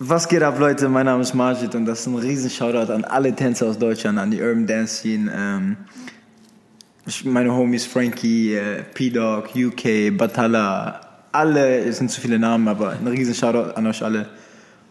[0.00, 0.88] Was geht ab, Leute?
[0.88, 4.16] Mein Name ist Majid und das ist ein riesen Shoutout an alle Tänzer aus Deutschland,
[4.20, 5.28] an die Urban Dance Scene.
[5.34, 5.76] Ähm,
[7.24, 11.00] meine Homies Frankie, äh, P-Dog, UK, Batala,
[11.32, 14.28] alle, es sind zu viele Namen, aber ein riesen Shoutout an euch alle.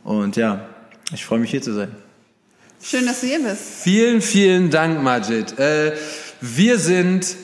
[0.04, 0.68] Und ja,
[1.14, 1.90] ich freue mich hier zu sein.
[2.84, 3.62] Schön, dass du hier bist.
[3.84, 5.58] Vielen, vielen Dank, Majid.
[5.58, 5.94] Äh,
[6.42, 7.38] wir sind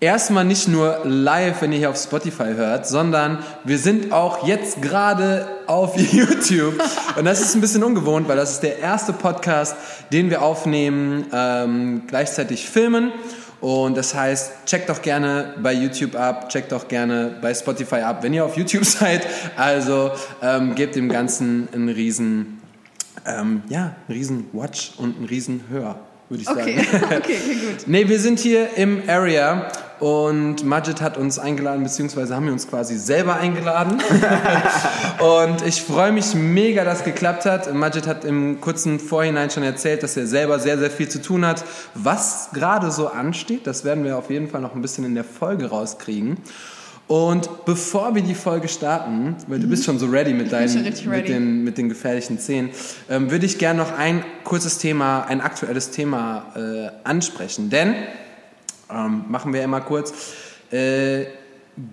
[0.00, 4.80] erstmal nicht nur live, wenn ihr hier auf Spotify hört, sondern wir sind auch jetzt
[4.80, 6.80] gerade auf YouTube.
[7.16, 9.76] Und das ist ein bisschen ungewohnt, weil das ist der erste Podcast,
[10.12, 13.12] den wir aufnehmen, ähm, gleichzeitig filmen.
[13.60, 18.22] Und das heißt, checkt doch gerne bei YouTube ab, checkt doch gerne bei Spotify ab,
[18.22, 19.26] wenn ihr auf YouTube seid.
[19.56, 22.62] Also ähm, gebt dem Ganzen einen riesen,
[23.26, 27.04] ähm, ja, einen riesen Watch und einen riesen Hör würde ich Okay, sagen.
[27.04, 27.86] okay, okay, gut.
[27.86, 32.68] Nee, wir sind hier im Area und Majid hat uns eingeladen, beziehungsweise haben wir uns
[32.68, 34.00] quasi selber eingeladen.
[35.18, 37.72] und ich freue mich mega, dass es geklappt hat.
[37.74, 41.44] Majid hat im kurzen Vorhinein schon erzählt, dass er selber sehr, sehr viel zu tun
[41.44, 41.64] hat.
[41.94, 45.24] Was gerade so ansteht, das werden wir auf jeden Fall noch ein bisschen in der
[45.24, 46.36] Folge rauskriegen.
[47.08, 51.06] Und bevor wir die Folge starten, weil du bist schon so ready mit, deinen, richtig
[51.06, 51.32] mit, ready.
[51.32, 52.70] den, mit den gefährlichen Szenen,
[53.08, 57.70] ähm, würde ich gerne noch ein kurzes Thema, ein aktuelles Thema äh, ansprechen.
[57.70, 57.94] Denn,
[58.90, 60.12] ähm, machen wir immer kurz,
[60.70, 61.24] äh,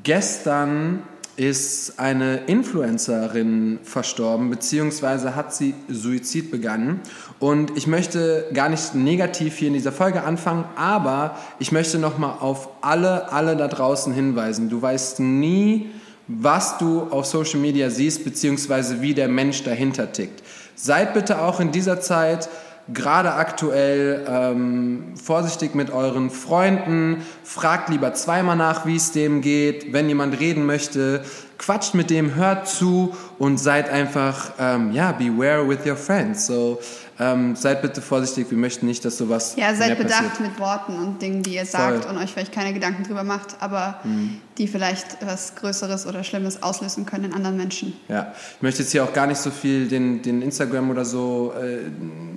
[0.03, 1.03] gestern
[1.37, 7.01] ist eine Influencerin verstorben, beziehungsweise hat sie Suizid begangen.
[7.39, 12.37] Und ich möchte gar nicht negativ hier in dieser Folge anfangen, aber ich möchte nochmal
[12.39, 14.69] auf alle, alle da draußen hinweisen.
[14.69, 15.89] Du weißt nie,
[16.27, 20.41] was du auf Social Media siehst, beziehungsweise wie der Mensch dahinter tickt.
[20.75, 22.49] Seid bitte auch in dieser Zeit
[22.93, 29.91] gerade aktuell ähm, vorsichtig mit euren Freunden, fragt lieber zweimal nach, wie es dem geht,
[29.93, 31.23] wenn jemand reden möchte,
[31.57, 36.45] quatscht mit dem, hört zu und seid einfach, ähm, ja, beware with your friends.
[36.45, 36.79] So,
[37.19, 40.39] ähm, seid bitte vorsichtig, wir möchten nicht, dass sowas Ja, seid bedacht passiert.
[40.41, 42.11] mit Worten und Dingen, die ihr sagt Voll.
[42.15, 44.41] und euch vielleicht keine Gedanken drüber macht, aber Mhm.
[44.57, 47.93] die vielleicht was Größeres oder Schlimmes auslösen können in anderen Menschen.
[48.09, 51.53] Ja, ich möchte jetzt hier auch gar nicht so viel den, den Instagram oder so
[51.61, 51.79] äh,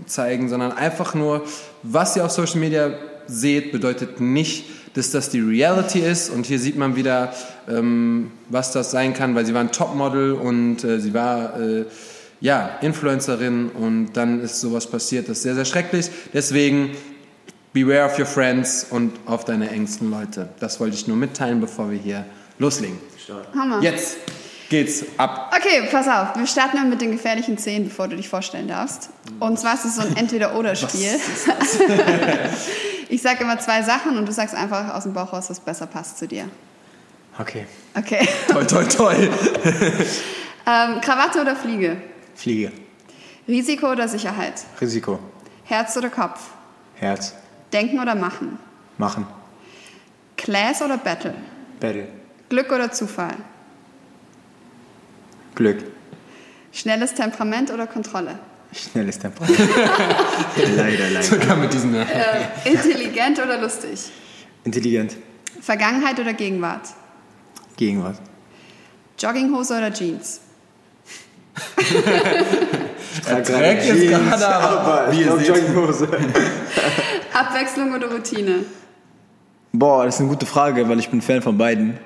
[0.06, 1.44] zeigen, sondern einfach nur,
[1.82, 2.91] was ihr auf Social Media
[3.26, 4.64] seht, bedeutet nicht,
[4.94, 6.30] dass das die Reality ist.
[6.30, 7.32] Und hier sieht man wieder,
[7.69, 11.84] ähm, was das sein kann, weil sie war ein Topmodel und äh, sie war äh,
[12.41, 15.28] ja Influencerin und dann ist sowas passiert.
[15.28, 16.10] Das ist sehr, sehr schrecklich.
[16.32, 16.97] Deswegen
[17.72, 20.48] beware of your friends und auf deine engsten Leute.
[20.60, 22.25] Das wollte ich nur mitteilen, bevor wir hier
[22.59, 22.98] loslegen.
[23.54, 23.82] Hammer.
[23.82, 24.16] Jetzt
[24.71, 25.54] geht's ab.
[25.56, 26.37] Okay, pass auf.
[26.37, 29.10] Wir starten mal mit den gefährlichen Szenen, bevor du dich vorstellen darfst.
[29.38, 31.10] Und zwar ist es so ein Entweder-Oder-Spiel.
[33.09, 35.87] ich sage immer zwei Sachen und du sagst einfach aus dem Bauch raus, was besser
[35.87, 36.48] passt zu dir.
[37.38, 37.66] Okay.
[37.94, 38.27] Okay.
[38.48, 39.31] Toll, toll, toll.
[40.69, 41.97] Ähm, Krawatte oder Fliege?
[42.38, 42.71] Fliege.
[43.49, 44.62] Risiko oder Sicherheit?
[44.81, 45.19] Risiko.
[45.65, 46.38] Herz oder Kopf?
[46.94, 47.34] Herz.
[47.72, 48.60] Denken oder machen?
[48.97, 49.26] Machen.
[50.37, 51.34] Class oder Battle?
[51.81, 52.06] Battle.
[52.48, 53.34] Glück oder Zufall?
[55.56, 55.82] Glück.
[56.71, 58.38] Schnelles Temperament oder Kontrolle?
[58.72, 59.44] Schnelles Tempo.
[60.77, 61.22] leider, leider.
[61.25, 61.93] Sogar mit diesem.
[61.97, 62.06] Äh,
[62.65, 64.12] intelligent oder lustig?
[64.62, 65.16] Intelligent.
[65.60, 66.87] Vergangenheit oder Gegenwart?
[67.77, 68.21] Gegenwart.
[69.19, 70.43] Jogginghose oder Jeans?
[73.26, 75.48] Er trägt jetzt gerade, aber wie ihr seht.
[75.48, 76.08] Jogginghose.
[77.32, 78.64] Abwechslung oder Routine?
[79.72, 81.98] Boah, das ist eine gute Frage, weil ich bin Fan von beiden.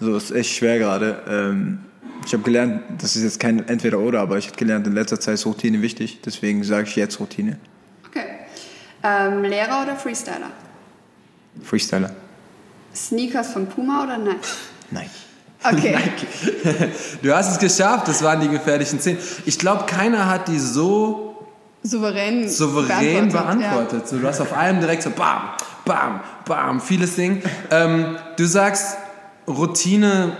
[0.00, 1.22] So, ist echt schwer gerade.
[1.28, 1.80] Ähm,
[2.26, 5.34] ich habe gelernt, das ist jetzt kein Entweder-Oder, aber ich habe gelernt, in letzter Zeit
[5.34, 6.20] ist Routine wichtig.
[6.24, 7.58] Deswegen sage ich jetzt Routine.
[8.08, 8.24] Okay.
[9.02, 10.50] Ähm, Lehrer oder Freestyler?
[11.62, 12.10] Freestyler.
[12.94, 14.38] Sneakers von Puma oder Nike?
[14.90, 15.10] Nein.
[15.64, 15.96] Okay.
[17.22, 19.18] Du hast es geschafft, das waren die gefährlichen Szenen.
[19.46, 21.46] Ich glaube, keiner hat die so
[21.82, 24.08] Souverän, souverän beantwortet, beantwortet.
[24.08, 25.50] So, du hast auf allem direkt so bam,
[25.84, 27.42] bam, bam, vieles Ding.
[27.70, 28.96] Ähm, du sagst,
[29.46, 30.32] Routine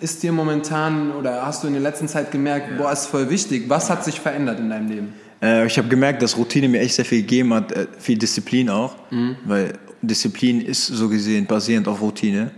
[0.00, 3.64] ist dir momentan oder hast du in der letzten Zeit gemerkt, boah, ist voll wichtig.
[3.68, 5.14] Was hat sich verändert in deinem Leben?
[5.42, 8.70] Äh, ich habe gemerkt, dass Routine mir echt sehr viel gegeben hat, äh, viel Disziplin
[8.70, 8.94] auch,
[9.44, 12.50] weil Disziplin ist so gesehen basierend auf Routine.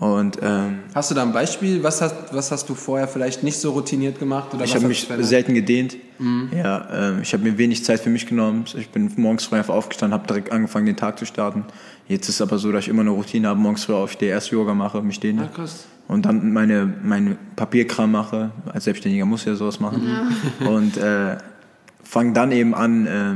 [0.00, 1.82] Und ähm, Hast du da ein Beispiel?
[1.82, 4.54] Was hast, was hast du vorher vielleicht nicht so routiniert gemacht?
[4.54, 5.96] Oder ich habe mich selten gedehnt.
[6.56, 8.64] Ja, ähm, ich habe mir wenig Zeit für mich genommen.
[8.76, 11.64] Ich bin morgens früh einfach aufgestanden, habe direkt angefangen, den Tag zu starten.
[12.06, 14.50] Jetzt ist es aber so, dass ich immer eine Routine habe, morgens früh aufstehe, erst
[14.50, 15.42] Yoga mache, mich dehne.
[15.42, 15.86] Ah, krass.
[16.06, 18.50] Und dann meine, meine Papierkram mache.
[18.72, 20.08] Als Selbstständiger muss ich ja sowas machen.
[20.60, 21.36] Und äh,
[22.02, 23.34] fange dann eben an, äh,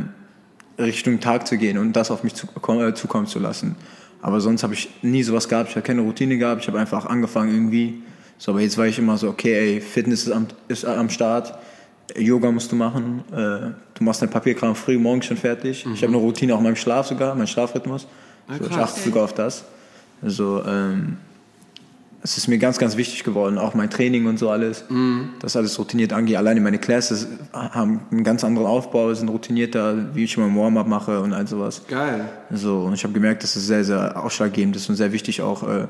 [0.78, 3.76] Richtung Tag zu gehen und das auf mich zu, äh, zukommen zu lassen.
[4.22, 5.70] Aber sonst habe ich nie sowas gehabt.
[5.70, 6.62] Ich habe keine Routine gehabt.
[6.62, 8.02] Ich habe einfach angefangen irgendwie.
[8.38, 11.54] So, aber jetzt war ich immer so, okay, ey, Fitness ist am, ist am Start.
[12.16, 13.24] Yoga musst du machen.
[13.32, 15.84] Äh, du machst dein Papierkram früh morgens schon fertig.
[15.92, 18.06] Ich habe eine Routine auch in meinem Schlaf sogar, mein Schlafrhythmus.
[18.48, 18.92] so, ich krass.
[18.92, 19.64] achte sogar auf das.
[20.22, 21.16] Also, ähm,
[22.24, 24.84] es ist mir ganz, ganz wichtig geworden, auch mein Training und so alles,
[25.40, 26.36] das alles routiniert angeht.
[26.36, 30.86] Alleine meine Classes haben einen ganz anderen Aufbau, sind routinierter, wie ich immer im Warm-up
[30.86, 31.82] mache und all sowas.
[31.88, 32.28] Geil.
[32.50, 35.66] So, und ich habe gemerkt, dass es sehr, sehr ausschlaggebend ist und sehr wichtig auch
[35.68, 35.88] äh,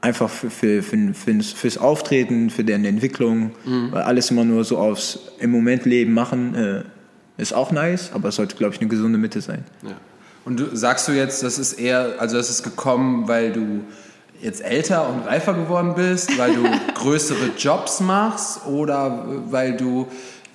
[0.00, 4.78] einfach für, für, für, fürs, fürs Auftreten, für deren Entwicklung, weil alles immer nur so
[4.78, 6.82] aufs im Moment Leben machen, äh,
[7.38, 9.64] ist auch nice, aber es sollte, glaube ich, eine gesunde Mitte sein.
[9.82, 9.96] Ja.
[10.44, 13.80] Und du, sagst du jetzt, das ist eher, also das ist gekommen, weil du
[14.44, 16.62] jetzt älter und reifer geworden bist, weil du
[16.94, 20.06] größere Jobs machst oder weil du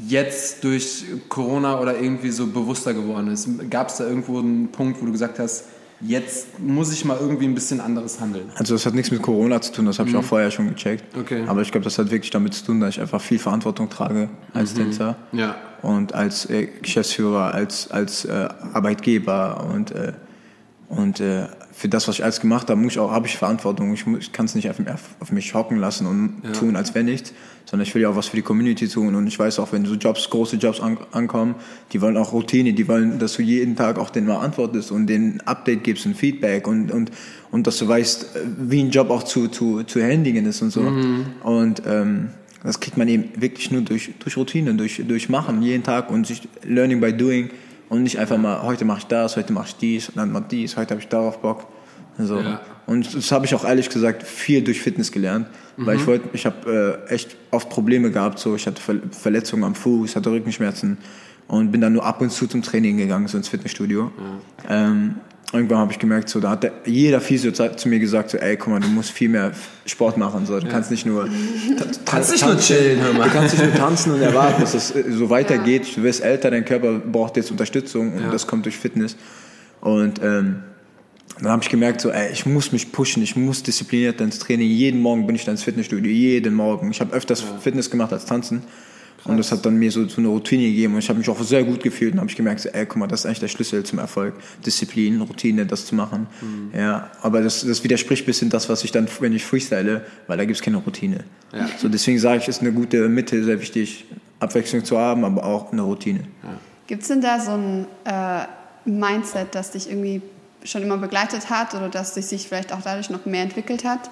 [0.07, 3.49] jetzt durch Corona oder irgendwie so bewusster geworden bist?
[3.69, 5.65] Gab es da irgendwo einen Punkt, wo du gesagt hast,
[6.01, 8.49] jetzt muss ich mal irgendwie ein bisschen anderes handeln?
[8.55, 11.17] Also das hat nichts mit Corona zu tun, das habe ich auch vorher schon gecheckt.
[11.17, 11.43] Okay.
[11.47, 14.29] Aber ich glaube, das hat wirklich damit zu tun, dass ich einfach viel Verantwortung trage
[14.53, 15.17] als Tänzer.
[15.31, 15.55] Ja.
[15.81, 20.13] und als äh, Geschäftsführer, als, als äh, Arbeitgeber und, äh,
[20.89, 21.47] und äh,
[21.79, 23.93] für das, was ich alles gemacht habe, muss ich auch, habe ich Verantwortung.
[23.93, 24.75] Ich, muss- ich kann es nicht auf,
[25.21, 27.31] auf mich hocken lassen und tun, als wenn nichts,
[27.63, 29.85] sondern ich will ja auch was für die Community tun und ich weiß auch, wenn
[29.85, 31.55] so Jobs, große Jobs an, ankommen,
[31.93, 35.07] die wollen auch Routine, die wollen, dass du jeden Tag auch denen mal antwortest und
[35.07, 37.11] denen Update gibst und Feedback und, und,
[37.49, 38.25] und dass du weißt,
[38.59, 40.81] wie ein Job auch zu, zu, zu handigen ist und so.
[41.43, 42.29] Und ähm,
[42.61, 46.27] das kriegt man eben wirklich nur durch, durch Routine, durch, durch Machen, jeden Tag und
[46.27, 47.51] sich Learning by Doing
[47.89, 50.77] und nicht einfach mal, heute mache ich das, heute mache ich dies dann mal dies,
[50.77, 51.67] heute habe ich darauf Bock.
[52.17, 52.39] So.
[52.39, 52.61] Ja.
[52.85, 55.47] Und das habe ich auch ehrlich gesagt viel durch Fitness gelernt,
[55.77, 59.63] weil ich wollte, ich habe äh, echt oft Probleme gehabt, so ich hatte Ver Verletzungen
[59.63, 60.97] am Fuß, hatte Rückenschmerzen
[61.47, 64.11] und bin dann nur ab und zu zum Training gegangen, so ins Fitnessstudio.
[64.67, 65.15] Ähm,
[65.51, 68.55] irgendwann habe ich gemerkt, so da hat der, jeder Physio zu mir gesagt, so ey,
[68.55, 69.51] guck mal, du musst viel mehr
[69.85, 71.27] Sport machen, so du kannst nicht nur
[72.05, 73.29] Kannst nicht nur chillen, hör mal.
[73.29, 75.87] Du kannst nicht nur tanzen und erwarten, dass es äh, so weitergeht.
[75.95, 79.15] Du wirst älter, dein Körper braucht jetzt Unterstützung und das kommt durch Fitness.
[79.81, 80.63] Und ähm,
[81.41, 84.69] dann habe ich gemerkt, so, ey, ich muss mich pushen, ich muss diszipliniert ins Training.
[84.69, 86.91] Jeden Morgen bin ich dann ins Fitnessstudio, jeden Morgen.
[86.91, 88.63] Ich habe öfters Fitness gemacht als Tanzen.
[89.25, 91.41] Und das hat dann mir so, so eine Routine gegeben und ich habe mich auch
[91.41, 93.83] sehr gut gefühlt und habe ich gemerkt, ey, guck mal, das ist eigentlich der Schlüssel
[93.83, 94.35] zum Erfolg.
[94.65, 96.27] Disziplin, Routine, das zu machen.
[96.75, 100.37] Ja, aber das, das widerspricht ein bisschen das, was ich dann, wenn ich freestyle, weil
[100.37, 101.23] da gibt's keine Routine.
[101.53, 101.67] Ja.
[101.77, 104.05] So, deswegen sage ich, ist eine gute Mitte sehr wichtig,
[104.39, 106.21] Abwechslung zu haben, aber auch eine Routine.
[106.87, 108.45] Gibt es denn da so ein äh,
[108.89, 110.21] Mindset, das dich irgendwie
[110.63, 114.09] schon immer begleitet hat oder das dich sich vielleicht auch dadurch noch mehr entwickelt hat?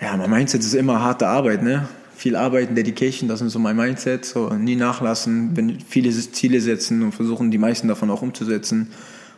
[0.00, 1.88] Ja, mein Mindset ist immer harte Arbeit, ne?
[2.20, 4.26] Viel Arbeiten, Dedication, das sind so mein Mindset.
[4.26, 8.88] So nie nachlassen, wenn viele Ziele setzen und versuchen, die meisten davon auch umzusetzen.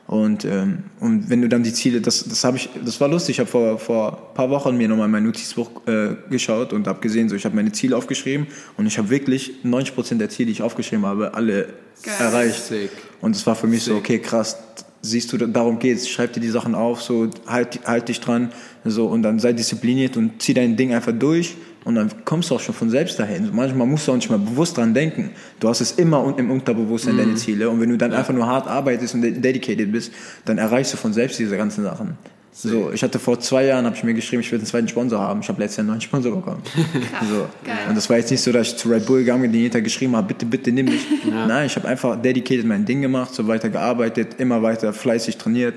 [0.08, 3.36] Und, ähm, und wenn du dann die Ziele, das, das habe ich, das war lustig.
[3.36, 6.98] Ich habe vor, vor ein paar Wochen mir nochmal mein Notizbuch äh, geschaut und habe
[6.98, 10.46] gesehen, so ich habe meine Ziele aufgeschrieben und ich habe wirklich 90 Prozent der Ziele,
[10.46, 12.14] die ich aufgeschrieben habe, alle Geil.
[12.18, 12.64] erreicht.
[12.64, 12.90] Sick.
[13.20, 14.58] Und es war für mich so, okay, krass,
[15.02, 16.08] siehst du, darum geht's.
[16.08, 18.50] Schreib dir die Sachen auf, so halt, halt dich dran,
[18.84, 22.54] so und dann sei diszipliniert und zieh dein Ding einfach durch und dann kommst du
[22.56, 23.50] auch schon von selbst dahin.
[23.52, 25.30] Manchmal musst du auch nicht mal bewusst dran denken.
[25.60, 28.68] Du hast es immer im Unterbewusstsein deine Ziele und wenn du dann einfach nur hart
[28.68, 30.12] arbeitest und de- dedicated bist,
[30.44, 32.16] dann erreichst du von selbst diese ganzen Sachen.
[32.54, 35.18] So, ich hatte vor zwei Jahren, habe ich mir geschrieben, ich will einen zweiten Sponsor
[35.18, 35.40] haben.
[35.40, 36.62] Ich habe letztes Jahr einen neuen Sponsor bekommen.
[37.30, 37.48] so.
[37.64, 37.78] Geil.
[37.88, 39.80] Und das war jetzt nicht so, dass ich zu Red Bull gegangen bin, den hinter
[39.80, 41.00] geschrieben habe, bitte, bitte nimm mich.
[41.30, 45.76] Nein, ich habe einfach dedicated mein Ding gemacht, so weiter gearbeitet, immer weiter fleißig trainiert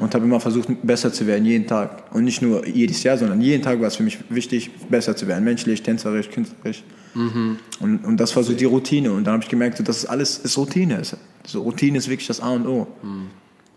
[0.00, 2.12] und habe immer versucht, besser zu werden, jeden Tag.
[2.12, 5.28] Und nicht nur jedes Jahr, sondern jeden Tag war es für mich wichtig, besser zu
[5.28, 5.44] werden.
[5.44, 6.82] Menschlich, tänzerisch, künstlerisch.
[7.80, 9.12] Und, und das war so die Routine.
[9.12, 11.00] Und dann habe ich gemerkt, so, das ist alles ist Routine.
[11.46, 12.88] So, Routine ist wirklich das A und O.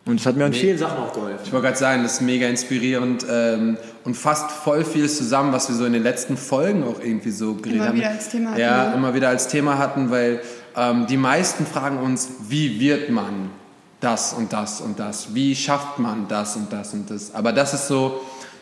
[0.10, 1.40] Und es hat mir an vielen Sachen auch geholfen.
[1.44, 5.70] Ich wollte gerade sagen, das ist mega inspirierend ähm, und fasst voll vieles zusammen, was
[5.70, 7.98] wir so in den letzten Folgen auch irgendwie so geredet Immer haben.
[7.98, 8.96] wieder als Thema hatten, Ja, ne?
[8.96, 10.42] immer wieder als Thema hatten, weil
[10.76, 13.52] ähm, die meisten fragen uns, wie wird man
[14.00, 15.36] das und das und das?
[15.36, 17.36] Wie schafft man das und das und das?
[17.36, 18.20] Aber das ist so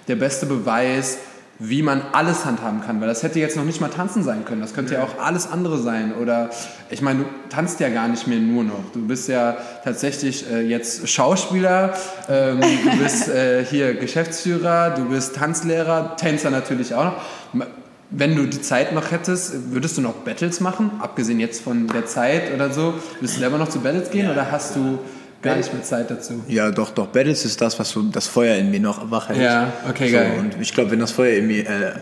[0.10, 1.18] der beste Beweis,
[1.60, 4.62] wie man alles handhaben kann, weil das hätte jetzt noch nicht mal tanzen sein können.
[4.62, 6.14] Das könnte ja auch alles andere sein.
[6.16, 6.52] Oder
[6.90, 8.84] ich meine, du tanzt ja gar nicht mehr nur noch.
[8.94, 11.96] Du bist ja tatsächlich äh, jetzt Schauspieler,
[12.30, 17.66] ähm, du bist äh, hier Geschäftsführer, du bist Tanzlehrer, Tänzer natürlich auch noch.
[18.10, 20.92] Wenn du die Zeit noch hättest, würdest du noch Battles machen?
[21.02, 22.94] Abgesehen jetzt von der Zeit oder so.
[23.20, 25.00] Würdest du selber noch zu Battles gehen oder hast du
[25.41, 26.44] gar nicht mehr Zeit dazu?
[26.48, 27.08] Ja, doch, doch.
[27.08, 29.39] Battles ist das, was so das Feuer in mir noch wach hält.
[29.41, 30.34] Ja, okay, so, geil.
[30.39, 31.94] Und ich glaube, wenn das Feuer in mir äh,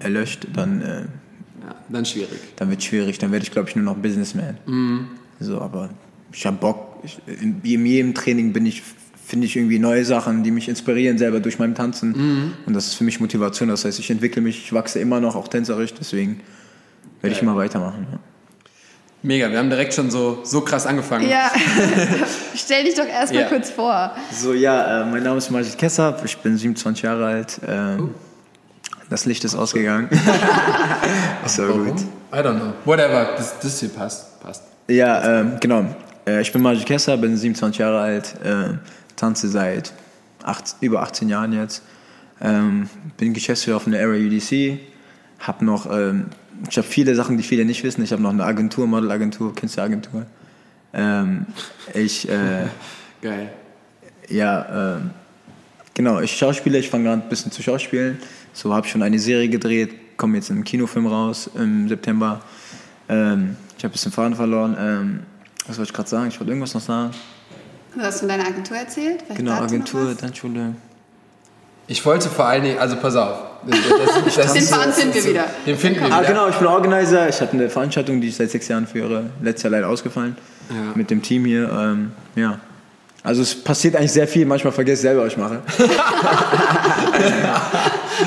[0.00, 0.86] erlöscht, dann, äh,
[1.64, 2.38] Ja, dann schwierig.
[2.56, 3.18] dann wird es schwierig.
[3.18, 4.56] Dann werde ich, glaube ich, nur noch Businessman.
[5.40, 5.90] So, aber
[6.32, 6.98] ich habe Bock.
[7.02, 8.82] Ich, in, in jedem Training bin ich,
[9.26, 12.52] finde ich irgendwie neue Sachen, die mich inspirieren selber durch mein Tanzen.
[12.66, 13.68] Und das ist für mich Motivation.
[13.70, 15.94] Das heißt, ich entwickle mich, ich wachse immer noch, auch tänzerisch.
[15.94, 16.40] Deswegen
[17.22, 18.06] werde ich immer weitermachen.
[19.22, 21.28] Mega, wir haben direkt schon so, so krass angefangen.
[21.28, 21.50] Ja,
[22.54, 23.48] stell dich doch erstmal Ja.
[23.48, 24.12] kurz vor.
[24.32, 27.60] So, ja, äh, mein Name ist Majid Kessab, ich bin 27 Jahre alt.
[27.66, 28.14] Ähm,
[29.10, 30.08] Das Licht ist ausgegangen.
[31.56, 31.86] Warum?
[31.86, 32.00] gut.
[32.32, 32.72] I don't know.
[32.84, 34.40] Whatever, das, das hier passt.
[34.40, 34.62] Passt.
[34.88, 35.84] Ja, ähm, genau.
[36.26, 38.74] Äh, ich bin Majid Kessab, bin 27 Jahre alt, äh,
[39.16, 39.92] tanze seit
[40.44, 41.82] acht, über 18 Jahren jetzt.
[42.40, 44.78] Ähm, bin Geschäftsführer von der Area UDC.
[45.40, 46.26] Hab noch, ähm,
[46.68, 48.02] ich habe viele Sachen, die viele nicht wissen.
[48.04, 50.26] Ich habe noch eine Agentur, Modelagentur, Künstleragentur.
[50.92, 51.46] Ähm,
[51.94, 52.66] ich, äh,
[53.22, 53.50] Geil.
[54.28, 55.10] ja, ähm,
[55.94, 58.18] genau, ich schauspiele, ich fange gerade ein bisschen zu schauspielen.
[58.52, 62.40] So habe ich schon eine Serie gedreht, komme jetzt im Kinofilm raus im September.
[63.08, 64.76] Ähm, ich habe ein bisschen Faden verloren.
[64.78, 65.20] Ähm,
[65.66, 66.28] was wollte ich gerade sagen?
[66.28, 67.12] Ich wollte irgendwas noch sagen.
[67.94, 69.22] Du hast von deiner Agentur erzählt?
[69.22, 70.16] Vielleicht Genau, Agentur, was?
[70.18, 70.74] Tanzschule.
[71.86, 73.49] Ich wollte vor allen Dingen, also pass auf.
[73.66, 73.78] Das,
[74.24, 75.44] das, das, Den Faden finden wir wieder.
[75.66, 76.28] Den finden wir Ah, wieder.
[76.28, 77.28] genau, ich bin Organizer.
[77.28, 79.24] Ich habe eine Veranstaltung, die ich seit sechs Jahren führe.
[79.42, 80.36] Letztes Jahr leider ausgefallen.
[80.70, 80.76] Ja.
[80.94, 81.68] Mit dem Team hier.
[81.70, 82.58] Ähm, ja.
[83.22, 84.46] Also es passiert eigentlich sehr viel.
[84.46, 85.60] Manchmal vergesse ich selber, was ich mache.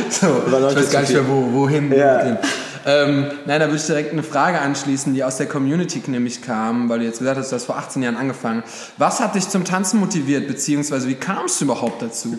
[0.09, 1.91] So, ich weiß gar nicht so mehr, wo, wohin.
[1.91, 2.37] Ja.
[2.85, 6.89] Ähm, nein, da würde ich direkt eine Frage anschließen, die aus der Community nämlich kam,
[6.89, 8.63] weil du jetzt gesagt hast, du hast vor 18 Jahren angefangen.
[8.97, 12.35] Was hat dich zum Tanzen motiviert, beziehungsweise wie kamst du überhaupt dazu?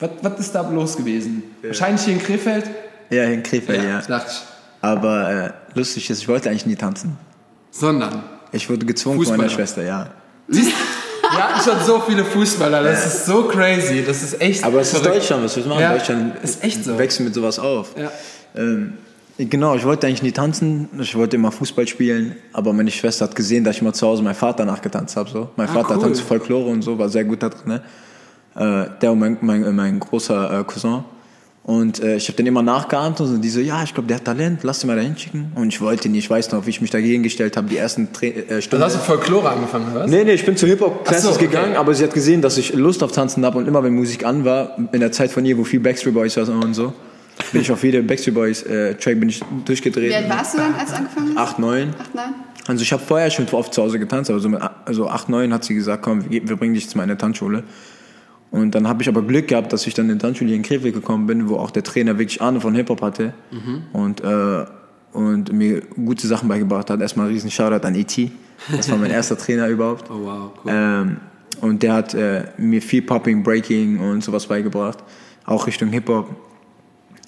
[0.00, 1.42] Was, was ist da los gewesen?
[1.62, 2.64] Wahrscheinlich hier in Krefeld?
[3.10, 4.00] Ja, in Krefeld, ja.
[4.00, 4.40] ich.
[4.80, 7.16] Aber äh, lustig ist, ich wollte eigentlich nie tanzen.
[7.70, 8.22] Sondern.
[8.52, 9.66] Ich wurde gezwungen von meiner Fußballer.
[9.66, 10.10] Schwester, ja.
[10.48, 10.72] Siehst
[11.32, 14.92] wir hatten schon so viele Fußballer, das ist so crazy, das ist echt Aber es
[14.92, 15.04] ist.
[15.04, 15.80] Deutschland, was du machen?
[15.80, 16.98] Ja, Deutschland ist echt so.
[16.98, 17.94] wächst mit sowas auf.
[17.96, 18.10] Ja.
[18.56, 18.94] Ähm,
[19.38, 23.36] genau, ich wollte eigentlich nie tanzen, ich wollte immer Fußball spielen, aber meine Schwester hat
[23.36, 25.30] gesehen, dass ich mal zu Hause meinen Vater nachgetanzt habe.
[25.30, 25.50] So.
[25.56, 26.02] Mein Ah, Vater cool.
[26.02, 27.60] tanzt Folklore und so, war sehr gut da drin.
[27.66, 27.82] Ne?
[28.60, 31.02] Äh, der mein, mein, äh, mein großer äh, Cousin.
[31.62, 34.26] Und äh, ich habe den immer nachgeahmt und die so, ja, ich glaube, der hat
[34.26, 35.52] Talent, lass den mal da hinschicken.
[35.54, 38.12] Und ich wollte nicht, ich weiß noch, wie ich mich dagegen gestellt habe, die ersten
[38.12, 38.82] Tra äh, Stunden.
[38.82, 40.10] Also hast du Folklore angefangen, oder was?
[40.10, 41.46] Nee, nee, ich bin zu Hip-Hop-Classes so, okay.
[41.46, 44.26] gegangen, aber sie hat gesehen, dass ich Lust auf Tanzen habe und immer, wenn Musik
[44.26, 46.92] an war, in der Zeit von ihr, wo viel Backstreet Boys war und so,
[47.52, 50.10] bin ich auf jede Backstreet Boys äh, Track bin ich durchgedreht.
[50.10, 51.50] Wie alt warst du dann, als du angefangen hast?
[51.50, 51.94] Acht, neun.
[51.98, 52.34] Acht, neun?
[52.66, 55.54] Also ich habe vorher schon oft zu Hause getanzt, aber so mit also acht, neun
[55.54, 57.64] hat sie gesagt, komm, wir, wir bringen dich zu meiner Tanzschule.
[58.50, 60.92] Und dann habe ich aber Glück gehabt, dass ich dann in die Tanzschule in Krefeld
[60.94, 63.32] gekommen bin, wo auch der Trainer wirklich Ahnung von Hip-Hop hatte
[63.92, 64.64] und, äh,
[65.12, 67.00] und mir gute Sachen beigebracht hat.
[67.00, 68.30] Erstmal ein riesen Shoutout an E.T.,
[68.76, 70.10] das war mein erster Trainer überhaupt.
[70.10, 70.72] Oh wow, cool.
[70.74, 71.16] Ähm,
[71.60, 74.98] und der hat äh, mir viel Popping, Breaking und sowas beigebracht,
[75.46, 76.28] auch Richtung Hip-Hop.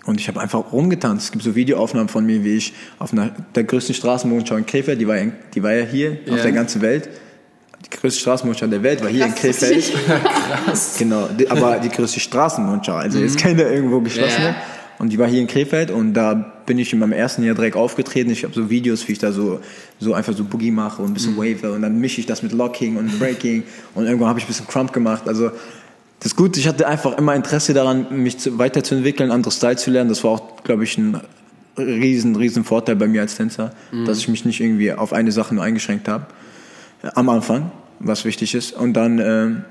[0.05, 1.27] Und ich habe einfach rumgetanzt.
[1.27, 5.01] Es gibt so Videoaufnahmen von mir, wie ich auf einer der größten Straßenmondschau in Krefeld,
[5.01, 6.35] die war, in, die war ja hier Ja.
[6.35, 7.09] auf der ganzen Welt.
[7.85, 9.93] Die größte Straßenmondschau der Welt war hier in Krass, wusste Krefeld.
[10.65, 10.95] Krass.
[10.99, 14.49] Genau, die, aber die größte Straßenmondschau, also jetzt keine irgendwo geschlossene.
[14.49, 14.57] Ja.
[14.99, 16.35] Und die war hier in Krefeld und da
[16.65, 18.31] bin ich in meinem ersten Jahr direkt aufgetreten.
[18.31, 19.61] Ich habe so Videos, wie ich da so,
[19.99, 22.53] so einfach so Boogie mache und ein bisschen Wave und dann mische ich das mit
[22.53, 25.27] Locking und Breaking und irgendwann habe ich ein bisschen Crump gemacht.
[25.27, 25.51] Also
[26.21, 30.09] das Gute, ich hatte einfach immer Interesse daran, mich zu, weiterzuentwickeln, andere Style zu lernen.
[30.09, 31.21] Das war auch, glaube ich, ein
[31.77, 33.73] riesen, riesen Vorteil bei mir als Tänzer,
[34.07, 36.27] dass ich mich nicht irgendwie auf eine Sache nur eingeschränkt habe
[37.15, 38.73] am Anfang, was wichtig ist.
[38.73, 39.65] Und dann, ähm,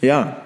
[0.00, 0.36] ja,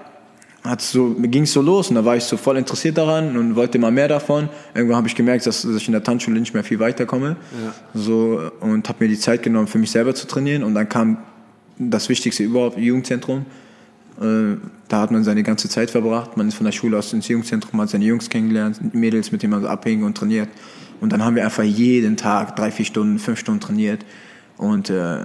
[0.64, 3.56] hat's so, ging es so los und da war ich so voll interessiert daran und
[3.56, 4.48] wollte immer mehr davon.
[4.74, 7.36] Irgendwann habe ich gemerkt, dass, dass ich in der Tanzschule nicht mehr viel weiterkomme.
[7.94, 10.62] So, und habe mir die Zeit genommen, für mich selber zu trainieren.
[10.62, 11.18] Und dann kam
[11.78, 13.46] das Wichtigste überhaupt, Jugendzentrum.
[14.20, 14.56] Äh,
[14.88, 16.36] da hat man seine ganze Zeit verbracht.
[16.36, 19.52] Man ist von der Schule aus ins Jugendzentrum, hat seine Jungs kennengelernt, Mädels, mit denen
[19.52, 20.48] man so abhängen und trainiert.
[21.00, 24.04] Und dann haben wir einfach jeden Tag drei, vier Stunden, fünf Stunden trainiert.
[24.56, 25.24] Und, äh,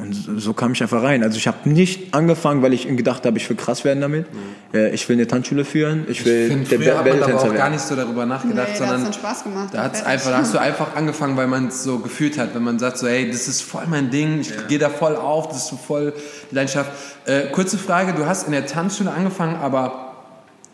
[0.00, 1.22] und so- kam ich einfach rein.
[1.22, 4.26] Also ich habe nicht angefangen, weil ich gedacht habe, ich will krass werden damit.
[4.74, 6.04] Äh, ich will eine Tanzschule führen.
[6.08, 8.68] Ich Ich will finde, der früher hat man aber auch gar nicht so darüber nachgedacht,
[8.72, 9.68] Nee, da sondern dann Spaß gemacht.
[9.72, 12.54] Da, hat's einfach, da hast du einfach angefangen, weil man es so gefühlt hat.
[12.54, 15.48] Wenn man sagt so, hey, das ist voll mein Ding, ich gehe da voll auf,
[15.48, 16.12] das ist so voll
[16.50, 16.90] die Leidenschaft.
[17.26, 20.09] Äh, kurze Frage, du hast in der Tanzschule angefangen, aber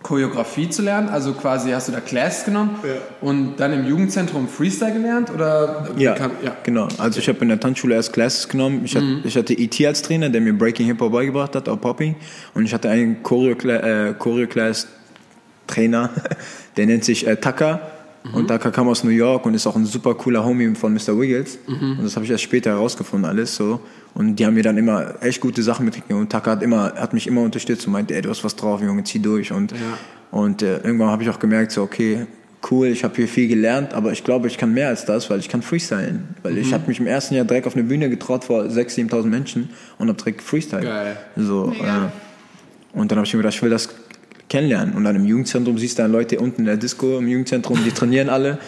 [0.06, 2.76] Choreografie zu lernen, also quasi hast du da Classes genommen
[3.20, 5.88] und dann im Jugendzentrum Freestyle gelernt oder?
[5.96, 6.56] Ja, Kann- ja.
[6.62, 6.86] genau.
[6.98, 8.82] Also ich habe in der Tanzschule erst Classes genommen.
[8.84, 9.84] Ich, hatte, ich hatte E.T.
[9.84, 12.14] als Trainer, der mir Breaking Hip Hop beigebracht hat, auch Popping.
[12.54, 16.10] Und ich hatte einen äh, Choreo-Class-Trainer,
[16.76, 17.80] der nennt sich äh, Tucker.
[18.32, 21.16] Und Tucker kam aus New York und ist auch ein super cooler Homie von Mr.
[21.18, 21.58] Wiggles.
[21.66, 23.80] Und das habe ich erst später herausgefunden alles so.
[24.16, 26.18] Und die haben mir dann immer echt gute Sachen mitgegeben.
[26.18, 28.80] Und Tucker hat, immer, hat mich immer unterstützt und meinte, ey, du hast was drauf,
[28.80, 29.52] Junge, zieh durch.
[29.52, 29.74] Und,
[30.30, 32.26] und äh, irgendwann habe ich auch gemerkt, so, okay,
[32.70, 35.38] cool, ich habe hier viel gelernt, aber ich glaube, ich kann mehr als das, weil
[35.40, 36.28] ich kann freestylen.
[36.42, 39.26] Weil ich habe mich im ersten Jahr direkt auf eine Bühne getraut vor 6.000, 7.000
[39.26, 39.68] Menschen
[39.98, 40.82] und habe direkt freestyle.
[40.82, 41.16] Geil.
[41.36, 43.90] So, äh, und dann habe ich mir gedacht, ich will das
[44.48, 44.94] kennenlernen.
[44.94, 47.90] Und dann im Jugendzentrum siehst du dann Leute unten in der Disco im Jugendzentrum, die
[47.90, 48.58] trainieren alle.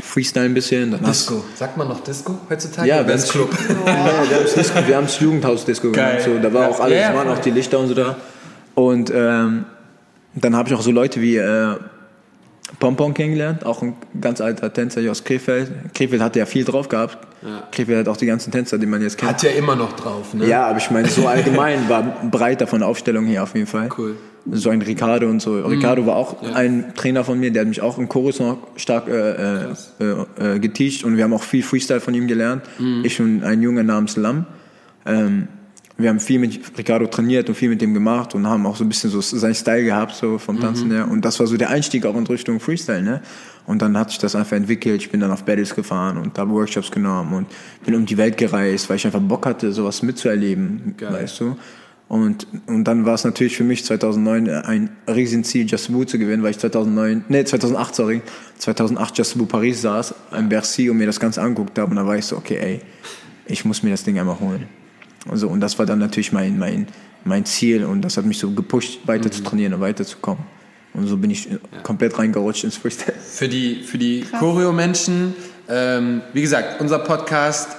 [0.00, 0.98] Freestyle ein bisschen.
[1.04, 1.44] Disco.
[1.54, 2.88] Sagt man noch Disco heutzutage?
[2.88, 3.50] Ja, wir ist Club.
[3.86, 6.22] ja, wir haben haben das Jugendhaus-Disco gemacht.
[6.24, 6.68] So, da war Ja.
[6.68, 8.16] auch alles, Ja, ja, waren auch die Lichter und so da.
[8.74, 9.64] Und ähm,
[10.34, 11.74] dann habe ich auch so Leute wie äh,
[12.78, 15.70] Pompon kennengelernt, auch ein ganz alter Tänzer hier aus Krefeld.
[15.94, 17.18] Krefeld hatte ja viel drauf gehabt.
[17.70, 19.30] Krefeld hat auch die ganzen Tänzer, die man jetzt kennt.
[19.32, 20.46] Hat ja immer noch drauf, ne?
[20.46, 23.88] Ja, aber ich meine, so allgemein war breiter von der Aufstellung her auf jeden Fall.
[23.98, 24.16] Cool.
[24.50, 25.60] So ein Ricardo und so.
[25.60, 29.08] Ricardo war auch ein Trainer von mir, der hat mich auch im Chorus noch stark
[29.08, 32.62] äh, äh, äh, äh, geteacht und wir haben auch viel Freestyle von ihm gelernt.
[33.04, 34.46] Ich und ein Junge namens Lam.
[35.06, 35.48] Ähm,
[35.98, 38.84] wir haben viel mit Ricardo trainiert und viel mit dem gemacht und haben auch so
[38.84, 41.08] ein bisschen so seinen Style gehabt, so vom Tanzen her.
[41.08, 43.22] Und das war so der Einstieg auch in Richtung Freestyle, ne?
[43.66, 45.00] Und dann hat sich das einfach entwickelt.
[45.00, 47.46] Ich bin dann auf Battles gefahren und habe Workshops genommen und
[47.84, 51.12] bin um die Welt gereist, weil ich einfach Bock hatte, sowas mitzuerleben, Geil.
[51.12, 51.56] weißt du?
[52.12, 56.42] Und, und dann war es natürlich für mich 2009 ein Riesenziel, Just Boo zu gewinnen,
[56.42, 58.22] weil ich 2009, nee, 2008, sorry,
[58.58, 62.06] 2008 Just Boo Paris saß, in Bercy und mir das Ganze angeguckt habe und da
[62.06, 62.80] war ich so, okay, ey,
[63.46, 64.68] ich muss mir das Ding einmal holen.
[65.30, 66.86] Also, und das war dann natürlich mein, mein,
[67.24, 70.44] mein Ziel und das hat mich so gepusht, weiter zu trainieren und weiterzukommen.
[70.92, 71.48] Und so bin ich
[71.82, 73.16] komplett reingerutscht ins Freestyle.
[73.18, 75.34] Für die, für die Choreo-Menschen,
[75.66, 77.70] ähm, wie gesagt, unser Podcast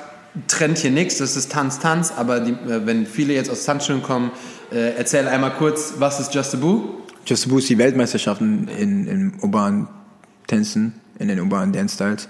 [0.48, 4.02] trennt hier nichts, das ist Tanz, Tanz, aber die, äh, wenn viele jetzt aus Tanzschulen
[4.02, 4.32] kommen,
[4.72, 7.04] äh, erzähl einmal kurz, was ist Just a Boo?
[7.26, 9.88] Just Boo ist die Weltmeisterschaften in, in urbanen
[10.48, 12.28] Tänzen, in den urbanen Dance-Styles.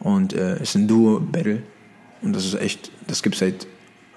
[0.00, 1.62] Und äh, ist ein Duo-Battle.
[2.22, 3.66] Und das ist echt, das gibt seit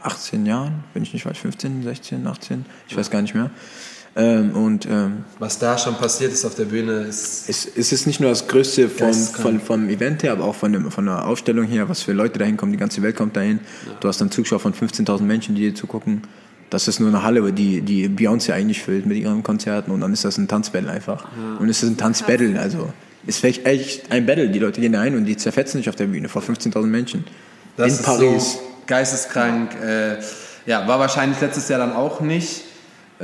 [0.01, 3.49] 18 Jahren, wenn ich nicht weiß, 15, 16, 18, ich weiß gar nicht mehr.
[4.15, 8.05] Ähm, und ähm, Was da schon passiert ist auf der Bühne, ist es, es ist
[8.05, 9.41] nicht nur das Größte Geisteskrank.
[9.41, 12.38] von, vom Event her, aber auch von, dem, von der Aufstellung her, was für Leute
[12.38, 13.60] dahin kommen, die ganze Welt kommt dahin.
[14.01, 16.22] Du hast dann Zuschauer von 15.000 Menschen, die dir zugucken.
[16.70, 20.13] Das ist nur eine Halle, die, die Beyoncé eigentlich füllt mit ihren Konzerten und dann
[20.13, 21.25] ist das ein Tanzbattle einfach.
[21.60, 22.91] Und es ist ein Tanzbattle, also
[23.25, 24.50] ist echt, echt ein Battle.
[24.50, 27.25] Die Leute gehen da ein und die zerfetzen sich auf der Bühne vor 15.000 Menschen.
[27.77, 28.53] Das in ist Paris.
[28.53, 29.75] so geisteskrank.
[29.82, 30.17] Äh,
[30.65, 32.63] ja, war wahrscheinlich letztes Jahr dann auch nicht.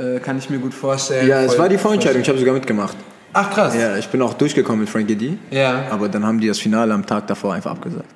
[0.00, 1.28] Äh, kann ich mir gut vorstellen.
[1.28, 2.96] ja, es war die Vorentscheidung, ich habe sogar mitgemacht.
[3.32, 3.74] Ach krass.
[3.76, 5.38] Ja, ich bin auch durchgekommen mit Frankie D.
[5.50, 5.84] Ja.
[5.90, 8.06] Aber dann haben die das Finale am Tag davor einfach abgesagt.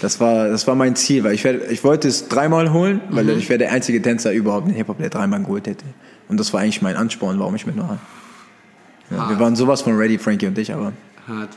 [0.00, 3.28] Das war, das war mein Ziel, weil ich, werde, ich wollte es dreimal holen, weil
[3.30, 5.84] ich wäre der einzige Tänzer überhaupt in Hip-Hop, der dreimal geholt hätte.
[6.28, 7.98] Und das war eigentlich mein Ansporn, warum ich mitmache.
[9.10, 10.92] Ja, wir waren sowas von ready, Frankie und ich, aber
[11.26, 11.50] Hart.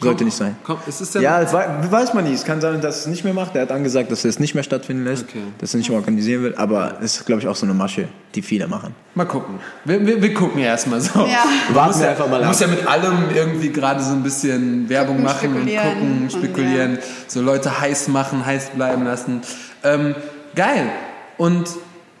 [0.00, 0.56] Sollte nicht sein.
[0.64, 2.34] Komm, ist es denn ja, das wei- weiß man nicht.
[2.34, 3.54] Es kann sein, dass es nicht mehr macht.
[3.54, 5.38] Er hat angesagt, dass er es nicht mehr stattfinden lässt, Okay.
[5.58, 6.54] dass er nicht mehr organisieren will.
[6.56, 8.94] Aber es ist, glaube ich, auch so eine Masche, die viele machen.
[9.14, 9.60] Mal gucken.
[9.84, 11.20] Wir, wir, wir gucken ja erstmal so.
[11.20, 11.44] Ja.
[11.68, 12.48] Man Warten muss wir ja, einfach mal man ab.
[12.48, 16.22] muss ja mit allem irgendwie gerade so ein bisschen Werbung Gucken, machen und spekulieren gucken,
[16.22, 19.42] und spekulieren, so Leute heiß machen, heiß bleiben lassen.
[19.84, 20.16] Ähm,
[20.56, 20.90] geil.
[21.38, 21.68] Und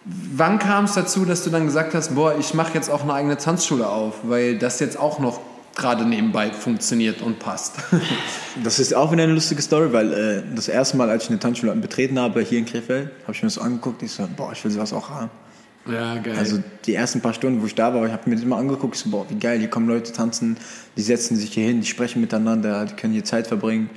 [0.04, 3.14] wann kam es dazu, dass du dann gesagt hast, boah, ich mache jetzt auch eine
[3.14, 5.40] eigene Tanzschule auf, weil das jetzt auch noch
[5.74, 7.76] gerade nebenbei funktioniert und passt.
[8.62, 11.40] Das ist auch wieder eine lustige Story, weil äh, das erste Mal, als ich eine
[11.40, 14.00] Tanzschule betreten habe, hier in Krefeld, habe ich mir das so angeguckt.
[14.04, 15.30] Ich so, boah, ich will sowas auch haben.
[15.90, 16.36] ja, geil.
[16.38, 18.94] Also die ersten paar Stunden, wo ich da war, ich habe mir das immer angeguckt.
[18.94, 20.56] Ich so, boah, wie geil, hier kommen Leute tanzen,
[20.96, 23.90] die setzen sich hier hin, die sprechen miteinander, die können hier Zeit verbringen.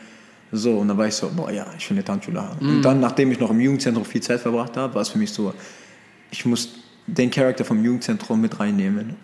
[0.52, 2.68] So, und dann war ich so, boah, ja, ich will eine Tanzschule haben.
[2.68, 5.32] Und dann, nachdem ich noch im Jugendzentrum viel Zeit verbracht habe, war es für mich
[5.32, 5.54] so,
[6.32, 6.70] ich muss
[7.06, 9.16] den Charakter vom Jugendzentrum mit reinnehmen.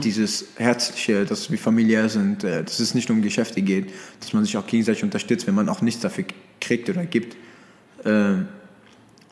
[0.00, 4.34] Dieses Herzliche, dass wir familiär sind, äh, dass es nicht nur um Geschäfte geht, dass
[4.34, 6.24] man sich auch gegenseitig unterstützt, wenn man auch nichts dafür
[6.60, 7.36] kriegt oder gibt.
[8.04, 8.48] Ähm,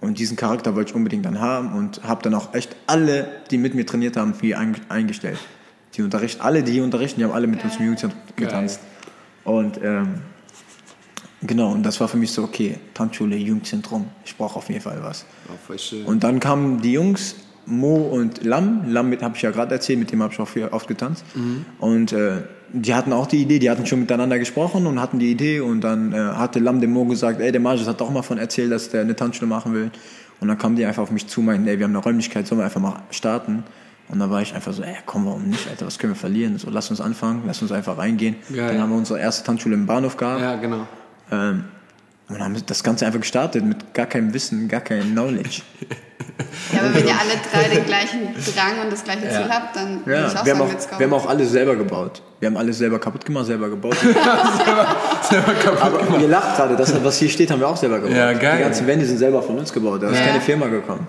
[0.00, 3.58] und diesen Charakter wollte ich unbedingt dann haben und habe dann auch echt alle, die
[3.58, 5.38] mit mir trainiert haben, für ein, eingestellt.
[5.94, 8.80] Die unterrichten, alle, die hier unterrichten, die haben alle mit uns im Jugendzentrum getanzt.
[9.44, 10.22] Und ähm,
[11.42, 15.02] genau, und das war für mich so, okay, Tanzschule, Jugendzentrum, ich brauche auf jeden Fall
[15.02, 15.26] was.
[15.92, 16.08] oh.
[16.08, 17.34] Und dann kamen die Jungs,
[17.66, 18.90] Mo und Lam.
[18.90, 21.24] Lam habe ich ja gerade erzählt, mit dem habe ich auch viel oft getanzt.
[21.78, 22.42] Und äh,
[22.72, 25.60] die hatten auch die Idee, die hatten schon miteinander gesprochen und hatten die Idee.
[25.60, 28.38] Und dann äh, hatte Lam dem Mo gesagt, ey, der Marges hat doch mal von
[28.38, 29.90] erzählt, dass der eine Tanzschule machen will.
[30.40, 32.60] Und dann kamen die einfach auf mich zu, meinten, ey, wir haben eine Räumlichkeit, sollen
[32.60, 33.64] wir einfach mal starten?
[34.08, 36.58] Und dann war ich einfach so, ey, komm, warum nicht, Alter, was können wir verlieren?
[36.58, 38.36] So, lass uns anfangen, lass uns einfach reingehen.
[38.52, 38.72] Geil.
[38.72, 40.40] Dann haben wir unsere erste Tanzschule im Bahnhof gehabt.
[40.40, 40.86] ja, genau.
[41.30, 41.64] Ähm,
[42.30, 45.62] und haben das Ganze einfach gestartet mit gar keinem Wissen, gar keinem Knowledge.
[46.72, 48.20] Ja, aber wenn ihr alle drei den gleichen
[48.54, 50.72] Drang und das gleiche Ziel habt, dann würde ich Ja, auch wir haben, sagen, auch,
[50.72, 50.98] let's go.
[50.98, 52.22] wir haben auch alles selber gebaut.
[52.38, 53.96] Wir haben alles selber kaputt gemacht, selber gebaut.
[55.28, 58.16] Selber kaputt Aber ihr lacht gerade, das, was hier steht, haben wir auch selber gebaut.
[58.16, 58.58] Ja, geil.
[58.58, 60.02] Die ganzen Wände sind selber von uns gebaut.
[60.02, 60.26] Da ist Ja.
[60.26, 61.06] keine Firma gekommen.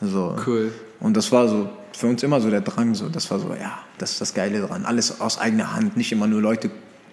[0.00, 0.36] So.
[0.46, 0.72] Cool.
[1.00, 2.94] Und das war so für uns immer so der Drang.
[2.94, 3.08] So.
[3.08, 4.86] Das war so, ja, das ist das Geile dran.
[4.86, 5.96] Alles aus eigener Hand.
[5.96, 6.70] Nicht immer nur Leute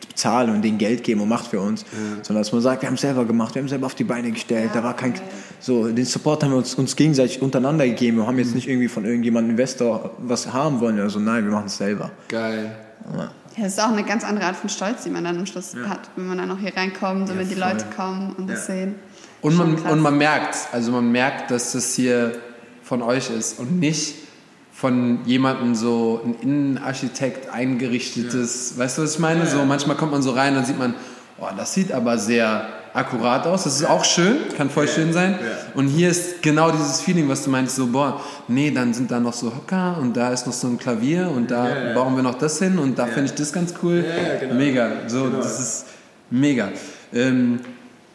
[0.10, 1.86] bezahlen und denen Geld geben und macht für uns.
[2.24, 4.04] Sondern dass man sagt, wir haben es selber gemacht, wir haben es selber auf die
[4.04, 4.72] Beine gestellt.
[4.74, 5.14] da war kein.
[5.60, 8.18] So, den Support haben wir uns, uns gegenseitig untereinander gegeben.
[8.18, 11.20] Wir haben jetzt nicht irgendwie von irgendjemandem Investor was haben wollen oder so.
[11.20, 12.12] Nein, wir machen es selber.
[12.28, 12.76] Geil.
[13.16, 13.32] Ja.
[13.56, 15.74] Ja, das ist auch eine ganz andere Art von Stolz, die man dann am Schluss
[15.88, 17.72] hat, wenn man dann auch hier reinkommt und wenn die voll.
[17.72, 18.76] Leute kommen und das Ja.
[18.76, 18.96] sehen.
[19.42, 22.34] Und man, und man merkt, also man merkt, dass das hier
[22.84, 24.14] von euch ist und nicht
[24.80, 29.48] von jemandem so ein Innenarchitekt eingerichtetes, weißt du, was ich meine?
[29.48, 30.94] So manchmal kommt man so rein, dann sieht man,
[31.40, 33.64] oh, das sieht aber sehr akkurat aus.
[33.64, 35.40] Das ist auch schön, kann voll schön sein.
[35.74, 39.20] Und hier ist genau dieses Feeling, was du meinst, so, boah, nee, dann sind da
[39.20, 41.94] noch so Hocker und da ist noch so ein Klavier und da Ja, ja.
[41.96, 44.06] bauen wir noch das hin und da finde ich das ganz cool.
[44.08, 44.54] Ja, ja, genau.
[44.56, 45.38] Mega, so, Genau.
[45.38, 45.86] das ist
[46.30, 46.70] mega.
[47.14, 47.62] Ähm,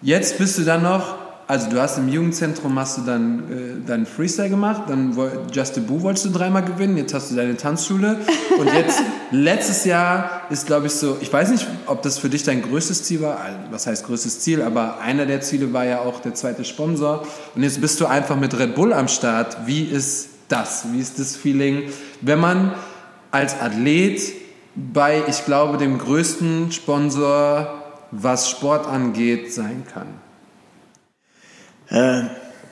[0.01, 4.07] jetzt bist du dann noch, also du hast im Jugendzentrum hast du dann äh, deinen
[4.07, 5.17] Freestyle gemacht, dann
[5.53, 8.19] Just the Boo wolltest du dreimal gewinnen, jetzt hast du deine Tanzschule
[8.59, 12.43] und jetzt letztes Jahr ist glaube ich so, ich weiß nicht, ob das für dich
[12.45, 16.01] dein größtes Ziel war, also, was heißt größtes Ziel, aber einer der Ziele war ja
[16.01, 19.57] auch der zweite Sponsor und jetzt bist du einfach mit Red Bull am Start.
[19.67, 20.87] Wie ist das?
[20.93, 21.85] Wie ist das Feeling,
[22.21, 22.75] wenn man
[23.31, 24.21] als Athlet
[24.75, 30.07] bei, ich glaube, dem größten Sponsor, was Sport angeht, sein kann?
[31.93, 32.23] Äh,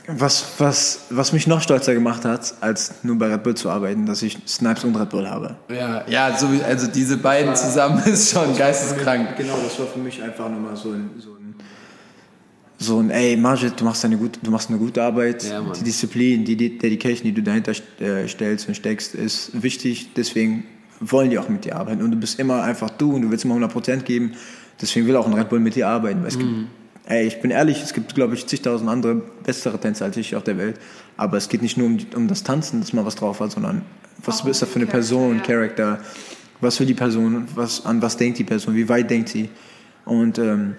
[0.07, 4.07] was, was, was mich noch stolzer gemacht hat, als nur bei Red Bull zu arbeiten,
[4.07, 5.57] dass ich Snipes und Red Bull habe.
[5.69, 9.37] Ja, ja, so also diese beiden zusammen ist schon geisteskrank.
[9.37, 11.55] Genau, das war für mich einfach nochmal so ein, so ein,
[12.79, 15.45] so ein ey, Majid, du machst, eine gute, du machst eine gute Arbeit.
[15.45, 20.15] Ja, die Disziplin, die, die Dedication, die du dahinter äh, stellst und steckst, ist wichtig.
[20.17, 20.65] Deswegen
[20.99, 22.03] wollen die auch mit dir arbeiten.
[22.03, 24.33] Und du bist immer einfach du und du willst immer 100% geben.
[24.81, 26.23] Deswegen will auch ein Red Bull mit dir arbeiten.
[26.23, 26.51] Weil es gibt,
[27.07, 30.45] ey, ich bin ehrlich, es gibt, glaube ich, zigtausend andere bessere Tänzer als ich auf
[30.45, 30.79] der Welt.
[31.17, 33.83] Aber es geht nicht nur um, um das Tanzen, dass man was drauf hat, sondern
[34.25, 36.05] was Auch ist da für eine Person, Charakter, Charakter,
[36.61, 39.49] was will die Person, was, an was denkt die Person, wie weit denkt sie.
[40.05, 40.77] Und ähm,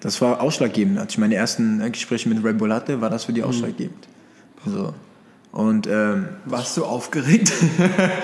[0.00, 0.98] das war ausschlaggebend.
[0.98, 4.06] Als ich meine ersten Gespräche mit Red Bull hatte, war das für die ausschlaggebend.
[4.66, 4.92] So.
[5.52, 7.50] Und ähm, Warst du aufgeregt?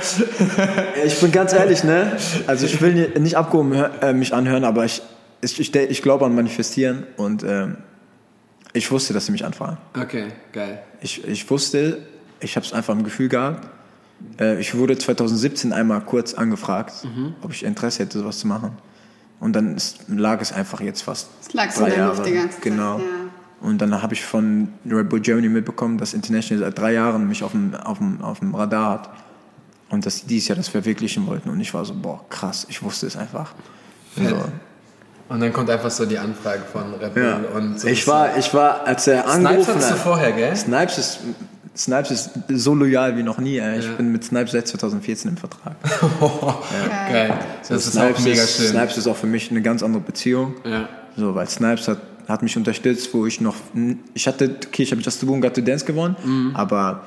[1.06, 2.16] ich bin ganz ehrlich, ne?
[2.46, 5.00] Also ich will ni- nicht abgehoben äh, mich anhören, aber ich,
[5.42, 7.76] ich, ich, ich glaube an Manifestieren und ähm,
[8.72, 9.76] ich wusste, dass sie mich anfragen.
[9.98, 10.82] Okay, geil.
[11.02, 11.98] Ich, ich wusste,
[12.40, 13.68] ich habe es einfach im Gefühl gehabt.
[14.40, 17.06] Äh, ich wurde 2017 einmal kurz angefragt,
[17.42, 18.72] ob ich Interesse hätte, sowas zu machen.
[19.40, 22.24] Und dann ist, lag es einfach jetzt fast Es lag so drei in der Luft
[22.26, 22.98] die ganze Zeit, Genau.
[22.98, 23.04] ja.
[23.60, 27.44] Und dann habe ich von Red Bull Germany mitbekommen, dass International seit drei Jahren mich
[27.44, 29.10] auf dem, auf dem, auf dem Radar hat.
[29.88, 31.50] Und dass sie dieses Jahr das verwirklichen wollten.
[31.50, 33.52] Und ich war so, boah, krass, ich wusste es einfach.
[34.16, 34.36] So.
[35.28, 37.40] Und dann kommt einfach so die Anfrage von Red Bull Ja.
[37.56, 37.88] und so.
[37.88, 40.54] ich, war, ich war, als er Snipes angerufen hattest du vorher, gell?
[40.56, 41.20] Snipes ist,
[41.74, 43.56] Snipes ist so loyal wie noch nie.
[43.58, 43.78] Ey.
[43.78, 43.92] Ich Ja.
[43.92, 45.74] bin mit Snipes seit 2014 im Vertrag.
[47.10, 47.32] Geil.
[47.66, 48.66] Das ist Snipes auch mega ist, schön.
[48.68, 50.54] Snipes ist auch für mich eine ganz andere Beziehung.
[50.64, 50.88] Ja.
[51.16, 53.56] So, weil Snipes hat, hat mich unterstützt, wo ich noch.
[54.14, 56.50] Ich hatte, okay, ich habe Just the Boom Got to Dance gewonnen, Mhm.
[56.54, 57.00] aber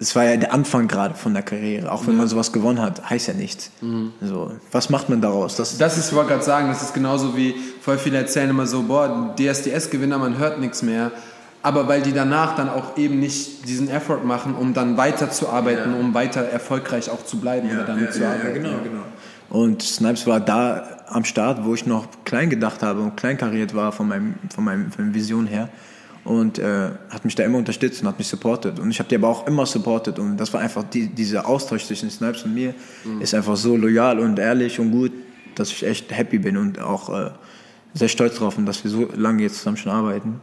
[0.00, 1.90] es war ja der Anfang gerade von der Karriere.
[1.90, 3.70] Auch wenn man sowas gewonnen hat, heißt ja nichts.
[3.80, 4.12] Mhm.
[4.20, 5.56] So, was macht man daraus?
[5.56, 8.66] Das, Das ist, ich wollte gerade sagen, das ist genauso wie voll viele erzählen immer
[8.66, 11.12] so, boah, DSDS-Gewinner, man hört nichts mehr.
[11.62, 16.12] Aber weil die danach dann auch eben nicht diesen Effort machen, um dann weiterzuarbeiten, um
[16.12, 18.54] weiter erfolgreich auch zu bleiben oder damit zu arbeiten.
[18.54, 19.02] genau, genau.
[19.48, 23.74] Und Snipes war da am Start, wo ich noch klein gedacht habe und klein kariert
[23.74, 25.68] war von meinem, von meinem, von meiner Vision her.
[26.24, 28.78] Und äh, hat mich da immer unterstützt und hat mich supportet.
[28.78, 30.18] Und ich habe die aber auch immer supportet.
[30.18, 32.74] Und das war einfach, die, dieser Austausch zwischen Snipes und mir
[33.20, 35.12] ist einfach so loyal und ehrlich und gut,
[35.54, 37.30] dass ich echt happy bin und auch äh,
[37.92, 40.40] sehr stolz drauf dass wir so lange jetzt zusammen schon arbeiten.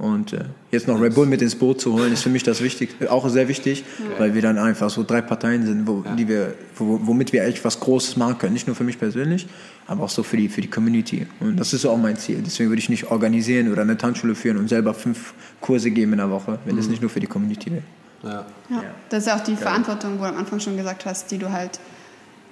[0.00, 2.62] Und äh, jetzt noch Red Bull mit ins Boot zu holen, ist für mich das
[2.62, 3.84] wichtig, auch sehr wichtig,
[4.16, 7.62] weil wir dann einfach so drei Parteien sind, wo, die wir, wo, womit wir echt
[7.66, 8.54] was Großes machen können.
[8.54, 9.46] Nicht nur für mich persönlich,
[9.86, 11.26] aber auch so für die, für die Community.
[11.38, 12.42] Und das ist auch mein Ziel.
[12.42, 16.18] Deswegen würde ich nicht organisieren oder eine Tanzschule führen und selber fünf Kurse geben in
[16.18, 17.82] der Woche, wenn es nicht nur für die Community wäre.
[18.22, 18.46] Ja.
[18.70, 18.84] Ja.
[19.10, 21.52] Das ist ja auch die Verantwortung, wo du am Anfang schon gesagt hast, die du
[21.52, 21.78] halt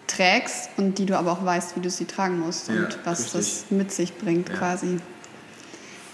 [0.07, 3.35] trägst und die du aber auch weißt, wie du sie tragen musst und Ja, was
[3.35, 3.41] richtig.
[3.41, 4.99] das mit sich bringt quasi.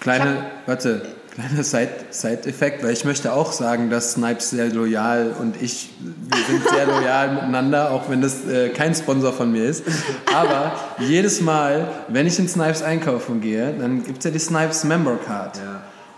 [0.01, 5.61] Kleine, warte, kleiner Side- Side-Effekt, weil ich möchte auch sagen, dass Snipes sehr loyal und
[5.61, 9.85] ich, wir sind sehr loyal miteinander, auch wenn das äh, kein Sponsor von mir ist.
[10.35, 14.85] Aber jedes Mal, wenn ich in Snipes einkaufen gehe, dann gibt es ja die Snipes
[14.85, 15.61] Member Card.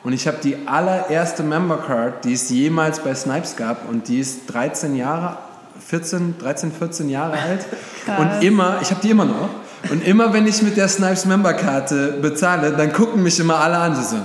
[0.04, 4.20] Und ich habe die allererste Member Card, die es jemals bei Snipes gab und die
[4.20, 5.38] ist 13 Jahre
[5.84, 7.64] 14, 13, 14 Jahre alt.
[8.04, 8.18] Krass.
[8.20, 9.50] Und immer, ich habe die immer noch.
[9.90, 13.94] Und immer wenn ich mit der Snipes Memberkarte bezahle, dann gucken mich immer alle an.
[13.94, 14.16] So, so,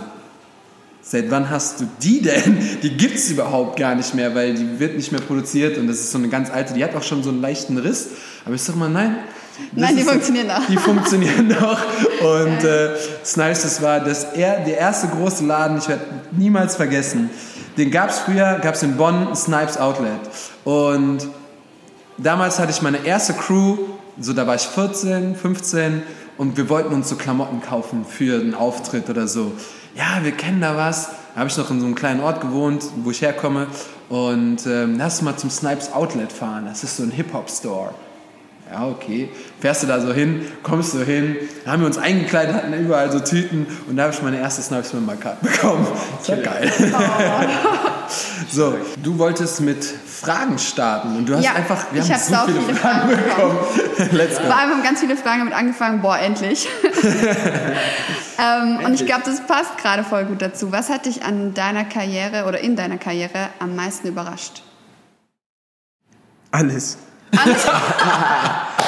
[1.11, 2.57] seit wann hast du die denn?
[2.81, 6.11] Die gibt's überhaupt gar nicht mehr, weil die wird nicht mehr produziert und das ist
[6.11, 8.07] so eine ganz alte, die hat auch schon so einen leichten Riss.
[8.45, 9.17] Aber ich sag mal, nein.
[9.73, 10.65] Nein, die funktionieren noch.
[10.67, 11.79] Die funktionieren noch.
[12.21, 12.95] Und äh,
[13.25, 17.29] Snipes, das war das, er, der erste große Laden, ich werde niemals vergessen.
[17.77, 20.21] Den gab's früher, gab's in Bonn, Snipes Outlet.
[20.63, 21.27] Und
[22.17, 23.77] damals hatte ich meine erste Crew
[24.19, 26.03] so da war ich 14, 15
[26.37, 29.51] und wir wollten uns so Klamotten kaufen für einen Auftritt oder so.
[29.95, 31.09] Ja, wir kennen da was.
[31.33, 33.67] Da habe ich noch in so einem kleinen Ort gewohnt, wo ich herkomme.
[34.09, 36.65] Und ähm, lass mal zum Snipes Outlet fahren.
[36.65, 37.93] Das ist so ein Hip-Hop-Store.
[38.71, 39.29] Ja, okay.
[39.59, 43.11] Fährst du da so hin, kommst du hin, da haben wir uns eingekleidet, hatten überall
[43.11, 45.85] so Tüten und da habe ich meine erste Snipes Member Card bekommen.
[46.19, 46.71] Das war geil.
[48.49, 48.73] so,
[49.03, 52.51] du wolltest mit Fragen starten und du hast Ja, einfach, wir ich haben hab so
[52.53, 53.57] viele, viele Fragen Fragen bekommen.
[54.11, 54.45] Let's go.
[54.45, 56.69] Vor allem haben ganz viele Fragen damit angefangen, boah, endlich.
[58.41, 60.71] ähm, und ich glaube, das passt gerade voll gut dazu.
[60.71, 64.63] Was hat dich an deiner Karriere oder in deiner Karriere am meisten überrascht?
[66.51, 66.97] Alles.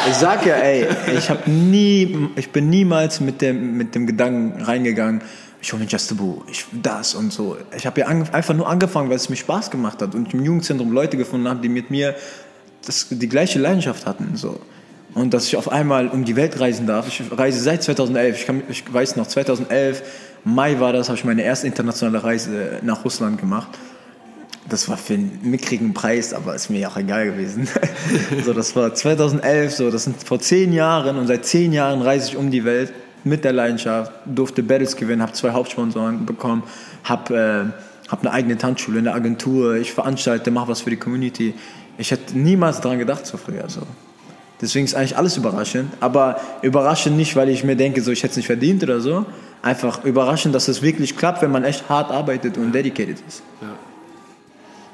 [0.10, 0.88] ich sag ja, ey,
[1.18, 5.22] ich habe nie, ich bin niemals mit dem, mit dem Gedanken reingegangen,
[5.62, 7.58] ich hole mir Just Boo, ich das und so.
[7.76, 10.92] Ich habe ja einfach nur angefangen, weil es mir Spaß gemacht hat und im Jugendzentrum
[10.92, 12.16] Leute gefunden habe, die mit mir
[12.86, 14.36] das, die gleiche Leidenschaft hatten.
[14.36, 14.60] So.
[15.14, 17.08] Und dass ich auf einmal um die Welt reisen darf.
[17.08, 18.40] Ich reise seit 2011.
[18.40, 20.02] Ich, kann, ich weiß noch, 2011,
[20.46, 23.70] Mai war das, habe ich meine erste internationale Reise nach Russland gemacht.
[24.68, 27.68] Das war für einen mickrigen Preis, aber ist mir auch egal gewesen.
[28.46, 32.30] so, das war 2011, so, das sind vor zehn Jahren und seit zehn Jahren reise
[32.30, 36.64] ich um die Welt mit der Leidenschaft, durfte Battles gewinnen, habe zwei Hauptsponsoren bekommen,
[37.04, 37.74] habe
[38.06, 41.54] äh, hab eine eigene Tanzschule, eine Agentur, ich veranstalte, mache was für die Community.
[41.98, 43.70] Ich hätte niemals daran gedacht so früher.
[43.70, 43.82] So.
[44.64, 48.32] Deswegen ist eigentlich alles überraschend, aber überraschend nicht, weil ich mir denke, so, ich hätte
[48.32, 49.26] es nicht verdient oder so.
[49.62, 53.44] Einfach überraschend, dass es wirklich klappt, wenn man echt hart arbeitet und dedicated ist.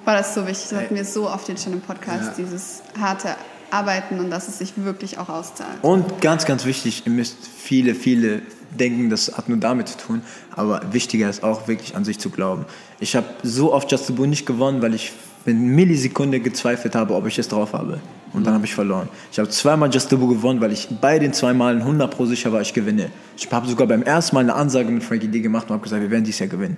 [0.06, 0.70] War das so wichtig?
[0.70, 3.36] Das hatten wir so oft jetzt schon im Podcast, dieses harte
[3.70, 5.78] Arbeiten und dass es sich wirklich auch auszahlt.
[5.84, 10.22] Und ganz, ganz wichtig, ihr müsst viele, viele denken, das hat nur damit zu tun,
[10.56, 12.66] aber wichtiger ist auch wirklich an sich zu glauben.
[13.00, 15.12] Ich habe so oft Just the Boo nicht gewonnen, weil ich
[15.46, 18.00] in Millisekunde gezweifelt habe, ob ich es drauf habe.
[18.34, 19.10] Und dann habe ich verloren.
[19.32, 22.52] Ich habe zweimal Just Boo gewonnen, weil ich bei den zwei Malen 100 pro sicher
[22.52, 23.10] war, ich gewinne.
[23.36, 26.02] Ich habe sogar beim ersten Mal eine Ansage mit Frankie D gemacht und habe gesagt,
[26.02, 26.78] wir werden dieses Jahr gewinnen.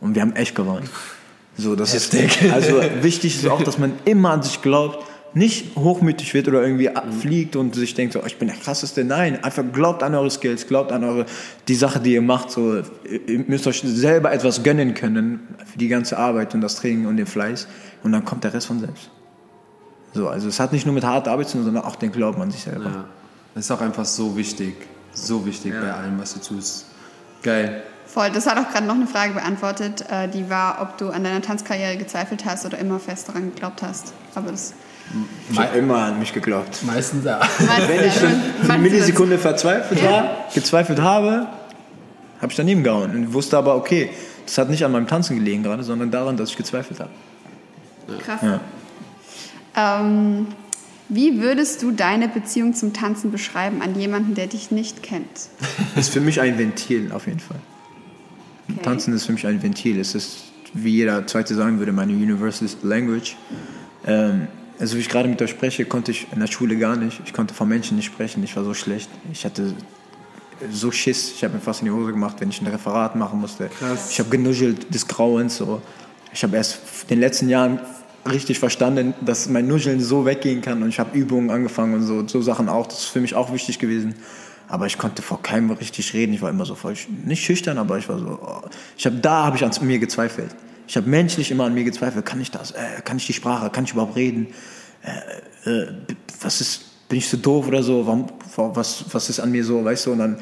[0.00, 0.88] Und wir haben echt gewonnen.
[1.58, 2.14] So, das ist
[2.52, 6.90] also wichtig ist auch, dass man immer an sich glaubt, nicht hochmütig wird oder irgendwie
[7.20, 9.04] fliegt und sich denkt, so, oh, ich bin der krasseste.
[9.04, 11.26] Nein, einfach glaubt an eure Skills, glaubt an eure
[11.68, 12.50] die Sache, die ihr macht.
[12.50, 17.06] So, ihr müsst euch selber etwas gönnen können für die ganze Arbeit und das Training
[17.06, 17.68] und den Fleiß
[18.02, 19.10] und dann kommt der Rest von selbst.
[20.16, 22.40] So, also es hat nicht nur mit harter Arbeit zu tun, sondern auch den Glauben
[22.40, 22.84] an sich selber.
[22.84, 23.04] Ja.
[23.54, 24.74] Das ist auch einfach so wichtig.
[25.12, 26.86] So wichtig bei allem, was du tust.
[27.42, 27.82] Geil.
[28.06, 31.24] Voll, das hat auch gerade noch eine Frage beantwortet, äh, die war, ob du an
[31.24, 34.12] deiner Tanzkarriere gezweifelt hast oder immer fest daran geglaubt hast.
[34.34, 34.74] Aber das
[35.50, 36.82] Ich habe immer an mich geglaubt.
[36.82, 37.40] Meistens ja.
[37.86, 38.28] Wenn ich ja,
[38.68, 41.46] eine Millisekunde verzweifelt war, gezweifelt habe,
[42.40, 44.10] habe ich daneben gehauen und wusste aber, okay,
[44.46, 47.10] das hat nicht an meinem Tanzen gelegen gerade, sondern daran, dass ich gezweifelt habe.
[48.24, 48.40] Krass.
[48.42, 48.60] Ja.
[49.76, 50.46] Ähm,
[51.08, 55.48] wie würdest du deine Beziehung zum Tanzen beschreiben an jemanden, der dich nicht kennt?
[55.96, 57.60] Ist für mich ein Ventil auf jeden Fall.
[58.68, 58.80] Okay.
[58.82, 60.00] Tanzen ist für mich ein Ventil.
[60.00, 60.38] Es ist,
[60.74, 63.36] wie jeder Zweite sagen würde, meine Universal Language.
[64.04, 64.48] Ähm,
[64.80, 67.20] also wie ich gerade mit euch spreche, konnte ich in der Schule gar nicht.
[67.24, 68.42] Ich konnte von Menschen nicht sprechen.
[68.42, 69.08] Ich war so schlecht.
[69.32, 69.72] Ich hatte
[70.72, 71.30] so Schiss.
[71.30, 73.70] Ich habe mir fast in die Hose gemacht, wenn ich ein Referat machen musste.
[74.10, 75.56] Ich habe genuschelt des Grauens.
[75.58, 75.80] So.
[76.32, 77.78] Ich habe erst in den letzten Jahren
[78.30, 80.82] richtig verstanden, dass mein Nuscheln so weggehen kann.
[80.82, 82.86] Und ich habe Übungen angefangen und so, so Sachen auch.
[82.86, 84.14] Das ist für mich auch wichtig gewesen.
[84.68, 86.32] Aber ich konnte vor keinem richtig reden.
[86.32, 88.68] Ich war immer so voll, nicht schüchtern, aber ich war so, oh.
[88.96, 90.54] ich habe da habe ich an mir gezweifelt.
[90.88, 92.24] Ich habe menschlich immer an mir gezweifelt.
[92.24, 92.72] Kann ich das?
[92.72, 93.70] Äh, kann ich die Sprache?
[93.70, 94.48] Kann ich überhaupt reden?
[95.64, 95.86] Äh, äh,
[96.40, 96.82] was ist?
[97.08, 98.04] Bin ich so doof oder so?
[98.04, 99.84] Warum, was, was ist an mir so?
[99.84, 100.12] Weißt du?
[100.12, 100.38] Und dann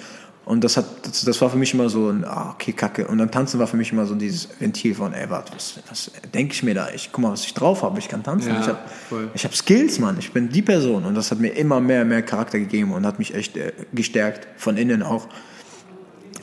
[0.47, 3.07] und das hat, das, das war für mich immer so ein, ah, okay, Kacke.
[3.07, 6.11] Und dann tanzen war für mich immer so dieses Ventil von, ey, warte, was, was
[6.35, 6.89] denke ich mir da?
[6.95, 7.99] Ich guck mal, was ich drauf habe.
[7.99, 8.51] Ich kann tanzen.
[8.51, 8.79] Ja, ich habe
[9.45, 10.17] hab Skills, Mann.
[10.19, 11.05] Ich bin die Person.
[11.07, 14.47] Und das hat mir immer mehr, mehr Charakter gegeben und hat mich echt äh, gestärkt.
[14.57, 15.29] Von innen auch.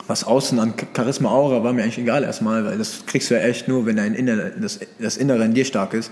[0.08, 3.34] Was außen an Ch- Charisma, Aura war mir eigentlich egal erstmal, weil das kriegst du
[3.34, 6.10] ja echt nur, wenn dein Inner, das, das Innere in dir stark ist.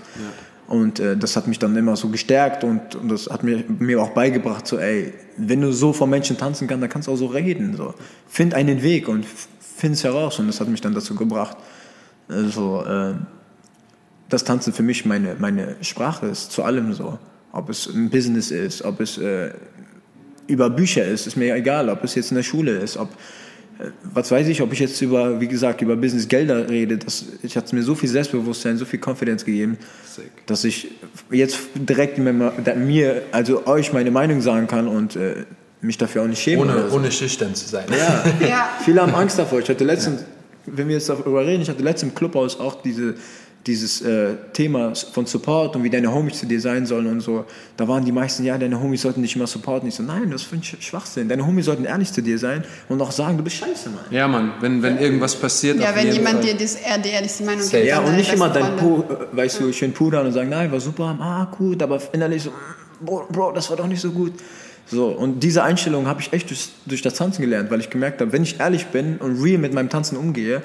[0.71, 4.01] Und äh, das hat mich dann immer so gestärkt und, und das hat mir, mir
[4.01, 7.17] auch beigebracht, so, ey, wenn du so vor Menschen tanzen kannst, dann kannst du auch
[7.17, 7.75] so reden.
[7.75, 7.93] So.
[8.25, 9.25] Find einen Weg und
[9.59, 10.39] find es heraus.
[10.39, 11.57] Und das hat mich dann dazu gebracht,
[12.29, 13.15] also, äh,
[14.29, 17.19] das Tanzen für mich meine, meine Sprache ist, zu allem so.
[17.51, 19.51] Ob es ein Business ist, ob es äh,
[20.47, 23.15] über Bücher ist, ist mir egal, ob es jetzt in der Schule ist, ob, äh,
[24.03, 27.55] was weiß ich, ob ich jetzt über, wie gesagt, über Business Gelder rede, das, ich
[27.57, 29.77] hat mir so viel Selbstbewusstsein, so viel Confidence gegeben,
[30.45, 30.89] dass ich
[31.29, 35.45] jetzt direkt mir, also euch meine Meinung sagen kann und äh,
[35.81, 36.69] mich dafür auch nicht schämen.
[36.69, 36.95] Ohne, so.
[36.95, 37.85] ohne schüchtern zu sein.
[37.89, 38.47] Ja.
[38.47, 38.69] Ja.
[38.83, 39.59] Viele haben Angst davor.
[39.59, 40.23] Ich hatte letztens,
[40.65, 43.15] wenn wir jetzt darüber reden, ich hatte letztens im Clubhaus auch diese,
[43.67, 47.45] dieses äh, Thema von Support und wie deine Homies zu dir sein sollen und so,
[47.77, 49.87] da waren die meisten, ja, deine Homies sollten dich immer supporten.
[49.87, 51.29] Ich so, nein, das finde ich Schwachsinn.
[51.29, 54.05] Deine Homies sollten ehrlich zu dir sein und auch sagen, du bist scheiße, Mann.
[54.09, 55.79] Ja, Mann, wenn, wenn irgendwas passiert.
[55.79, 56.53] Ja, wenn jemand Fall.
[56.53, 57.77] dir das, er, die ehrlichste Meinung Safe.
[57.77, 57.89] gibt.
[57.89, 58.75] Ja, und nicht immer dein.
[58.77, 62.43] Po, äh, weißt du, schön pudern und sagen, nein, war super, ah, gut, aber innerlich
[62.43, 64.33] so, mm, Bro, Bro, das war doch nicht so gut.
[64.87, 68.19] So, und diese Einstellung habe ich echt durch, durch das Tanzen gelernt, weil ich gemerkt
[68.19, 70.61] habe, wenn ich ehrlich bin und real mit meinem Tanzen umgehe,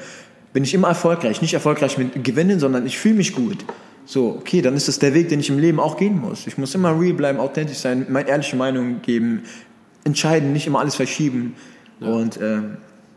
[0.56, 1.42] bin ich immer erfolgreich.
[1.42, 3.58] Nicht erfolgreich mit Gewinnen, sondern ich fühle mich gut.
[4.06, 6.46] So, okay, dann ist das der Weg, den ich im Leben auch gehen muss.
[6.46, 9.42] Ich muss immer real bleiben, authentisch sein, meine ehrliche Meinung geben,
[10.04, 11.56] entscheiden, nicht immer alles verschieben.
[12.00, 12.60] Und äh,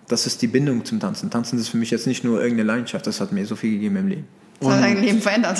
[0.09, 1.29] das ist die Bindung zum Tanzen.
[1.29, 3.95] Tanzen ist für mich jetzt nicht nur irgendeine Leidenschaft, das hat mir so viel gegeben
[3.95, 4.27] im Leben.
[4.59, 5.59] Das hat dein Leben verändert.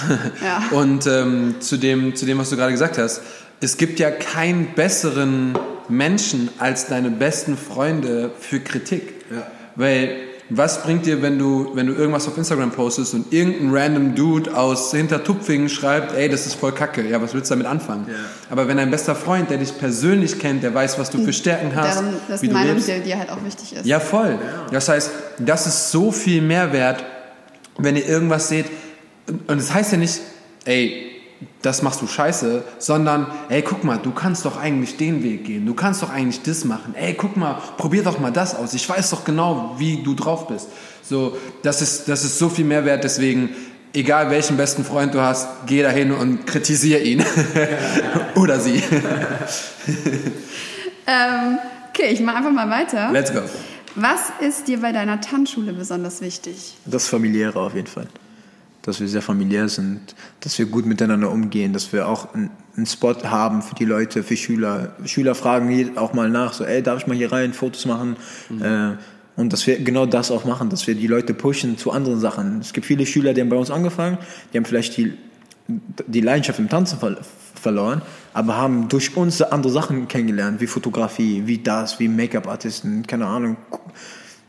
[0.42, 0.78] ja.
[0.78, 3.20] Und ähm, zu, dem, zu dem, was du gerade gesagt hast,
[3.60, 5.58] es gibt ja keinen besseren
[5.90, 9.12] Menschen als deine besten Freunde für Kritik.
[9.76, 14.14] Weil was bringt dir, wenn du, wenn du irgendwas auf Instagram postest und irgendein random
[14.14, 18.06] Dude aus Hintertupfingen schreibt, ey, das ist voll kacke, ja, was willst du damit anfangen?
[18.48, 21.76] Aber wenn dein bester Freund, der dich persönlich kennt, der weiß, was du für Stärken
[21.76, 23.86] hast, Darum, das wie Meinung, lebst, die dir halt auch wichtig ist.
[23.86, 24.38] ja, voll.
[24.72, 27.04] Das heißt, das ist so viel Mehrwert,
[27.76, 28.66] wenn ihr irgendwas seht.
[29.46, 30.20] Und es das heißt ja nicht,
[30.64, 31.17] ey,
[31.62, 35.66] das machst du scheiße, sondern, ey, guck mal, du kannst doch eigentlich den Weg gehen.
[35.66, 36.94] Du kannst doch eigentlich das machen.
[36.96, 38.74] Ey, guck mal, probier doch mal das aus.
[38.74, 40.68] Ich weiß doch genau, wie du drauf bist.
[41.02, 43.04] So, das ist, das ist so viel Mehrwert.
[43.04, 43.50] Deswegen,
[43.92, 47.24] egal welchen besten Freund du hast, geh dahin und kritisier ihn.
[48.34, 48.82] Oder sie.
[51.08, 53.10] Ähm, okay, ich mache einfach mal weiter.
[53.10, 53.40] Let's go.
[53.94, 56.76] Was ist dir bei deiner Tanzschule besonders wichtig?
[56.84, 58.06] Das Familiäre auf jeden Fall.
[58.82, 62.50] Dass wir sehr familiär sind, dass wir gut miteinander umgehen, dass wir auch einen,
[62.86, 64.92] Spot haben für die Leute, für Schüler.
[65.04, 68.16] Schüler fragen auch mal nach, so, ey, darf ich mal hier rein, Fotos machen?
[68.60, 68.92] Äh,
[69.38, 72.60] und dass wir genau das auch machen, dass wir die Leute pushen zu anderen Sachen.
[72.60, 74.18] Es gibt viele Schüler, die haben bei uns angefangen,
[74.52, 75.12] die haben vielleicht die,
[75.68, 77.18] die Leidenschaft im Tanzen ver
[77.54, 78.02] verloren,
[78.34, 83.56] aber haben durch uns andere Sachen kennengelernt, wie Fotografie, wie das, wie Make-up-Artisten, keine Ahnung,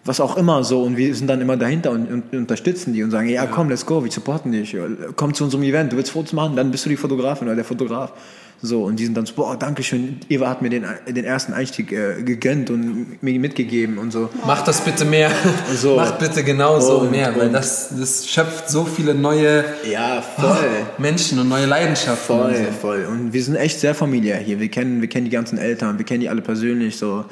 [0.06, 0.84] was auch immer so.
[0.84, 3.86] Und wir sind dann immer dahinter und, und unterstützen die und sagen, ja, komm, let's
[3.86, 4.76] go, wir supporten dich.
[5.16, 7.66] Komm zu unserem Event, du willst Fotos machen, dann bist du die Fotografin oder der
[7.66, 8.14] Fotograf.
[8.62, 11.54] So, und die sind dann so, boah, danke schön, Eva hat mir den, den ersten
[11.54, 14.28] Einstieg äh, gegönnt und mir mitgegeben und so.
[14.46, 15.32] Macht das bitte mehr.
[15.74, 15.96] So.
[15.96, 20.58] Macht bitte genau so Und- mehr, weil das, das schöpft so viele neue Ja, voll.
[20.98, 22.36] Menschen und neue Leidenschaften.
[22.38, 22.72] Voll, und so.
[22.82, 23.08] voll.
[23.10, 24.60] Und wir sind echt sehr familiär hier.
[24.60, 26.98] Wir kennen, wir kennen die ganzen Eltern, wir kennen die alle persönlich.
[26.98, 27.24] So,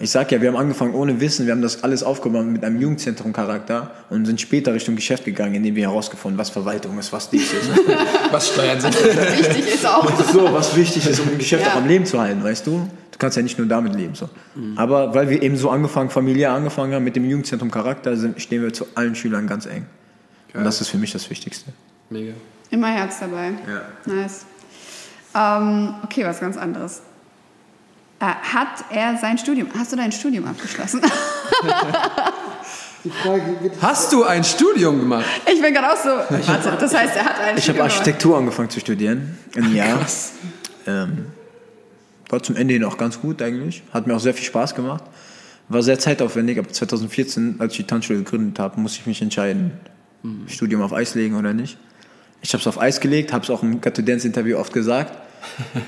[0.00, 2.80] ich sag ja, wir haben angefangen ohne Wissen, wir haben das alles aufgebaut mit einem
[2.80, 7.52] Jugendzentrum-Charakter und sind später Richtung Geschäft gegangen, indem wir herausgefunden, was Verwaltung ist, was dies
[7.52, 7.70] ist.
[8.32, 8.94] Was Steuern sind.
[9.04, 10.08] Wichtig ist auch.
[10.32, 11.72] so, was wichtig ist, um ein Geschäft Ja.
[11.72, 12.88] auch am Leben zu halten, weißt du?
[13.10, 14.14] Du kannst ja nicht nur damit leben.
[14.14, 14.28] So.
[14.76, 18.86] Aber weil wir eben so angefangen, familiär angefangen haben mit dem Jugendzentrum-Charakter, stehen wir zu
[18.94, 19.86] allen Schülern ganz eng.
[20.54, 21.72] Und das ist für mich das Wichtigste.
[22.08, 22.32] Mega.
[22.70, 23.50] Immer Herz dabei.
[23.68, 24.12] Ja.
[24.14, 24.44] Nice.
[25.34, 27.02] Ähm, okay, was ganz anderes.
[28.20, 31.00] Äh, hat er sein Studium, hast du dein Studium abgeschlossen?
[33.80, 35.24] Hast du ein Studium gemacht?
[35.50, 38.68] ich bin gerade auch so, warte, das heißt, er hat ein Ich habe Architektur angefangen
[38.68, 40.06] zu studieren, ein Jahr.
[40.86, 41.28] Ähm,
[42.28, 43.82] war zum Ende hin auch ganz gut eigentlich.
[43.92, 45.04] Hat mir auch sehr viel Spaß gemacht.
[45.70, 49.72] War sehr zeitaufwendig, aber 2014, als ich die Tanzschule gegründet habe, musste ich mich entscheiden,
[50.46, 51.78] Studium auf Eis legen oder nicht.
[52.42, 55.29] Ich habe es auf Eis gelegt, habe es auch im Got Dance Interview oft gesagt.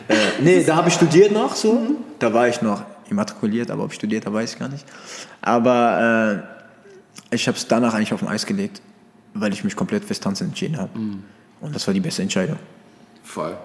[0.08, 1.96] Äh, nee, da habe ich studiert noch so.
[2.18, 4.84] Da war ich noch immatrikuliert, aber ob ich studiert habe, weiß ich gar nicht.
[5.40, 6.44] Aber
[7.30, 8.80] äh, ich habe es danach eigentlich auf dem Eis gelegt,
[9.34, 10.90] weil ich mich komplett fürs Tanzen entschieden habe.
[11.60, 12.58] Und das war die beste Entscheidung.
[13.22, 13.56] Voll.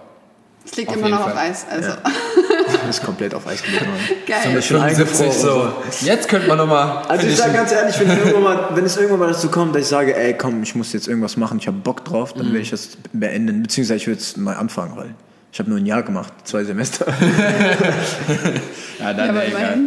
[0.64, 1.50] Es liegt Auf immer noch auf Fall.
[1.50, 1.66] Eis.
[1.70, 1.92] Also.
[2.88, 4.00] ist komplett auf Eis gelegt worden.
[4.26, 4.62] Geil.
[4.62, 5.72] schon 75 so.
[6.02, 7.04] Jetzt könnte man nochmal.
[7.08, 9.82] Also ich sage ganz ehrlich, wenn, irgendwann mal, wenn es irgendwann mal dazu kommt, dass
[9.82, 12.60] ich sage, ey komm, ich muss jetzt irgendwas machen, ich habe Bock drauf, dann werde
[12.60, 15.14] ich das beenden, beziehungsweise ich würde es neu anfangen, weil
[15.52, 17.06] ich habe nur ein Jahr gemacht, zwei Semester.
[17.08, 18.54] ja,
[19.04, 19.78] Ja, dann aber ey, egal.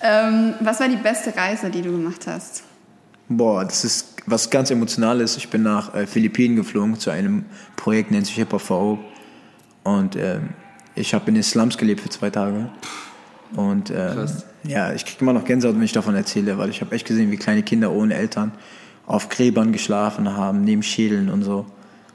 [0.00, 2.64] Ähm, was war die beste Reise, die du gemacht hast?
[3.28, 5.36] Boah, das ist was ganz Emotionales.
[5.36, 7.44] Ich bin nach äh, Philippinen geflogen zu einem
[7.76, 8.98] Projekt, nennt sich Hip Hop VO.
[9.84, 10.50] Und ähm,
[10.94, 12.68] ich habe in den Slums gelebt für zwei Tage.
[13.54, 14.46] Und Krass.
[14.64, 17.30] ja, ich kriege immer noch Gänsehaut, wenn ich davon erzähle, weil ich habe echt gesehen,
[17.30, 18.52] wie kleine Kinder ohne Eltern
[19.06, 21.66] auf Gräbern geschlafen haben, neben Schädeln und so.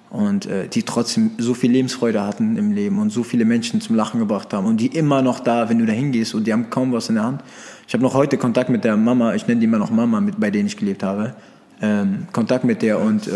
[0.10, 3.96] Und äh, die trotzdem so viel Lebensfreude hatten im Leben und so viele Menschen zum
[3.96, 4.66] Lachen gebracht haben.
[4.66, 7.16] Und die immer noch da, wenn du da hingehst und die haben kaum was in
[7.16, 7.42] der Hand.
[7.88, 10.40] Ich habe noch heute Kontakt mit der Mama, ich nenne die immer noch Mama, mit,
[10.40, 11.36] bei denen ich gelebt habe.
[11.82, 13.32] Ähm, Kontakt mit der und, äh,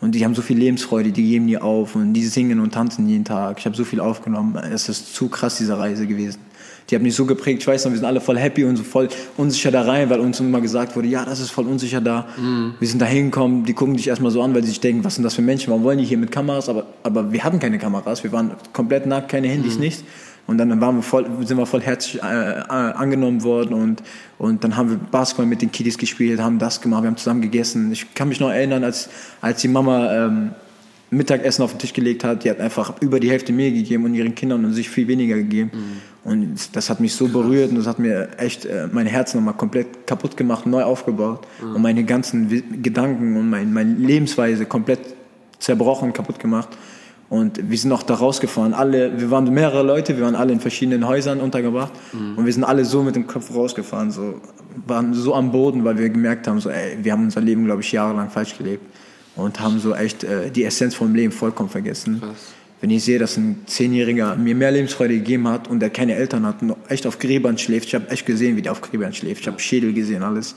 [0.00, 3.08] und die haben so viel Lebensfreude, die geben nie auf und die singen und tanzen
[3.08, 3.58] jeden Tag.
[3.60, 4.56] Ich habe so viel aufgenommen.
[4.56, 6.40] Es ist zu krass, diese Reise gewesen.
[6.90, 7.62] Die haben mich so geprägt.
[7.62, 10.20] Ich weiß noch, wir sind alle voll happy und so voll unsicher da rein, weil
[10.20, 12.26] uns immer gesagt wurde, ja, das ist voll unsicher da.
[12.36, 12.74] Mhm.
[12.78, 15.14] Wir sind da hingekommen, die gucken dich erstmal so an, weil sie sich denken, was
[15.14, 16.68] sind das für Menschen, warum wollen die hier mit Kameras?
[16.68, 19.80] Aber, aber wir hatten keine Kameras, wir waren komplett nackt, keine Handys, Mhm.
[19.80, 20.04] nichts.
[20.46, 24.02] Und dann waren wir voll, sind wir voll herzlich äh, äh, angenommen worden und,
[24.36, 27.40] und dann haben wir Basketball mit den Kiddies gespielt, haben das gemacht, wir haben zusammen
[27.40, 27.90] gegessen.
[27.92, 29.08] Ich kann mich noch erinnern, als,
[29.40, 30.50] als die Mama ähm,
[31.10, 34.14] Mittagessen auf den Tisch gelegt hat, die hat einfach über die Hälfte mir gegeben und
[34.14, 35.70] ihren Kindern und sich viel weniger gegeben.
[36.24, 39.54] Und das hat mich so berührt und das hat mir echt äh, mein Herz nochmal
[39.54, 45.00] komplett kaputt gemacht, neu aufgebaut und meine ganzen Gedanken und mein, meine Lebensweise komplett
[45.58, 46.70] zerbrochen, kaputt gemacht.
[47.30, 48.74] Und wir sind auch da rausgefahren.
[48.74, 51.92] Alle, wir waren mehrere Leute, wir waren alle in verschiedenen Häusern untergebracht.
[52.36, 54.40] Und wir sind alle so mit dem Kopf rausgefahren, so,
[54.86, 57.80] waren so am Boden, weil wir gemerkt haben, so, ey, wir haben unser Leben, glaube
[57.80, 58.84] ich, jahrelang falsch gelebt.
[59.36, 62.22] Und haben so echt äh, die Essenz vom Leben vollkommen vergessen.
[62.80, 66.46] Wenn ich sehe, dass ein Zehnjähriger mir mehr Lebensfreude gegeben hat und der keine Eltern
[66.46, 67.86] hat und noch echt auf Gräbern schläft.
[67.86, 69.40] Ich habe echt gesehen, wie der auf Gräbern schläft.
[69.40, 70.54] Ich habe Schädel gesehen, alles.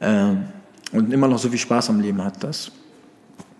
[0.00, 0.44] Ähm,
[0.92, 2.42] und immer noch so viel Spaß am Leben hat.
[2.44, 2.70] Das,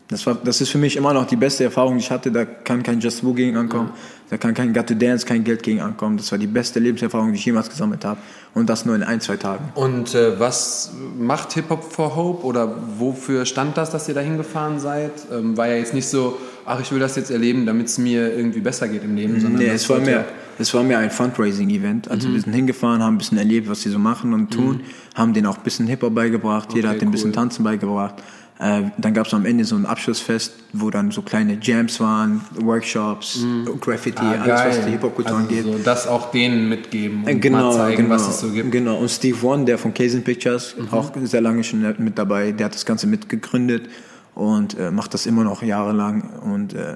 [0.08, 2.30] das, war, das ist für mich immer noch die beste Erfahrung, die ich hatte.
[2.30, 3.90] Da kann kein Just Woo gegen ankommen.
[4.28, 6.16] Da kann kein Got to Dance, kein Geld gegen ankommen.
[6.16, 8.18] Das war die beste Lebenserfahrung, die ich jemals gesammelt habe.
[8.54, 9.68] Und das nur in ein, zwei Tagen.
[9.74, 14.20] Und äh, was macht Hip Hop for Hope oder wofür stand das, dass ihr da
[14.20, 15.12] hingefahren seid?
[15.32, 18.34] Ähm, war ja jetzt nicht so, ach, ich will das jetzt erleben, damit es mir
[18.36, 20.24] irgendwie besser geht im Leben, sondern Nee, es war, mehr,
[20.58, 22.10] es war mehr ein Fundraising-Event.
[22.10, 24.80] Also wir sind hingefahren, haben ein bisschen erlebt, was sie so machen und tun,
[25.14, 27.32] haben denen auch ein bisschen Hip-Hop beigebracht, jeder Okay, hat denen ein bisschen.
[27.32, 28.14] Tanzen beigebracht.
[28.58, 32.40] Äh, dann gab es am Ende so ein Abschlussfest, wo dann so kleine Jams waren,
[32.54, 33.44] Workshops,
[33.80, 35.64] Graffiti, Ah, alles, was die Hip-Hop-Kultur also angeht.
[35.64, 38.66] so das auch denen mitgeben und Äh, Genau, mal zeigen, genau, was es so gibt.
[38.66, 38.70] Mhm.
[38.70, 38.96] Genau.
[38.96, 42.74] Und Steve One, der von Kazin Pictures, auch sehr lange schon mit dabei, der hat
[42.74, 43.90] das Ganze mitgegründet
[44.34, 46.22] und äh, macht das immer noch jahrelang.
[46.42, 46.94] Und äh,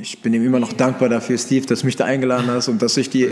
[0.00, 2.82] ich bin ihm immer noch dankbar dafür, Steve, dass du mich da eingeladen hast und
[2.82, 3.28] dass ich die,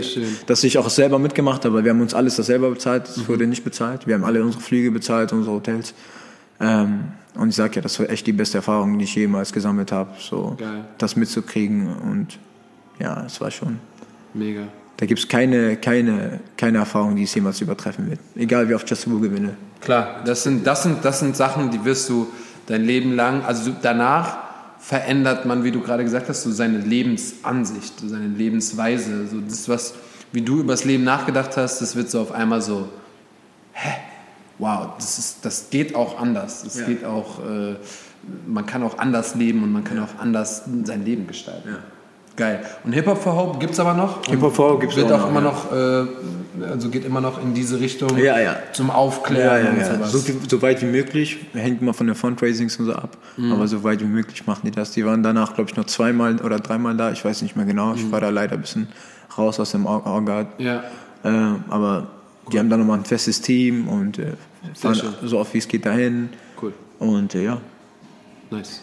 [0.47, 1.81] dass ich auch selber mitgemacht habe.
[1.85, 3.27] Wir haben uns alles das selber bezahlt, es Mhm.
[3.29, 4.05] wurde nicht bezahlt.
[4.05, 5.93] Wir haben alle unsere Flüge bezahlt, unsere Hotels.
[6.59, 9.91] Ähm, und ich sag ja, das war echt die beste Erfahrung, die ich jemals gesammelt
[9.91, 10.85] habe, so Geil.
[10.97, 11.87] das mitzukriegen.
[11.95, 12.37] Und
[12.99, 13.79] ja, es war schon.
[14.33, 14.63] Mega.
[14.97, 18.19] Da gibt es keine, keine, keine Erfahrung, die es jemals übertreffen wird.
[18.35, 19.55] Egal wie oft Just Woo gewinne.
[19.79, 22.27] Klar, das sind, das, sind, das sind Sachen, die wirst du
[22.67, 24.37] dein Leben lang, also danach
[24.79, 29.27] verändert man, wie du gerade gesagt hast, so seine Lebensansicht, so seine Lebensweise.
[29.27, 29.93] So das, was,
[30.31, 32.89] wie du über das Leben nachgedacht hast, das wird so auf einmal so,
[33.73, 33.91] hä,
[34.59, 36.63] wow, das, ist, das geht auch anders.
[36.63, 36.85] Das Ja.
[36.85, 37.75] geht auch, äh,
[38.47, 41.77] man kann auch anders leben und man kann auch anders sein Leben gestalten.
[42.35, 42.61] Geil.
[42.85, 44.25] Und Hip-Hop for Hope gibt es aber noch?
[44.27, 46.05] Hip Hop for Hope gibt's Wird auch auch noch, immer ja.
[46.05, 48.55] noch, äh, also geht immer noch in diese Richtung Ja, ja.
[48.71, 50.11] zum Aufklären und sowas.
[50.13, 51.45] So, so weit wie möglich.
[51.53, 53.17] Hängt immer von den Fundraisings und so ab.
[53.35, 53.51] Mhm.
[53.51, 54.91] Aber so weit wie möglich machen die das.
[54.91, 57.11] Die waren danach, glaube ich, noch zweimal oder dreimal da.
[57.11, 57.87] Ich weiß nicht mehr genau.
[57.87, 57.95] Mhm.
[57.95, 58.87] Ich war da leider ein bisschen
[59.37, 60.47] raus aus dem Auge.
[60.59, 60.83] Ja.
[61.25, 61.29] Äh,
[61.69, 62.07] aber
[62.49, 64.33] die haben dann nochmal ein festes Team und äh,
[64.75, 66.29] fahren so oft wie es geht dahin.
[66.61, 66.73] Cool.
[66.99, 67.61] Und äh, ja.
[68.51, 68.81] Nice.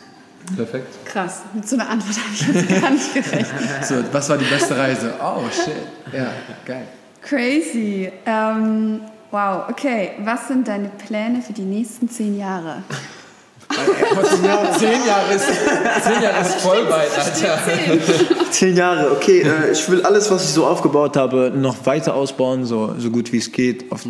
[0.54, 1.04] Perfekt.
[1.04, 3.84] Krass, mit so einer Antwort habe ich jetzt gar nicht gerechnet.
[3.84, 5.14] So, was war die beste Reise?
[5.20, 5.74] Oh, shit.
[6.12, 6.32] Ja,
[6.64, 6.86] geil.
[7.20, 8.12] Crazy.
[8.24, 9.00] Ähm,
[9.32, 10.10] wow, okay.
[10.22, 12.84] Was sind deine Pläne für die nächsten zehn Jahre?
[14.78, 15.46] Zehn Jahre ist,
[16.04, 17.58] zehn Jahre ist voll weit, Alter.
[18.50, 19.42] Zehn Jahre, okay.
[19.42, 23.32] Äh, ich will alles, was ich so aufgebaut habe, noch weiter ausbauen, so, so gut
[23.32, 23.90] wie es geht.
[23.90, 24.06] Auf,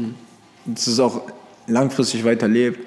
[0.65, 1.23] dass es auch
[1.67, 2.81] langfristig weiterlebt.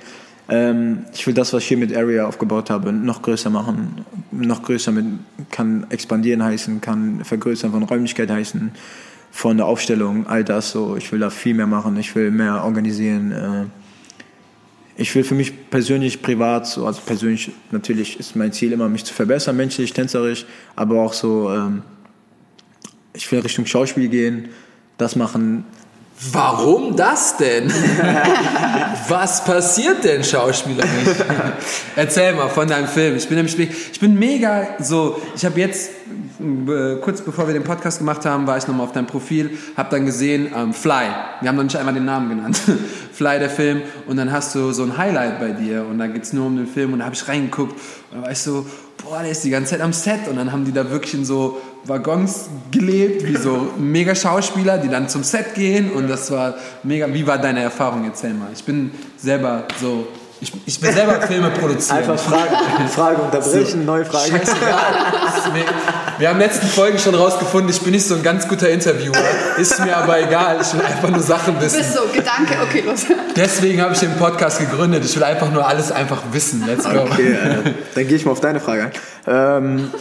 [0.50, 4.06] Ähm, ich will das, was ich hier mit Area aufgebaut habe, noch größer machen.
[4.32, 5.06] Noch größer mit,
[5.52, 8.72] kann expandieren heißen, kann vergrößern von Räumlichkeit heißen,
[9.32, 10.96] von der Aufstellung, all das so.
[10.98, 13.32] Ich will da viel mehr machen, ich will mehr organisieren.
[13.32, 13.79] Äh,
[15.00, 19.06] ich will für mich persönlich, privat, so, also persönlich natürlich ist mein Ziel immer, mich
[19.06, 20.46] zu verbessern, menschlich, tänzerisch,
[20.76, 21.84] aber auch so, ähm,
[23.14, 24.50] ich will Richtung Schauspiel gehen,
[24.98, 25.64] das machen.
[26.34, 27.72] Warum das denn?
[29.08, 31.18] Was passiert denn schauspielerisch?
[31.96, 33.16] Erzähl mal von deinem Film.
[33.16, 35.92] Ich bin nämlich, ich bin mega so, ich habe jetzt,
[37.02, 40.06] kurz bevor wir den Podcast gemacht haben, war ich nochmal auf deinem Profil, habe dann
[40.06, 41.08] gesehen, ähm, Fly.
[41.42, 42.62] Wir haben noch nicht einmal den Namen genannt.
[43.12, 43.82] Fly, der Film.
[44.08, 46.68] Und dann hast du so ein Highlight bei dir und da geht's nur um den
[46.68, 48.66] Film und da habe ich reingeguckt und da war ich so,
[49.04, 51.26] boah, der ist die ganze Zeit am Set und dann haben die da wirklich in
[51.26, 56.56] so Waggons gelebt, wie so mega Schauspieler, die dann zum Set gehen und das war
[56.84, 57.14] mega.
[57.14, 58.06] Wie war deine Erfahrung?
[58.06, 58.50] Erzähl mal.
[58.54, 60.08] Ich bin selber so,
[60.42, 62.04] ich, ich will selber Filme produzieren.
[62.18, 64.32] Fragen, Frage unterbrechen, neue Frage.
[64.32, 64.80] Scheißegal.
[65.38, 65.66] Ist mir-
[66.18, 69.16] Wir haben letzten Folgen schon rausgefunden, ich bin nicht so ein ganz guter Interviewer.
[69.58, 71.78] Ist mir aber egal, ich will einfach nur Sachen Du wissen.
[71.80, 73.06] bist so, Gedanke, okay, los.
[73.36, 75.04] Deswegen habe ich den Podcast gegründet.
[75.06, 76.66] Ich will einfach nur alles einfach wissen.
[76.66, 77.00] Let's go.
[77.02, 78.92] Okay, äh, dann gehe ich mal auf deine Frage ein.
[79.28, 79.92] Ähm,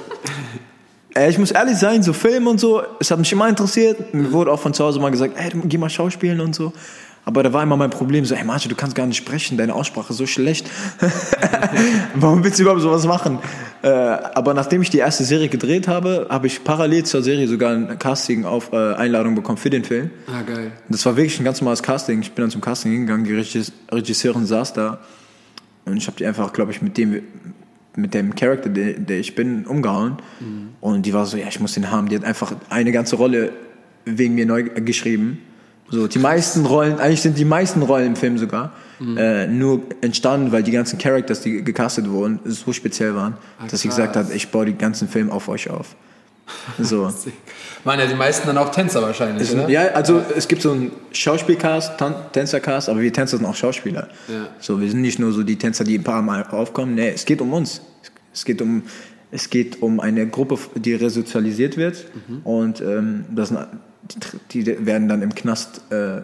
[1.14, 4.12] Äh, ich muss ehrlich sein, so Film und so, es hat mich immer interessiert.
[4.14, 6.72] Mir wurde auch von zu Hause mal gesagt, ey, du, geh mal schauspielen und so.
[7.28, 9.74] Aber da war immer mein Problem, so, ey Marce, du kannst gar nicht sprechen, deine
[9.74, 10.66] Aussprache ist so schlecht.
[12.14, 13.38] Warum willst du überhaupt sowas machen?
[13.82, 17.74] Äh, aber nachdem ich die erste Serie gedreht habe, habe ich parallel zur Serie sogar
[17.74, 20.10] ein Casting auf äh, Einladung bekommen für den Film.
[20.26, 20.72] Ah, geil.
[20.88, 22.22] Das war wirklich ein ganz normales Casting.
[22.22, 25.00] Ich bin dann zum Casting hingegangen, die Regis Regisseurin saß da
[25.84, 27.20] und ich habe die einfach, glaube ich, mit dem
[27.94, 30.16] mit dem Charakter, der, der ich bin, umgehauen.
[30.40, 30.68] Mhm.
[30.80, 32.08] Und die war so, ja, ich muss den haben.
[32.08, 33.52] Die hat einfach eine ganze Rolle
[34.06, 35.42] wegen mir neu geschrieben.
[35.90, 39.16] So, die meisten Rollen, eigentlich sind die meisten Rollen im Film sogar mhm.
[39.16, 43.80] äh, nur entstanden, weil die ganzen Characters, die gecastet wurden, so speziell waren, Ach, dass
[43.80, 45.96] sie gesagt hat, ich baue den ganzen Film auf euch auf.
[46.78, 47.12] So.
[47.84, 50.92] Waren ja die meisten dann auch Tänzer wahrscheinlich, es, Ja, also es gibt so einen
[51.12, 51.92] Schauspielcast,
[52.32, 54.08] Tänzercast, aber wir Tänzer sind auch Schauspieler.
[54.28, 54.48] Ja.
[54.58, 56.94] So, wir sind nicht nur so die Tänzer, die ein paar Mal aufkommen.
[56.94, 57.82] Nee, es geht um uns.
[58.32, 58.82] Es geht um,
[59.30, 62.40] es geht um eine Gruppe, die resozialisiert wird mhm.
[62.44, 63.58] und ähm, das sind
[64.52, 66.22] die werden dann im Knast, äh,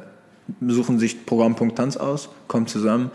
[0.67, 3.11] suchen sich Programmpunkt Tanz aus, kommen zusammen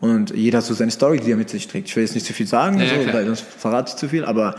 [0.00, 1.88] und jeder hat so seine Story, die er mit sich trägt.
[1.88, 4.24] Ich will jetzt nicht zu viel sagen, ja, so, weil sonst verrate ich zu viel,
[4.24, 4.56] aber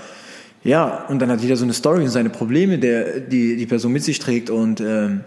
[0.63, 3.91] ja, und dann hat jeder so eine Story und seine Probleme, der, die die Person
[3.91, 5.23] mit sich trägt und ähm,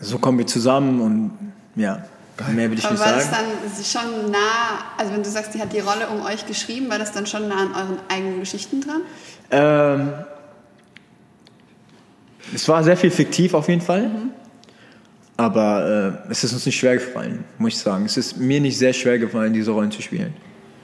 [0.00, 1.32] so kommen wir zusammen und
[1.76, 2.04] ja,
[2.52, 3.32] mehr will ich Aber nicht war sagen.
[3.32, 3.40] War
[3.72, 4.38] das dann schon nah,
[4.98, 7.48] also wenn du sagst, die hat die Rolle um euch geschrieben, war das dann schon
[7.48, 9.00] nah an euren eigenen Geschichten dran?
[9.50, 10.12] Ähm,
[12.52, 14.08] es war sehr viel fiktiv auf jeden Fall.
[14.08, 14.30] Mhm.
[15.36, 18.04] Aber äh, es ist uns nicht schwer gefallen, muss ich sagen.
[18.04, 20.32] Es ist mir nicht sehr schwer gefallen, diese Rollen zu spielen.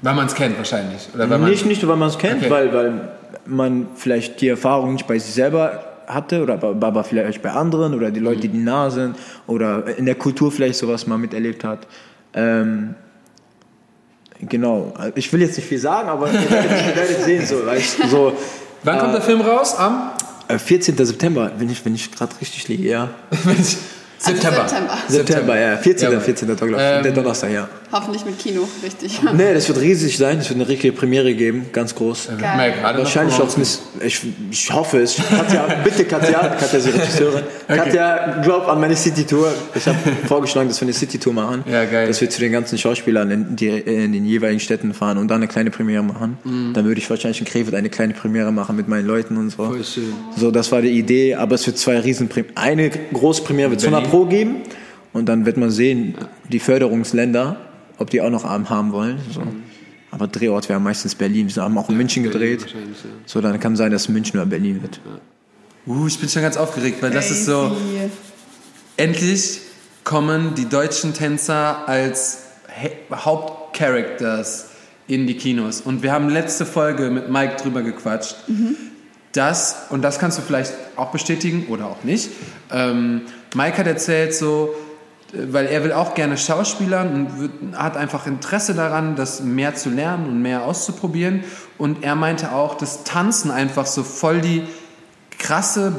[0.02, 1.08] Weil man es kennt wahrscheinlich.
[1.14, 2.50] Oder weil nicht, nicht nur, weil man es kennt, okay.
[2.50, 3.10] weil, weil
[3.46, 8.10] man vielleicht die Erfahrung nicht bei sich selber hatte oder aber vielleicht bei anderen oder
[8.10, 8.52] die Leute, mhm.
[8.52, 11.86] die nah sind oder in der Kultur vielleicht sowas mal miterlebt hat.
[12.34, 12.94] Ähm,
[14.40, 14.94] genau.
[15.14, 17.46] Ich will jetzt nicht viel sagen, aber ihr werdet, ihr werdet sehen.
[17.46, 17.56] So,
[18.08, 18.32] so,
[18.82, 19.76] Wann äh, kommt der Film raus?
[19.78, 20.09] Am
[20.58, 20.98] 14.
[20.98, 23.10] Äh, September, wenn ich, wenn ich gerade richtig liege, ja.
[24.20, 24.62] September.
[24.62, 24.98] Also September.
[25.08, 25.76] September, ja.
[25.78, 26.12] 14.
[26.12, 26.56] Ja, 14.
[26.56, 27.68] Tag, ähm, der Donnerstag, ja.
[27.90, 29.20] Hoffentlich mit Kino, richtig.
[29.34, 30.38] Nee, das wird riesig sein.
[30.38, 32.28] Es wird eine richtige Premiere geben, ganz groß.
[32.38, 32.74] Geil.
[32.82, 33.80] Wahrscheinlich auch nicht.
[34.04, 35.16] Ich, ich hoffe es.
[35.16, 37.42] Katja, bitte Katja, Katja ist die Regisseurin.
[37.64, 37.76] Okay.
[37.78, 39.52] Katja, glaub an meine City-Tour.
[39.74, 39.98] Ich habe
[40.28, 41.64] vorgeschlagen, dass wir eine City-Tour machen.
[41.68, 42.06] Ja, geil.
[42.06, 45.38] Dass wir zu den ganzen Schauspielern in, die, in den jeweiligen Städten fahren und dann
[45.38, 46.38] eine kleine Premiere machen.
[46.44, 46.74] Mhm.
[46.74, 49.64] Dann würde ich wahrscheinlich in Krefeld eine kleine Premiere machen mit meinen Leuten und so.
[49.64, 50.12] Voll schön.
[50.36, 51.34] So, das war die Idee.
[51.34, 54.56] Aber es wird zwei riesen Eine große Premiere wird es 100 Pro geben.
[55.12, 56.14] Und dann wird man sehen,
[56.48, 57.56] die Förderungsländer,
[57.98, 59.18] ob die auch noch Arm haben wollen.
[59.32, 59.42] So.
[60.10, 61.54] Aber Drehort wäre meistens Berlin.
[61.54, 62.66] Wir haben auch in München gedreht.
[63.26, 65.00] So, dann kann sein, dass München oder Berlin wird.
[65.86, 67.76] Uh, ich bin schon ganz aufgeregt, weil das ist so.
[68.96, 69.60] Endlich
[70.04, 72.38] kommen die deutschen Tänzer als
[73.12, 74.70] Hauptcharacters
[75.06, 75.80] in die Kinos.
[75.80, 78.36] Und wir haben letzte Folge mit Mike drüber gequatscht.
[78.46, 78.76] Mhm.
[79.32, 82.30] Das, und das kannst du vielleicht auch bestätigen oder auch nicht.
[82.72, 83.22] Ähm,
[83.54, 84.74] Mike hat erzählt so,
[85.32, 87.28] weil er will auch gerne Schauspielern
[87.60, 91.44] und hat einfach Interesse daran, das mehr zu lernen und mehr auszuprobieren.
[91.78, 94.62] Und er meinte auch, dass Tanzen einfach so voll die
[95.38, 95.92] krasse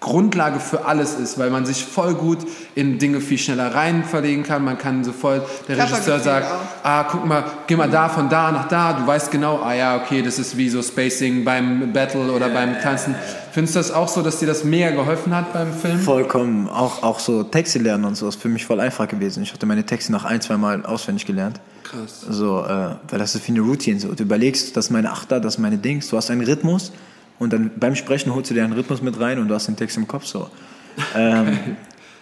[0.00, 2.38] Grundlage für alles ist, weil man sich voll gut
[2.74, 4.64] in Dinge viel schneller rein verlegen kann.
[4.64, 6.46] Man kann so voll, der Regisseur sagt,
[6.82, 8.94] ah, guck mal, geh mal da von da nach da.
[8.94, 12.80] Du weißt genau, ah ja, okay, das ist wie so Spacing beim Battle oder beim
[12.80, 13.14] Tanzen.
[13.52, 15.98] Findest du das auch so, dass dir das mega geholfen hat beim Film?
[15.98, 16.68] Vollkommen.
[16.68, 19.42] Auch, auch so Texte lernen und so ist für mich voll einfach gewesen.
[19.42, 21.60] Ich hatte meine Texte nach ein, zwei Mal auswendig gelernt.
[21.82, 22.24] Krass.
[22.28, 23.98] So, äh, weil das ist wie eine Routine.
[23.98, 24.12] So.
[24.12, 26.08] Du überlegst, das ist meine Achter, das ist meine Dings.
[26.08, 26.92] Du hast einen Rhythmus
[27.38, 29.76] und dann beim Sprechen holst du dir einen Rhythmus mit rein und du hast den
[29.76, 30.48] Text im Kopf so.
[31.16, 31.58] Ähm,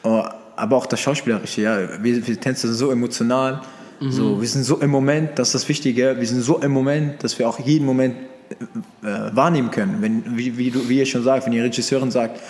[0.02, 0.24] oh,
[0.56, 2.02] aber auch das Schauspielerische, ja.
[2.02, 3.60] Wir, wir Tänzer sind so emotional.
[4.00, 4.12] Mhm.
[4.12, 6.16] So, wir sind so im Moment, das ist das Wichtige.
[6.18, 8.16] Wir sind so im Moment, dass wir auch jeden Moment
[9.02, 9.98] äh, wahrnehmen können.
[10.00, 12.40] Wenn, wie, wie, du, wie ihr schon sagt, wenn die Regisseurin sagt,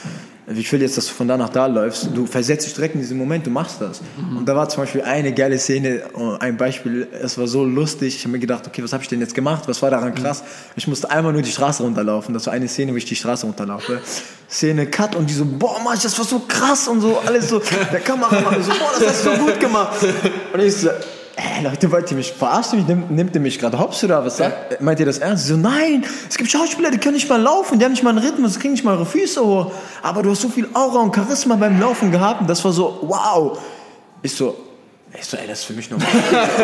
[0.56, 3.00] ich will jetzt, dass du von da nach da läufst, du versetzt dich direkt in
[3.00, 4.00] diesen Moment, du machst das.
[4.00, 4.38] Mhm.
[4.38, 8.16] Und da war zum Beispiel eine geile Szene, äh, ein Beispiel, es war so lustig,
[8.16, 10.42] ich habe mir gedacht, okay, was habe ich denn jetzt gemacht, was war daran krass?
[10.42, 10.46] Mhm.
[10.76, 13.44] Ich musste einmal nur die Straße runterlaufen, das war eine Szene, wo ich die Straße
[13.44, 14.00] runterlaufe.
[14.50, 17.60] Szene, Cut und die so, boah, Mann, das war so krass und so, alles so,
[17.92, 19.98] der Kameramann so, boah, das hast du so gut gemacht.
[20.54, 20.88] Und ich so,
[21.38, 22.84] ey Leute, wollt ihr mich verarschen?
[22.86, 24.72] Nimmt, nimmt ihr mich gerade hops oder was sagt?
[24.72, 24.78] Ja.
[24.80, 25.46] Meint ihr das ernst?
[25.46, 28.18] So, nein, es gibt Schauspieler, die können nicht mal laufen, die haben nicht mal einen
[28.18, 29.72] Rhythmus, die kriegen nicht mal ihre Füße hoch.
[30.02, 32.98] Aber du hast so viel Aura und Charisma beim Laufen gehabt und das war so,
[33.02, 33.58] wow.
[34.22, 34.56] Ich so,
[35.16, 36.08] ich so, ey, das ist für mich normal.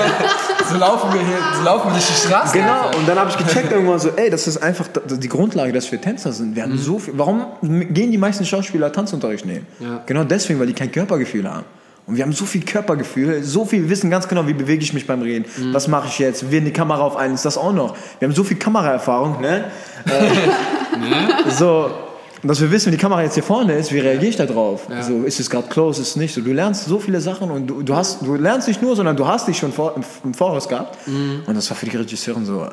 [0.68, 2.58] so laufen wir hier, so laufen wir durch die Straße.
[2.58, 5.90] Genau, und dann habe ich gecheckt irgendwann so, ey, das ist einfach die Grundlage, dass
[5.90, 6.56] wir Tänzer sind.
[6.56, 6.78] Wir haben mhm.
[6.78, 9.66] so viel, warum gehen die meisten Schauspieler Tanzunterricht nehmen?
[9.78, 10.02] Ja.
[10.06, 11.64] Genau deswegen, weil die kein Körpergefühl haben.
[12.06, 14.92] Und wir haben so viel Körpergefühl, so viel, wir wissen ganz genau, wie bewege ich
[14.92, 15.46] mich beim Reden.
[15.56, 15.72] Mhm.
[15.72, 16.50] Was mache ich jetzt?
[16.50, 17.96] Wir die Kamera auf einen, ist das auch noch.
[18.18, 19.64] Wir haben so viel Kameraerfahrung, ne?
[20.04, 21.90] Äh, So,
[22.42, 24.86] dass wir wissen, wenn die Kamera jetzt hier vorne ist, wie reagiere ich da drauf?
[25.02, 26.34] So, ist es gerade close, ist es nicht?
[26.34, 29.16] So, du lernst so viele Sachen und du, du, hast, du lernst nicht nur, sondern
[29.16, 30.98] du hast dich schon vor, im, im Voraus gehabt.
[31.46, 32.66] Und das war für die Regisseurin so,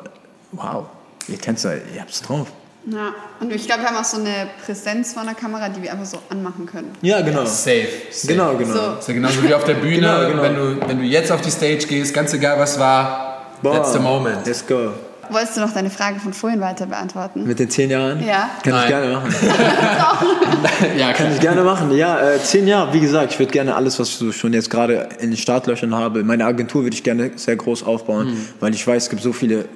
[0.52, 0.84] wow,
[1.26, 2.48] ihr Tänzer, ihr habt's drauf.
[2.86, 5.92] Ja, und ich glaube, wir haben auch so eine Präsenz vor der Kamera, die wir
[5.92, 6.90] einfach so anmachen können.
[7.00, 7.44] Ja, genau.
[7.44, 7.86] Safe.
[8.10, 8.26] safe.
[8.32, 8.74] Genau, genau.
[8.74, 8.98] So.
[8.98, 10.42] Ist ja genauso wie auf der Bühne, Genau, genau.
[10.42, 14.00] Wenn, du, wenn du jetzt auf die Stage gehst, ganz egal was war, that's the
[14.00, 14.44] moment.
[14.46, 14.90] Let's go.
[15.30, 17.46] Wolltest du noch deine Frage von vorhin weiter beantworten?
[17.46, 18.22] Mit den zehn Jahren?
[18.26, 18.50] Ja.
[18.64, 18.82] Kann Nein.
[18.82, 19.34] ich gerne machen.
[20.98, 21.96] ja, Kann ich gerne machen.
[21.96, 24.68] Ja, äh, zehn Jahre, wie gesagt, ich würde gerne alles, was ich so schon jetzt
[24.70, 28.48] gerade in den Startlöchern habe, meine Agentur würde ich gerne sehr groß aufbauen, Mhm.
[28.58, 29.66] weil ich weiß, es gibt so viele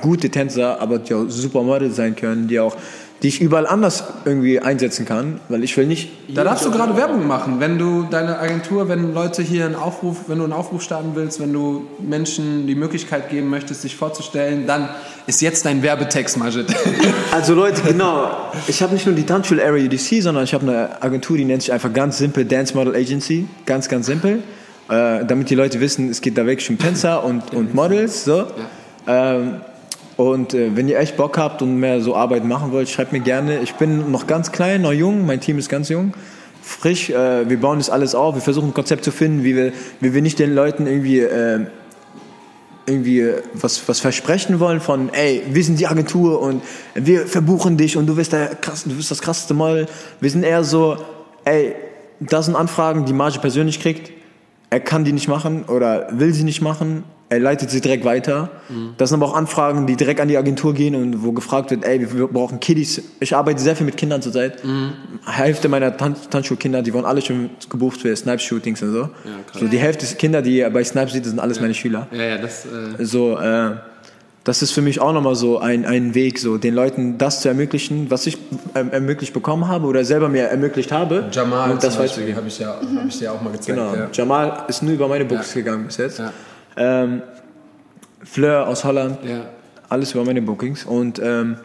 [0.00, 2.76] gute Tänzer, aber die auch Supermodel sein können, die auch,
[3.22, 6.10] die ich überall anders irgendwie einsetzen kann, weil ich will nicht.
[6.34, 10.28] Da darfst du gerade Werbung machen, wenn du deine Agentur, wenn Leute hier einen Aufruf,
[10.28, 14.66] wenn du einen Aufruf starten willst, wenn du Menschen die Möglichkeit geben möchtest, sich vorzustellen,
[14.66, 14.88] dann
[15.26, 16.66] ist jetzt dein Werbetext, Majid.
[17.32, 18.30] Also Leute, genau.
[18.66, 21.62] Ich habe nicht nur die Tanzschule Area UDC, sondern ich habe eine Agentur, die nennt
[21.62, 23.46] sich einfach ganz simpel Dance Model Agency.
[23.66, 24.42] Ganz, ganz simpel.
[24.88, 28.24] Äh, damit die Leute wissen, es geht da wirklich um Tänzer und, und Models.
[28.24, 28.46] So.
[29.06, 29.60] Ähm,
[30.16, 33.20] und äh, wenn ihr echt Bock habt und mehr so Arbeit machen wollt, schreibt mir
[33.20, 33.60] gerne.
[33.60, 35.26] Ich bin noch ganz klein, noch jung.
[35.26, 36.12] Mein Team ist ganz jung.
[36.62, 37.10] Frisch.
[37.10, 38.34] Äh, wir bauen das alles auf.
[38.34, 41.20] Wir versuchen ein Konzept zu finden, wie wir, wie wir nicht den Leuten irgendwie...
[41.20, 41.66] Äh,
[42.86, 46.62] irgendwie was, was versprechen wollen von, ey, wir sind die Agentur und
[46.94, 49.86] wir verbuchen dich und du bist, der krass, du bist das krasseste Model.
[50.20, 50.96] Wir sind eher so,
[51.44, 51.74] ey,
[52.18, 54.10] das sind Anfragen, die Marge persönlich kriegt.
[54.70, 57.04] Er kann die nicht machen oder will sie nicht machen.
[57.32, 58.50] Er leitet sie direkt weiter.
[58.98, 61.84] Das sind aber auch Anfragen, die direkt an die Agentur gehen und wo gefragt wird,
[61.84, 63.00] ey, wir brauchen Kiddies.
[63.20, 64.54] Ich arbeite sehr viel mit Kindern zurzeit.
[65.26, 69.08] Hälfte meiner Tan Tanzschulkinder, die wurden alle schon gebucht für Snipes-Shootings und so.
[69.58, 69.66] so.
[69.68, 72.08] Die Hälfte der Kinder, die ihr bei Snipes das sind alles meine Schüler.
[72.10, 72.66] ja, ja, das.
[72.66, 73.76] Äh, So, äh,
[74.42, 77.48] das ist für mich auch nochmal so ein, ein Weg, so den Leuten das zu
[77.48, 78.38] ermöglichen, was ich
[78.74, 81.26] ähm, ermöglicht bekommen habe oder selber mir ermöglicht habe.
[81.30, 82.02] Jamal und das zum.
[82.02, 83.78] Beispiel, habe ich, ja, hab ich dir auch mal gezeigt.
[83.78, 83.94] Genau.
[83.94, 84.08] Ja.
[84.12, 85.60] Jamal ist nur über meine Books Ja.
[85.60, 86.20] gegangen bis jetzt.
[86.80, 87.04] Ja.
[87.04, 87.22] Ähm,
[88.22, 89.46] Fleur aus Holland, Ja.
[89.88, 90.84] alles über meine Bookings.
[90.84, 91.56] Und ähm,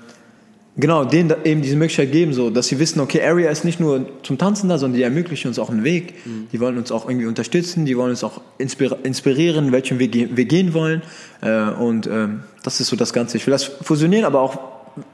[0.78, 4.06] genau, denen eben diese Möglichkeit geben, so, dass sie wissen, okay, Area ist nicht nur
[4.24, 6.14] zum Tanzen da, sondern die ermöglichen uns auch einen Weg.
[6.54, 10.30] Die wollen uns auch irgendwie unterstützen, die wollen uns auch inspir inspirieren, welchen Weg ge-
[10.34, 11.02] wir gehen wollen.
[11.42, 13.36] Äh, und ähm, das ist so das Ganze.
[13.38, 14.58] Ich will das fusionieren, aber auch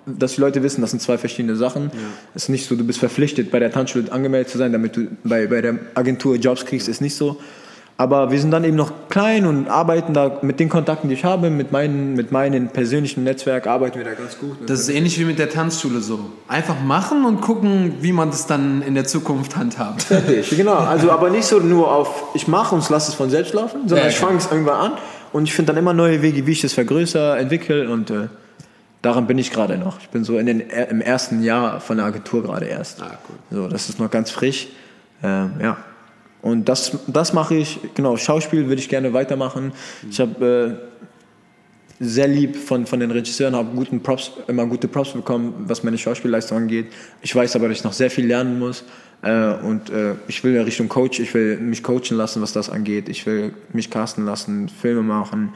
[0.05, 1.89] dass die Leute wissen, das sind zwei verschiedene Sachen.
[2.35, 5.07] Es ist nicht so, du bist verpflichtet, bei der Tanzschule angemeldet zu sein, damit du
[5.23, 7.37] bei, bei der Agentur Jobs kriegst, ist nicht so.
[8.01, 11.23] Aber wir sind dann eben noch klein und arbeiten da mit den Kontakten, die ich
[11.23, 14.57] habe, mit meinen, mit meinen persönlichen Netzwerk, arbeiten wir da ganz gut.
[14.65, 16.31] Das ist ähnlich wie mit der Tanzschule so.
[16.47, 20.01] Einfach machen und gucken, wie man das dann in der Zukunft handhabt.
[20.01, 20.77] Fertig, genau.
[20.77, 24.07] Also aber nicht so nur auf, ich mache und lass es von selbst laufen, sondern
[24.07, 24.25] Ja, ich ja.
[24.25, 24.91] fange es irgendwann an
[25.31, 28.29] und ich finde dann immer neue Wege, wie ich das vergrößere, entwickle und äh,
[29.03, 29.99] daran bin ich gerade noch.
[29.99, 32.99] Ich bin so in den, im ersten Jahr von der Agentur gerade erst.
[32.99, 33.35] Ah, cool.
[33.51, 34.69] So, das ist noch ganz frisch.
[35.21, 35.77] Ähm, ja.
[36.41, 39.73] Und das, das mache ich, genau, Schauspiel würde ich gerne weitermachen.
[40.09, 40.79] Ich habe
[41.99, 45.83] äh, sehr lieb von, von den Regisseuren, habe guten Props, immer gute Props bekommen, was
[45.83, 46.87] meine Schauspielleistung angeht.
[47.21, 48.83] Ich weiß aber, dass ich noch sehr viel lernen muss.
[49.21, 53.07] Äh, und äh, ich will Richtung Coach, ich will mich coachen lassen, was das angeht.
[53.07, 55.53] Ich will mich casten lassen, Filme machen.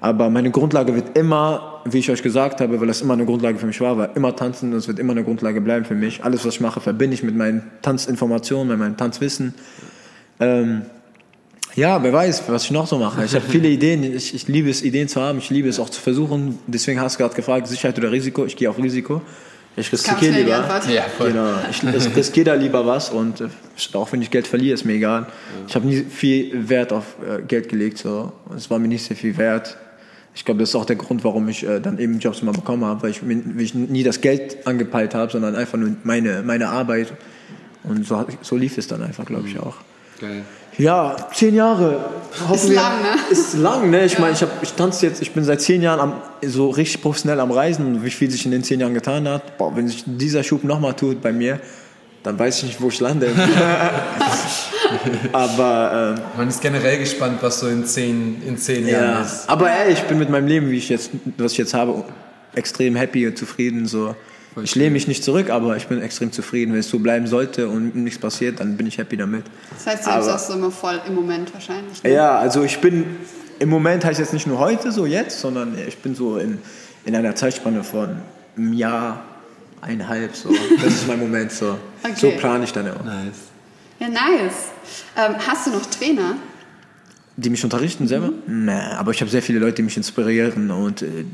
[0.00, 3.58] Aber meine Grundlage wird immer, wie ich euch gesagt habe, weil das immer eine Grundlage
[3.58, 6.24] für mich war, war immer tanzen es wird immer eine Grundlage bleiben für mich.
[6.24, 9.54] Alles, was ich mache, verbinde ich mit meinen Tanzinformationen, mit meinem Tanzwissen.
[10.40, 10.82] Ähm,
[11.76, 13.24] ja, wer weiß, was ich noch so mache.
[13.24, 14.02] Ich habe viele Ideen.
[14.02, 15.38] Ich, ich liebe es, Ideen zu haben.
[15.38, 16.58] Ich liebe es auch zu versuchen.
[16.66, 18.44] Deswegen hast du gerade gefragt, Sicherheit oder Risiko.
[18.44, 19.22] Ich gehe auf Risiko.
[19.76, 20.68] Ich riskiere lieber.
[20.88, 21.28] Ja, voll.
[21.30, 21.54] Genau.
[21.70, 23.48] Ich ris- riskiere da lieber was und äh,
[23.92, 25.26] auch wenn ich Geld verliere, ist mir egal.
[25.68, 27.98] Ich habe nie viel Wert auf äh, Geld gelegt.
[27.98, 28.32] So.
[28.56, 29.76] Es war mir nicht sehr viel wert.
[30.34, 32.84] Ich glaube, das ist auch der Grund, warum ich äh, dann eben Jobs immer bekommen
[32.84, 36.68] habe, weil ich, weil ich nie das Geld angepeilt habe, sondern einfach nur meine, meine
[36.68, 37.12] Arbeit.
[37.84, 39.76] Und so, so lief es dann einfach, glaube ich, auch.
[40.20, 40.42] Geil.
[40.78, 42.04] Ja, zehn Jahre.
[42.54, 43.08] Ist wir- lang, ne?
[43.30, 44.04] Ist lang, ne?
[44.04, 46.12] Ich meine, ich, hab- ich tanze jetzt, ich bin seit zehn Jahren am,
[46.42, 49.58] so richtig professionell am Reisen und wie viel sich in den zehn Jahren getan hat.
[49.58, 51.58] Boah, wenn sich dieser Schub nochmal tut bei mir,
[52.22, 53.28] dann weiß ich nicht, wo ich lande.
[55.32, 59.48] Aber ähm, Man ist generell gespannt, was so in zehn, in zehn Jahren ja, ist.
[59.48, 62.04] aber ey, ich bin mit meinem Leben, wie ich jetzt, was ich jetzt habe,
[62.54, 63.86] extrem happy und zufrieden.
[63.86, 64.14] So,
[64.62, 66.72] ich lehne mich nicht zurück, aber ich bin extrem zufrieden.
[66.72, 69.44] Wenn es so bleiben sollte und nichts passiert, dann bin ich happy damit.
[69.74, 72.02] Das heißt, du bist Aber- auch so immer voll im Moment wahrscheinlich.
[72.02, 72.12] Ne?
[72.12, 73.04] Ja, also ich bin
[73.58, 76.58] im Moment heißt jetzt nicht nur heute so jetzt, sondern ich bin so in,
[77.04, 78.16] in einer Zeitspanne von
[78.56, 79.22] einem Jahr,
[79.82, 80.50] eineinhalb so.
[80.82, 81.76] Das ist mein Moment so.
[82.02, 82.14] Okay.
[82.16, 83.04] So plane ich dann auch.
[83.04, 83.36] Nice.
[83.98, 84.68] Ja, nice.
[85.14, 86.36] Ähm, hast du noch Trainer?
[87.36, 88.30] Die mich unterrichten selber?
[88.46, 91.24] Nee, aber ich habe sehr viele Leute, die mich inspirieren und, äh,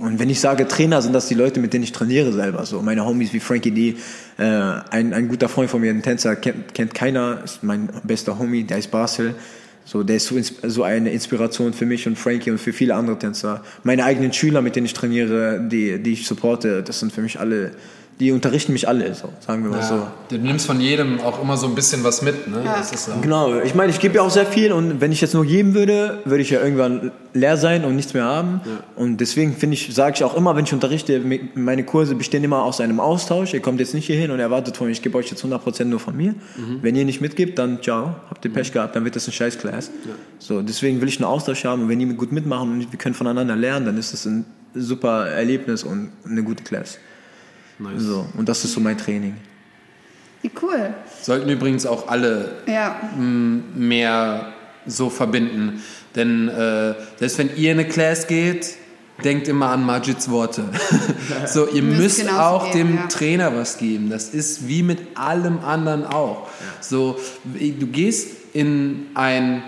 [0.00, 2.66] Und wenn ich sage Trainer, sind das die Leute, mit denen ich trainiere selber.
[2.66, 3.96] So meine Homies wie Frankie D,
[4.38, 8.38] äh, ein, ein guter Freund von mir, ein Tänzer, kennt, kennt keiner, ist mein bester
[8.38, 9.34] Homie, der ist Basel.
[9.84, 13.18] So, der ist so, so eine Inspiration für mich und Frankie und für viele andere
[13.18, 13.62] Tänzer.
[13.84, 17.38] Meine eigenen Schüler, mit denen ich trainiere, die, die ich supporte, das sind für mich
[17.38, 17.70] alle,
[18.18, 19.94] die unterrichten mich alle, so, sagen wir mal so.
[19.94, 22.48] Ja, du nimmst von jedem auch immer so ein bisschen was mit.
[22.48, 22.62] Ne?
[22.64, 22.76] Ja.
[22.78, 23.14] Das ist, ja.
[23.20, 25.74] Genau, ich meine, ich gebe ja auch sehr viel und wenn ich jetzt nur geben
[25.74, 28.62] würde, würde ich ja irgendwann leer sein und nichts mehr haben.
[28.94, 31.20] Und deswegen finde ich, sage ich auch immer, wenn ich unterrichte,
[31.54, 33.52] meine Kurse bestehen immer aus einem Austausch.
[33.52, 35.84] Ihr kommt jetzt nicht hier hin und erwartet von mir, ich gebe euch jetzt 100%
[35.84, 36.34] nur von mir.
[36.80, 39.58] Wenn ihr nicht mitgibt, dann ciao, habt ihr Pech gehabt, dann wird das ein scheiß
[39.58, 39.90] Class.
[40.38, 43.14] So, deswegen will ich einen Austausch haben und wenn die gut mitmachen und wir können
[43.14, 46.98] voneinander lernen, dann ist das ein super Erlebnis und eine gute Class.
[47.78, 48.02] Nice.
[48.02, 49.36] So, und das ist so mein Training.
[50.42, 50.94] Wie cool.
[51.22, 53.00] Sollten übrigens auch alle Ja.
[53.16, 54.52] mehr
[54.86, 55.82] so verbinden.
[56.14, 58.76] Denn äh, selbst wenn ihr in eine Class geht,
[59.24, 60.64] denkt immer an Majids Worte.
[61.46, 63.06] so, ihr Müsst müsst auch geben, dem ja.
[63.08, 64.10] Trainer was geben.
[64.10, 66.48] Das ist wie mit allem anderen auch.
[66.80, 69.62] So, du gehst in ein,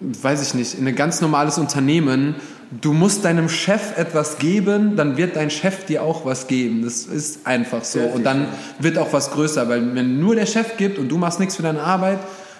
[0.00, 2.36] weiß ich nicht, in ein ganz normales Unternehmen.
[2.70, 6.82] Du musst deinem Chef etwas geben, dann wird dein Chef dir auch was geben.
[6.84, 8.00] Das ist einfach so.
[8.00, 8.48] Und dann
[8.78, 11.62] wird auch was größer, weil wenn nur der Chef gibt und du machst nichts für
[11.62, 12.18] deine Arbeit,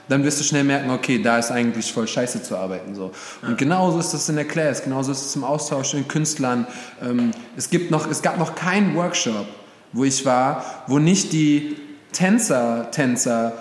[0.09, 2.95] dann wirst du schnell merken, okay, da ist eigentlich voll scheiße zu arbeiten.
[2.95, 3.13] So.
[3.47, 6.67] Und genauso ist das in der Class, genauso ist es im Austausch mit den Künstlern.
[7.03, 9.47] Ähm, es, gibt noch, es gab noch keinen Workshop,
[9.93, 11.77] wo ich war, wo nicht die
[12.13, 13.53] Tänzer, Tänzer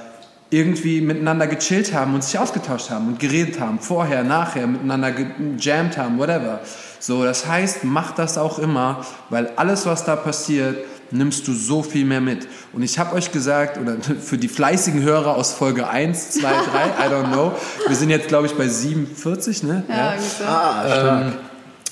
[0.49, 5.97] irgendwie miteinander gechillt haben und sich ausgetauscht haben und geredet haben, vorher, nachher, miteinander gejammt
[5.97, 6.61] haben, whatever.
[6.99, 10.77] So, das heißt, mach das auch immer, weil alles, was da passiert,
[11.11, 12.47] nimmst du so viel mehr mit.
[12.73, 16.49] Und ich habe euch gesagt, oder für die fleißigen Hörer aus Folge 1, 2, 3,
[16.49, 17.53] I don't know,
[17.87, 19.83] wir sind jetzt, glaube ich, bei 47, ne?
[19.89, 21.07] Ja, irgendwie so.
[21.07, 21.33] ähm,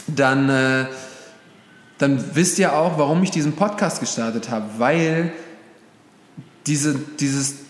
[0.07, 0.85] dann, äh,
[1.97, 5.31] dann wisst ihr auch, warum ich diesen Podcast gestartet habe, weil
[6.67, 7.65] diese, dieses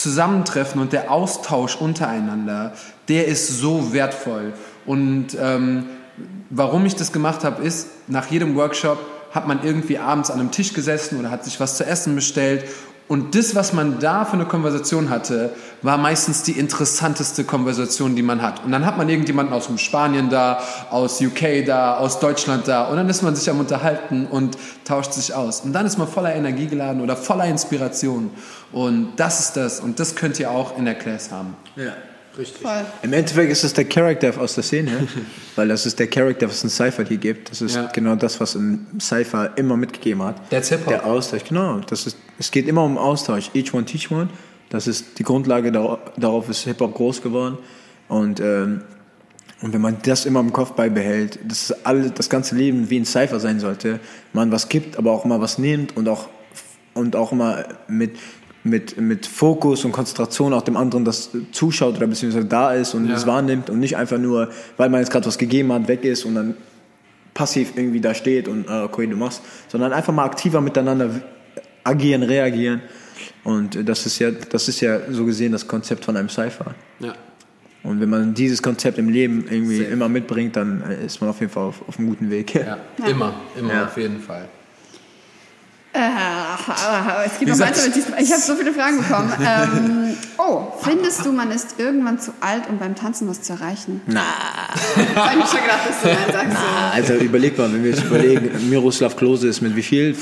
[0.00, 2.72] Zusammentreffen und der Austausch untereinander,
[3.08, 4.52] der ist so wertvoll.
[4.86, 5.86] Und ähm,
[6.48, 8.98] warum ich das gemacht habe, ist, nach jedem Workshop
[9.32, 12.64] hat man irgendwie abends an einem Tisch gesessen oder hat sich was zu essen bestellt.
[13.10, 15.50] Und das, was man da für eine Konversation hatte,
[15.82, 18.64] war meistens die interessanteste Konversation, die man hat.
[18.64, 22.84] Und dann hat man irgendjemanden aus Spanien da, aus UK da, aus Deutschland da.
[22.84, 25.62] Und dann ist man sich am Unterhalten und tauscht sich aus.
[25.62, 28.30] Und dann ist man voller Energie geladen oder voller Inspiration.
[28.70, 29.80] Und das ist das.
[29.80, 31.56] Und das könnt ihr auch in der Class haben.
[31.74, 31.94] Ja.
[32.44, 32.84] Voll.
[33.02, 35.08] Im Endeffekt ist es der Charakter aus der Szene,
[35.56, 37.50] weil das ist der Charakter, was ein Cypher hier gibt.
[37.50, 37.86] Das ist Ja.
[37.92, 40.48] genau das, was ein Cypher immer mitgegeben hat.
[40.50, 40.88] That's Hip-Hop.
[40.88, 41.78] Der Austausch, genau.
[41.80, 43.50] Das ist, es geht immer um Austausch.
[43.54, 44.28] Each one, teach one.
[44.70, 47.58] Das ist die Grundlage, darauf, darauf ist Hip-Hop groß geworden.
[48.08, 48.82] Und, ähm,
[49.62, 53.04] und wenn man das immer im Kopf beibehält, dass alle, das ganze Leben wie ein
[53.04, 54.00] Cypher sein sollte,
[54.32, 56.28] man was gibt, aber auch mal was nimmt und auch,
[56.94, 58.16] und auch mal mit,
[58.62, 63.08] mit, mit Fokus und Konzentration auch dem anderen das zuschaut oder beziehungsweise da ist und
[63.08, 63.14] Ja.
[63.16, 66.24] es wahrnimmt und nicht einfach nur, weil man jetzt gerade was gegeben hat, weg ist
[66.26, 66.54] und dann
[67.32, 71.08] passiv irgendwie da steht und äh, okay, du machst, sondern einfach mal aktiver miteinander
[71.84, 72.82] agieren, reagieren.
[73.44, 76.74] Und äh, das ist ja, das ist ja so gesehen das Konzept von einem Cypher.
[76.98, 77.14] Ja.
[77.82, 79.88] Und wenn man dieses Konzept im Leben irgendwie Safe.
[79.90, 82.54] immer mitbringt, dann äh, ist man auf jeden Fall auf, auf einem guten Weg.
[82.54, 82.76] Ja,
[83.08, 83.84] immer, immer Ja.
[83.86, 84.46] auf jeden Fall.
[85.92, 85.98] Äh,
[87.26, 88.14] es Wie noch gesagt- weiter mit diesem.
[88.18, 89.32] Ich habe so viele Fragen bekommen.
[89.40, 94.00] ähm, oh, findest du, man ist irgendwann zu alt, um beim Tanzen was zu erreichen?
[94.06, 94.22] Na,
[94.96, 96.56] ich mir schon gedacht, dass du nein sagst.
[96.56, 97.12] so.
[97.12, 100.16] also überleg mal, wenn wir jetzt überlegen, Miroslav Klose ist mit wie viel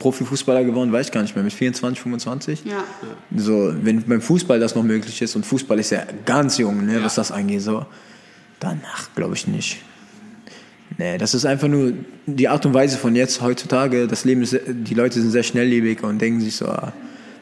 [0.00, 2.64] Profifußballer geworden, weiß ich gar nicht mehr, mit 24, 25?
[2.64, 2.84] Ja.
[3.36, 7.02] So, wenn beim Fußball das noch möglich ist und Fußball ist ja ganz jung, ne,
[7.02, 7.86] was das angeht, so,
[8.60, 9.78] danach glaube ich nicht.
[10.98, 11.92] Nee, das ist einfach nur
[12.26, 14.06] die Art und Weise von jetzt heutzutage.
[14.08, 16.92] Das Leben ist, die Leute sind sehr schnelllebig und denken sich so, ah,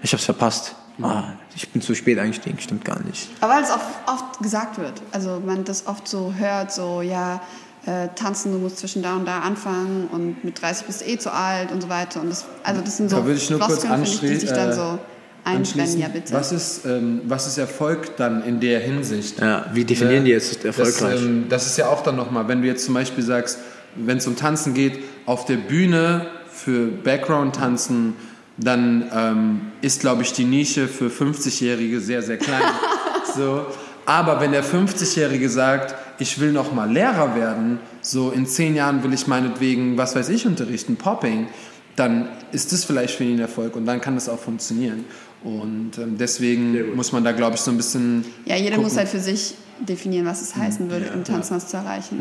[0.02, 0.74] ich hab's verpasst.
[1.02, 3.28] Ah, ich bin zu spät eingestiegen, stimmt gar nicht.
[3.40, 4.94] Aber weil es auch oft gesagt wird.
[5.12, 7.40] Also man das oft so hört, so ja,
[7.86, 11.18] äh, tanzen, du musst zwischen da und da anfangen und mit 30 bist du eh
[11.18, 12.20] zu alt und so weiter.
[12.20, 14.46] Und das, also das sind so Da würde ich nur kurz Floskeln, finde ich, die
[14.46, 14.98] sich dann anschli- so
[15.46, 16.32] Anschließend, ja bitte.
[16.32, 19.38] Was ist, ähm, was ist Erfolg dann in der Hinsicht?
[19.40, 21.22] Ja, wie definieren die jetzt Das, erfolgreich?
[21.22, 23.58] ähm, das ist ja auch dann nochmal, wenn du jetzt zum Beispiel sagst,
[23.94, 28.14] wenn es um Tanzen geht, auf der Bühne für Background-Tanzen,
[28.58, 32.62] dann ähm, ist, glaube ich, die Nische für 50-Jährige sehr, sehr klein.
[33.36, 33.66] so.
[34.04, 39.02] Aber wenn der 50-Jährige sagt, ich will noch mal Lehrer werden, so in zehn Jahren
[39.04, 41.48] will ich meinetwegen, was weiß ich, unterrichten, Popping,
[41.96, 45.04] dann ist das vielleicht für ihn ein Erfolg und dann kann das auch funktionieren.
[45.46, 48.82] Und ähm, deswegen muss man da, glaube ich, so ein bisschen ja, jeder gucken.
[48.82, 52.18] muss halt für sich definieren, was es heißen würde, im Tanzen was zu erreichen.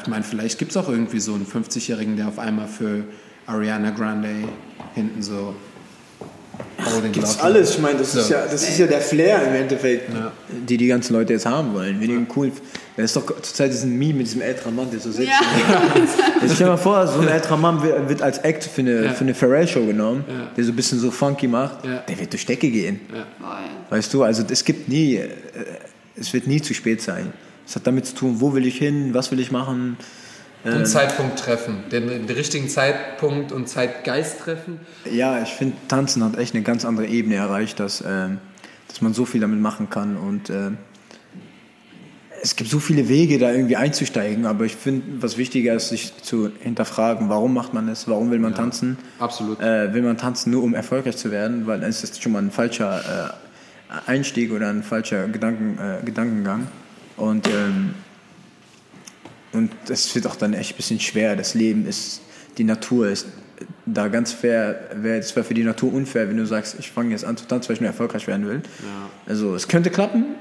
[0.00, 3.04] Ich meine, vielleicht gibt es auch irgendwie so einen 50-Jährigen, der auf einmal für
[3.46, 4.30] Ariana Grande
[4.94, 5.54] hinten so
[7.12, 7.72] Gibt's alles.
[7.72, 8.20] Ich meine, das, So.
[8.20, 10.10] ist ja, das ist ja der Flair im Endeffekt,
[10.68, 12.00] die die ganzen Leute jetzt haben wollen.
[12.00, 12.52] Wenn die einen coolen.
[12.96, 15.28] Das ist doch zurzeit diesen Meme mit diesem älteren Mann, der so sitzt.
[15.28, 15.40] Ja.
[16.40, 19.04] Jetzt stell dir mal vor, so ein älterer Mann wird, wird als Act für eine,
[19.06, 19.12] Ja.
[19.12, 20.50] für eine Pharrell-Show genommen, Ja.
[20.56, 21.84] der so ein bisschen so funky macht.
[21.84, 21.98] Ja.
[22.08, 23.00] Der wird durch Decke gehen.
[23.90, 25.28] Weißt du, also es gibt nie, äh,
[26.16, 27.32] es wird nie zu spät sein.
[27.66, 29.96] Es hat damit zu tun, wo will ich hin, was will ich machen.
[30.64, 31.84] Und Zeitpunkt treffen.
[31.90, 34.78] Den, den richtigen Zeitpunkt und Zeitgeist treffen.
[35.10, 38.38] Ja, ich finde, Tanzen hat echt eine ganz andere Ebene erreicht, dass, ähm,
[38.88, 40.16] dass man so viel damit machen kann.
[40.16, 40.78] Und ähm,
[42.44, 44.44] es gibt so viele Wege, da irgendwie einzusteigen.
[44.44, 48.38] Aber ich finde, was wichtiger ist, sich zu hinterfragen, warum macht man es, warum will
[48.38, 48.98] man tanzen.
[49.18, 49.60] Absolut.
[49.60, 52.42] Äh, will man tanzen nur, um erfolgreich zu werden, weil dann ist das schon mal
[52.42, 53.32] ein falscher
[53.88, 56.66] äh, Einstieg oder ein falscher Gedanken, äh, Gedankengang.
[57.16, 57.94] Und, ähm,
[59.52, 61.36] und wird auch dann echt ein bisschen schwer.
[61.36, 62.20] Das Leben ist,
[62.58, 63.26] die Natur ist
[63.86, 64.90] da ganz fair.
[64.94, 67.46] Wär, es wäre für die Natur unfair, wenn du sagst, ich fange jetzt an zu
[67.46, 68.60] tanzen, weil ich nur erfolgreich werden will.
[69.24, 70.34] Also es könnte klappen,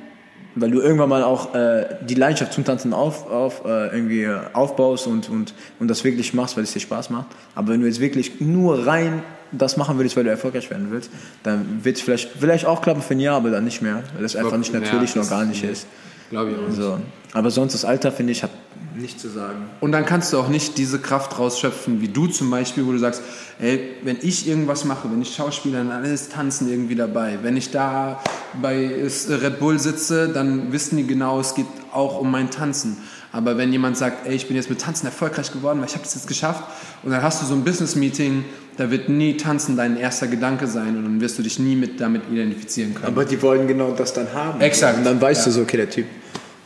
[0.55, 4.37] weil du irgendwann mal auch äh, die Leidenschaft zum Tanzen auf, auf, äh, irgendwie äh,
[4.53, 7.27] aufbaust und, und, und das wirklich machst, weil es dir Spaß macht.
[7.55, 11.11] Aber wenn du jetzt wirklich nur rein das machen würdest, weil du erfolgreich werden willst,
[11.43, 14.23] dann wird es vielleicht, vielleicht auch klappen für ein Jahr, aber dann nicht mehr, weil
[14.23, 15.85] das einfach nicht Ja, natürlich noch gar nicht ist.
[16.29, 16.67] Glaube ich auch.
[16.67, 16.75] nicht.
[16.75, 16.99] So.
[17.33, 18.51] Aber sonst das Alter, finde ich, hat
[18.95, 19.69] nichts zu sagen.
[19.79, 22.99] Und dann kannst du auch nicht diese Kraft rausschöpfen, wie du zum Beispiel, wo du
[22.99, 23.21] sagst,
[23.59, 27.39] ey, wenn ich irgendwas mache, wenn ich Schauspieler, dann ist Tanzen irgendwie dabei.
[27.41, 28.21] Wenn ich da
[28.61, 32.97] bei Red Bull sitze, dann wissen die genau, es geht auch um mein Tanzen.
[33.31, 36.03] Aber wenn jemand sagt, ey, ich bin jetzt mit Tanzen erfolgreich geworden, weil ich habe
[36.03, 36.63] das jetzt geschafft,
[37.01, 38.45] und dann hast du so ein Business-Meeting,
[38.77, 41.99] da wird nie Tanzen dein erster Gedanke sein und dann wirst du dich nie mit
[41.99, 43.07] damit identifizieren können.
[43.07, 44.61] Aber die wollen genau das dann haben.
[44.61, 44.99] Exakt.
[44.99, 46.05] Und dann weißt du so, okay, der Typ,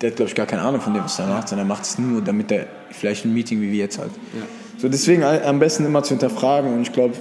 [0.01, 1.83] der hat, glaube ich, gar keine Ahnung von dem, was er macht, sondern er macht
[1.83, 4.09] es nur, damit er vielleicht ein Meeting wie wir jetzt hat.
[4.77, 7.15] So, deswegen all- am besten immer zu hinterfragen und ich glaube,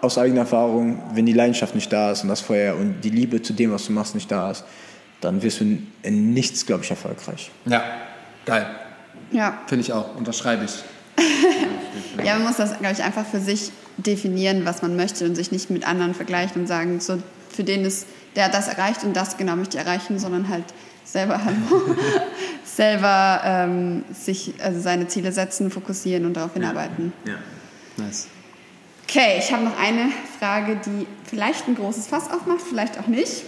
[0.00, 3.40] aus eigener Erfahrung, wenn die Leidenschaft nicht da ist und das Feuer und die Liebe
[3.42, 4.64] zu dem, was du machst, nicht da ist,
[5.20, 7.50] dann wirst du in, in nichts, glaube ich, erfolgreich.
[7.64, 7.82] ja,
[8.44, 8.66] geil.
[9.32, 9.58] ja.
[9.66, 10.14] Finde ich auch.
[10.16, 10.72] Unterschreibe ich.
[12.24, 15.52] Ja, man muss das, glaube ich, einfach für sich definieren, was man möchte und sich
[15.52, 17.18] nicht mit anderen vergleichen und sagen, so
[17.50, 18.06] für den ist,
[18.36, 20.64] der hat das erreicht und das genau möchte ich erreichen, sondern halt
[21.06, 21.96] selber, hallo,
[22.64, 27.12] selber ähm, sich, also seine Ziele setzen, fokussieren und darauf hinarbeiten.
[27.96, 28.26] Nice.
[29.08, 33.44] Okay, ich habe noch eine Frage, die vielleicht ein großes Fass aufmacht, vielleicht auch nicht.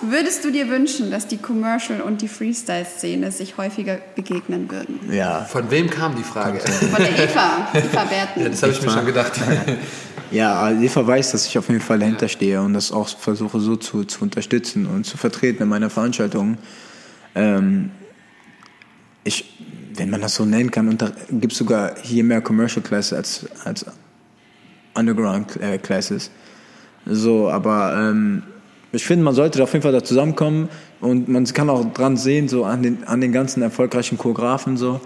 [0.00, 4.98] Würdest du dir wünschen, dass die Commercial- und die Freestyle-Szene sich häufiger begegnen würden?
[5.12, 6.60] Ja, Von wem kam die Frage?
[6.60, 8.40] Von der Eva, Eva Berten.
[8.40, 9.32] Ja, das habe ich mir schon gedacht.
[10.32, 13.76] Ja, Eva weiß, dass ich auf jeden Fall dahinter stehe und das auch versuche so
[13.76, 16.56] zu, zu unterstützen und zu vertreten in meiner Veranstaltung.
[17.34, 17.90] Ähm,
[19.24, 19.58] ich,
[19.94, 20.98] wenn man das so nennen kann,
[21.30, 23.86] gibt es sogar hier mehr Commercial Classes als, als
[24.94, 26.30] Underground äh, Classes.
[27.06, 28.42] So, aber ähm,
[28.92, 30.68] ich finde, man sollte auf jeden Fall da zusammenkommen
[31.00, 35.00] und man kann auch dran sehen, so an den, an den ganzen erfolgreichen Choreografen so.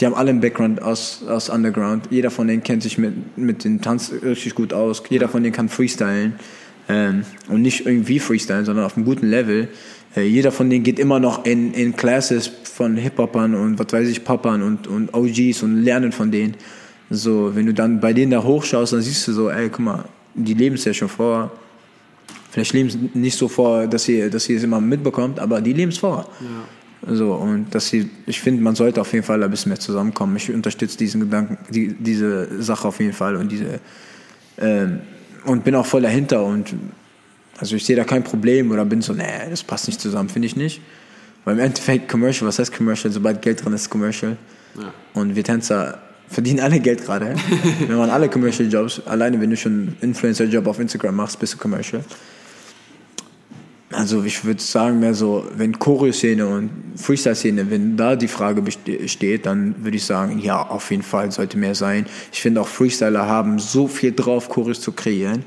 [0.00, 2.08] Die haben alle einen Background aus, aus Underground.
[2.10, 5.02] Jeder von denen kennt sich mit, mit dem Tanz richtig gut aus.
[5.08, 6.34] Jeder von denen kann freestylen.
[6.88, 9.68] Ähm, und nicht irgendwie freestylen, sondern auf einem guten Level.
[10.18, 14.08] Äh, jeder von denen geht immer noch in, in Classes von Hip-Hopern und was weiß
[14.08, 16.56] ich, Poppern und, und OGs und lernen von denen.
[17.10, 20.04] So, wenn du dann bei denen da hochschaust, dann siehst du so, ey, guck mal,
[20.34, 21.50] die leben es ja schon vor.
[22.50, 25.72] Vielleicht leben es nicht so vor, dass ihr, dass ihr es immer mitbekommt, aber die
[25.72, 26.28] leben es vor.
[27.06, 30.36] So, und dass sie, ich finde, man sollte auf jeden Fall ein bisschen mehr zusammenkommen.
[30.36, 33.80] Ich unterstütze diesen Gedanken, die, diese Sache auf jeden Fall und diese,
[34.58, 35.00] ähm,
[35.44, 36.74] und bin auch voll dahinter und,
[37.58, 40.46] also ich sehe da kein Problem oder bin so, nee, das passt nicht zusammen, finde
[40.46, 40.80] ich nicht.
[41.44, 43.12] Weil im Endeffekt Commercial, was heißt Commercial?
[43.12, 44.36] Sobald Geld drin ist, Commercial.
[45.14, 45.98] Und wir Tänzer
[46.28, 47.34] verdienen alle Geld gerade.
[47.86, 49.00] wir machen alle Commercial Jobs.
[49.06, 52.04] Alleine, wenn du schon einen Influencer-Job auf Instagram machst, bist du Commercial.
[53.90, 59.46] Also ich würde sagen, mehr so, wenn Choreo-Szene und Freestyle-Szene, wenn da die Frage besteht,
[59.46, 62.04] dann würde ich sagen, ja, auf jeden Fall sollte mehr sein.
[62.30, 65.42] Ich finde auch Freestyler haben so viel drauf, Choreos zu kreieren.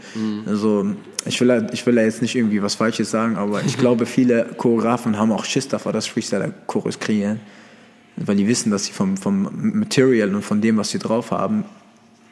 [0.47, 0.87] Also
[1.25, 4.45] ich will, ich will da jetzt nicht irgendwie was Falsches sagen, aber ich glaube, viele
[4.57, 7.39] Choreografen haben auch Schiss davor, dass Freestyler Choreos kreieren.
[8.15, 11.63] Weil die wissen, dass sie vom, vom Material und von dem, was sie drauf haben,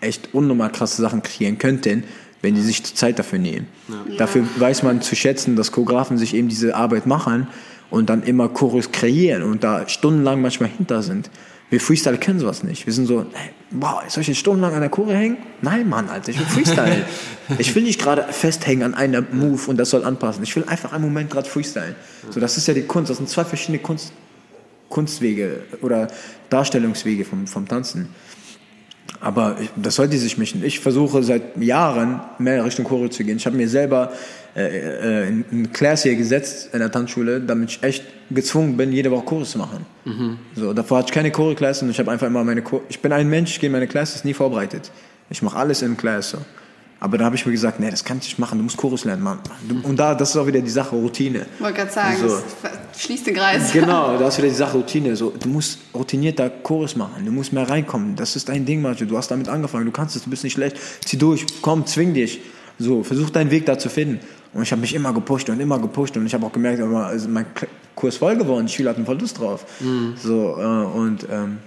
[0.01, 2.03] echt unnormal krasse Sachen kreieren könnten,
[2.42, 3.68] wenn die sich Zeit dafür nehmen.
[4.18, 7.48] Dafür weiß man zu schätzen, dass Choreografen sich eben diese Arbeit machen
[7.90, 11.30] und dann immer Choreos kreieren und da stundenlang manchmal hinter sind.
[11.70, 12.88] Wir Freestyle können sowas nicht.
[12.88, 15.38] Wir sind so, hey, wow, soll ich jetzt stundenlang an der Chore hängen?
[15.62, 17.06] Nein, Mann, Alter, ich will Freestyle.
[17.60, 20.42] ich will nicht gerade festhängen an einer Move und das soll anpassen.
[20.42, 21.96] Ich will einfach einen Moment gerade freestylen.
[22.32, 23.12] So, das ist ja die Kunst.
[23.12, 24.14] Das sind zwei verschiedene Kunst,
[24.90, 26.08] Kunstwege oder
[26.50, 28.10] Darstellungswege vom, vom Tanzen.
[29.22, 30.64] Aber ich, das sollte sich mischen.
[30.64, 33.38] Ich versuche seit Jahren mehr Richtung Choreo zu gehen.
[33.38, 34.14] Ich habe mir selber
[34.55, 38.91] äh, äh, in eine Class hier gesetzt in der Tanzschule, damit ich echt gezwungen bin,
[38.91, 39.86] jede Woche Chorus zu machen.
[40.55, 43.12] So, davor hatte ich keine Choreo-Class und ich habe einfach immer meine Chor Ich bin
[43.12, 44.91] ein Mensch, ich gehe in meine Classes nie vorbereitet.
[45.30, 46.32] Ich mache alles in Class.
[46.32, 46.38] So.
[47.02, 49.06] Aber da habe ich mir gesagt, nee, das kannst du nicht machen, du musst Chorus
[49.06, 49.39] lernen, Mann.
[49.84, 51.45] Und da, das ist auch wieder die Sache, Routine.
[51.60, 52.28] wollte gerade sagen, So.
[52.28, 53.72] das schließt den Kreis.
[53.72, 55.16] Genau, da ist wieder die Sache Routine.
[55.16, 58.16] So, du musst routinierter Chorus machen, du musst mehr reinkommen.
[58.18, 59.06] Das ist dein Ding, Manche.
[59.06, 60.78] Du hast damit angefangen, du kannst es, du bist nicht schlecht.
[61.06, 62.41] Zieh durch, komm, zwing dich.
[62.80, 64.20] So, versuch deinen Weg da zu finden.
[64.54, 67.30] Und ich habe mich immer gepusht und immer gepusht und ich habe auch gemerkt, also
[67.30, 67.45] mein
[67.95, 69.66] Kurs voll geworden, die Schüler hatten voll Lust drauf.
[70.22, 70.64] So, äh,
[70.97, 71.60] und, ähm,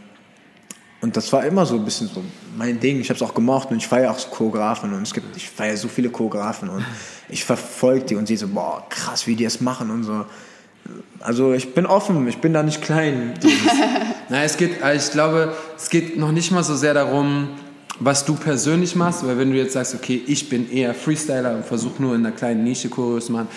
[1.02, 2.22] und das war immer so ein bisschen so
[2.56, 3.00] mein Ding.
[3.00, 5.50] Ich habe es auch gemacht und ich feiere auch so Choreografen und es gibt, ich
[5.50, 6.84] feiere so viele Choreografen und
[7.28, 10.24] ich verfolge die und sehe so, boah, krass, wie die es machen und so.
[11.18, 13.34] Also ich bin offen, ich bin da nicht klein.
[14.28, 17.48] Na, es geht, also ich glaube, es geht noch nicht mal so sehr darum,
[17.98, 21.66] was du persönlich machst, weil wenn du jetzt sagst, okay, ich bin eher Freestyler und
[21.66, 23.48] versuche nur in einer kleinen Nische Choreos zu machen,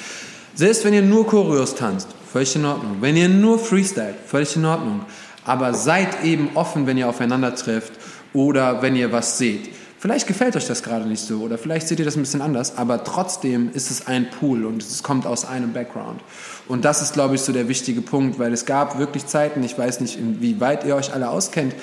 [0.56, 2.98] selbst wenn ihr nur Choreos tanzt, völlig in Ordnung.
[3.02, 5.02] Wenn ihr nur Freestylt, völlig in Ordnung.
[5.46, 7.94] Aber seid eben offen, wenn ihr aufeinander trefft
[8.34, 9.70] oder wenn ihr was seht.
[10.06, 12.78] Vielleicht gefällt euch das gerade nicht so oder vielleicht seht ihr das ein bisschen anders,
[12.78, 16.22] aber trotzdem ist es ein Pool und es kommt aus einem Background.
[16.68, 19.78] Und das ist, glaube ich, so der wichtige Punkt, weil es gab wirklich Zeiten, ich
[19.78, 21.74] weiß nicht, inwieweit ihr euch alle auskennt,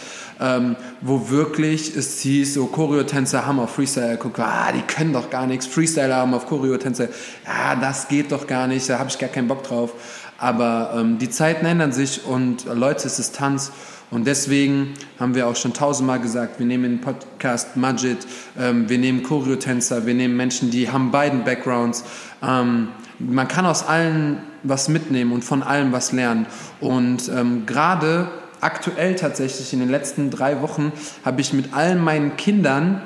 [0.41, 5.31] ähm, wo wirklich es hieß, so Choreotänzer haben auf Freestyle geguckt, ah, die können doch
[5.31, 7.09] gar nichts, Freestyler haben auf Choreotänzer,
[7.45, 9.95] ja, das geht doch gar nicht, da habe ich gar keinen Bock drauf.
[10.43, 13.71] Aber ähm, die Zeiten ändern sich und äh, Leute, es ist Tanz.
[14.11, 18.19] Und deswegen haben wir auch schon tausendmal gesagt, wir nehmen den Podcast Majid,
[18.59, 22.03] ähm, wir nehmen Choreotänzer, wir nehmen Menschen, die haben beiden Backgrounds.
[22.43, 22.89] Ähm,
[23.21, 26.47] man kann aus allen was mitnehmen und von allem was lernen.
[26.81, 28.29] Und ähm, gerade
[28.61, 30.91] aktuell tatsächlich in den letzten drei Wochen
[31.25, 33.01] habe ich mit allen meinen Kindern,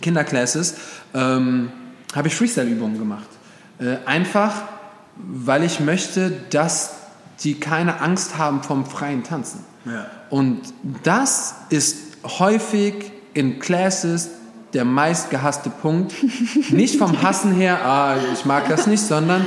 [0.00, 0.76] Kinderclasses,
[1.12, 1.72] ähm,
[2.14, 3.28] habe ich Freestyle-Übungen gemacht.
[3.80, 4.62] Äh, einfach,
[5.16, 6.94] weil ich möchte, dass
[7.40, 9.64] die keine Angst haben vom freien Tanzen.
[9.84, 10.06] Ja.
[10.30, 10.60] Und
[11.02, 14.30] das ist häufig in Classes
[14.72, 16.14] der meistgehasste Punkt.
[16.70, 19.44] Nicht vom Hassen her, ah, ich mag das nicht, sondern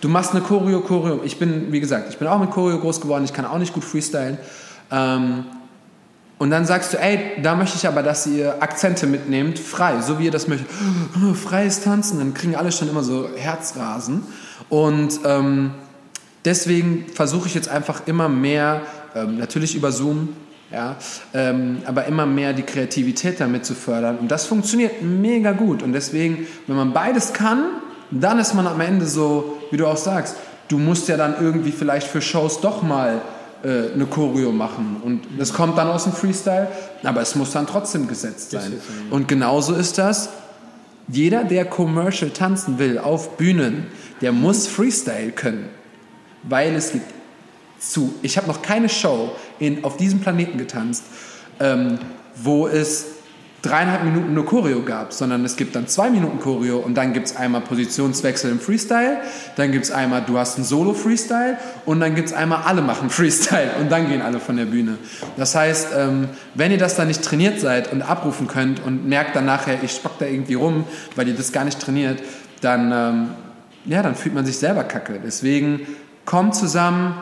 [0.00, 1.20] du machst eine Choreo, Choreo.
[1.24, 3.74] Ich bin, wie gesagt, ich bin auch mit Choreo groß geworden, ich kann auch nicht
[3.74, 4.38] gut freestylen.
[4.90, 5.46] Ähm,
[6.38, 10.20] und dann sagst du, ey, da möchte ich aber, dass ihr Akzente mitnehmt, frei, so
[10.20, 10.68] wie ihr das möchtet.
[11.34, 14.22] Freies Tanzen, dann kriegen alle schon immer so Herzrasen.
[14.68, 15.72] Und ähm,
[16.44, 18.82] deswegen versuche ich jetzt einfach immer mehr,
[19.16, 20.28] ähm, natürlich über Zoom,
[20.70, 20.96] ja,
[21.34, 24.18] ähm, aber immer mehr die Kreativität damit zu fördern.
[24.18, 25.82] Und das funktioniert mega gut.
[25.82, 27.64] Und deswegen, wenn man beides kann,
[28.12, 30.36] dann ist man am Ende so, wie du auch sagst,
[30.68, 33.22] du musst ja dann irgendwie vielleicht für Shows doch mal
[33.62, 35.00] äh, eine Choreo machen.
[35.02, 36.68] Und das kommt dann aus dem Freestyle,
[37.02, 38.80] aber es muss dann trotzdem gesetzt sein.
[39.10, 40.30] Und genauso ist das.
[41.08, 43.86] Jeder, der commercial tanzen will auf Bühnen,
[44.20, 45.68] der muss Freestyle können.
[46.42, 47.06] Weil es gibt
[47.78, 51.04] zu, ich habe noch keine Show in, auf diesem Planeten getanzt,
[51.60, 51.98] ähm,
[52.36, 53.06] wo es
[53.62, 57.26] dreieinhalb Minuten nur Choreo gab, sondern es gibt dann zwei Minuten Choreo und dann gibt
[57.26, 59.18] es einmal Positionswechsel im Freestyle,
[59.56, 63.10] dann gibt es einmal, du hast einen Solo-Freestyle und dann gibt es einmal, alle machen
[63.10, 64.98] Freestyle und dann gehen alle von der Bühne.
[65.36, 69.34] Das heißt, ähm, wenn ihr das dann nicht trainiert seid und abrufen könnt und merkt
[69.34, 70.84] dann nachher, ich spock da irgendwie rum,
[71.16, 72.22] weil ihr das gar nicht trainiert,
[72.60, 73.28] dann, ähm,
[73.86, 75.18] ja, dann fühlt man sich selber kacke.
[75.24, 75.80] Deswegen
[76.24, 77.14] kommt zusammen,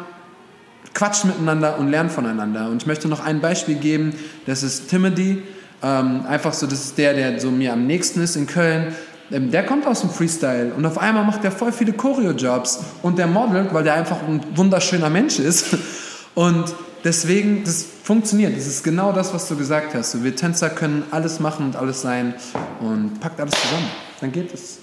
[0.93, 2.69] quatscht miteinander und lernt voneinander.
[2.69, 4.15] Und ich möchte noch ein Beispiel geben,
[4.47, 5.43] das ist Timothy.
[5.83, 8.95] Ähm, einfach so, das ist der, der so mir am nächsten ist in Köln.
[9.31, 13.19] Ähm, der kommt aus dem Freestyle und auf einmal macht er voll viele Choreo-Jobs und
[13.19, 15.77] der modelt, weil der einfach ein wunderschöner Mensch ist.
[16.35, 18.55] Und deswegen, das funktioniert.
[18.55, 20.13] Das ist genau das, was du gesagt hast.
[20.13, 22.35] So, wir Tänzer können alles machen und alles sein
[22.79, 23.89] und packt alles zusammen.
[24.21, 24.81] Dann geht es.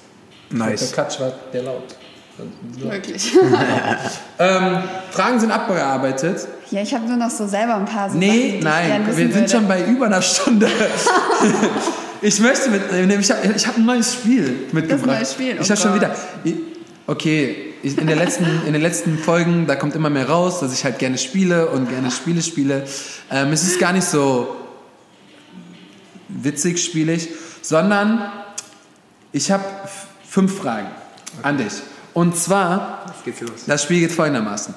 [0.50, 0.92] Nice.
[0.92, 1.96] Der Katsch war der laut.
[2.78, 3.34] Wirklich.
[4.40, 4.80] Ähm,
[5.12, 6.48] Fragen sind abgearbeitet.
[6.74, 9.06] Ja, ich habe nur noch so selber ein paar so Nee, Sachen, die ich nein,
[9.06, 9.50] wir sind würde.
[9.50, 10.68] schon bei über einer Stunde.
[12.22, 15.06] ich möchte mit, ich habe ich hab ein neues Spiel mitgebracht.
[15.06, 16.16] neues Spiel, oh ich habe schon wieder.
[17.06, 20.74] Okay, ich, in, der letzten, in den letzten Folgen, da kommt immer mehr raus, dass
[20.74, 22.86] ich halt gerne spiele und gerne Spiele spiele.
[23.30, 24.56] Ähm, es ist gar nicht so
[26.30, 27.30] witzig spielig,
[27.62, 28.32] sondern
[29.32, 29.64] ich habe
[30.28, 30.88] fünf Fragen
[31.44, 31.74] an dich.
[32.16, 33.03] Und zwar,
[33.68, 34.74] das Spiel geht folgendermaßen.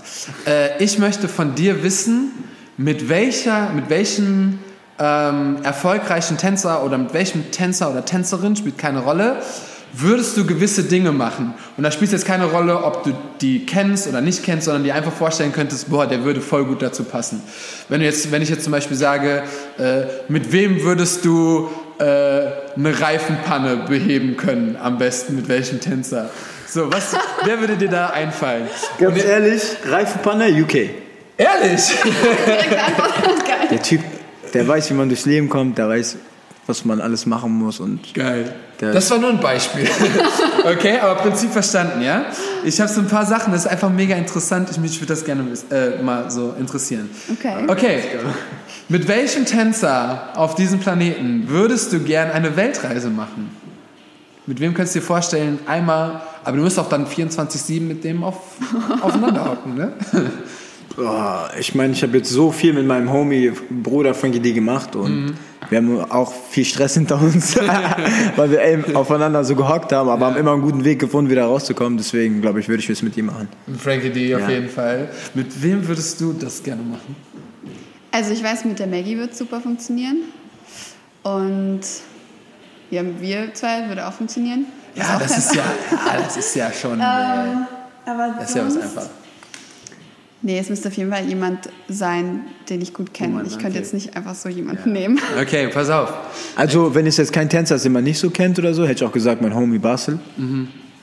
[0.46, 2.32] Äh, ich möchte von dir wissen,
[2.76, 4.58] mit, welcher, mit welchem
[4.98, 9.36] ähm, erfolgreichen Tänzer oder mit welchem Tänzer oder Tänzerin, spielt keine Rolle,
[9.92, 11.54] würdest du gewisse Dinge machen.
[11.76, 14.84] Und da spielt es jetzt keine Rolle, ob du die kennst oder nicht kennst, sondern
[14.84, 17.42] dir einfach vorstellen könntest, boah, der würde voll gut dazu passen.
[17.88, 19.42] Wenn, du jetzt, wenn ich jetzt zum Beispiel sage,
[19.78, 26.30] äh, mit wem würdest du äh, eine Reifenpanne beheben können, am besten, mit welchem Tänzer?
[26.68, 27.14] So, was,
[27.44, 28.68] wer würde dir da einfallen?
[28.98, 30.90] Ganz ehrlich, Reifenpanne, UK.
[31.38, 31.82] Ehrlich?
[33.70, 34.00] Der Typ,
[34.54, 36.16] der weiß, wie man durchs Leben kommt, der weiß,
[36.66, 38.54] was man alles machen muss und Geil.
[38.80, 39.88] der Das war nur ein Beispiel.
[40.64, 42.26] Okay, aber Prinzip verstanden, ja?
[42.64, 44.68] Ich habe so ein paar Sachen, das ist einfach mega interessant.
[44.70, 47.08] Ich, mich würde das gerne äh, mal so interessieren.
[47.32, 47.64] Okay.
[47.68, 48.00] Okay,
[48.88, 53.50] mit welchem Tänzer auf diesem Planeten würdest du gern eine Weltreise machen?
[54.46, 58.22] Mit wem könntest du dir vorstellen, einmal, aber du musst auch dann 24-7 mit dem
[58.22, 58.36] auf,
[59.02, 59.92] aufeinander hocken, ne?
[60.96, 64.96] Boah, ich meine, ich habe jetzt so viel mit meinem Homie Bruder Frankie D gemacht
[64.96, 65.34] und
[65.68, 67.56] wir haben auch viel Stress hinter uns,
[68.36, 71.44] weil wir eben aufeinander so gehockt haben, aber haben immer einen guten Weg gefunden, wieder
[71.44, 71.98] rauszukommen.
[71.98, 73.48] Deswegen glaube ich, würde ich es mit ihm machen.
[73.66, 74.48] Mit Frankie D auf Ja.
[74.50, 75.10] jeden Fall.
[75.34, 77.14] Mit wem würdest du das gerne machen?
[78.12, 80.18] Also ich weiß, mit der Maggie wird super funktionieren.
[81.24, 81.80] Und
[82.90, 84.64] ja, wir zwei würde auch funktionieren.
[84.96, 87.66] Ja, das ist ja, ja, das ist ja schon, äh, Ähm,
[88.06, 89.06] aber das ist ja was einfach.
[90.42, 93.40] Nee, es müsste auf jeden Fall jemand sein, den ich gut kenne.
[93.40, 93.78] Oh ich könnte okay.
[93.78, 95.20] jetzt nicht einfach so jemanden nehmen.
[95.40, 96.12] Okay, pass auf.
[96.54, 99.04] Also, wenn es jetzt kein Tänzer ist, den man nicht so kennt oder so, hätte
[99.04, 100.20] ich auch gesagt, mein Homie Basel.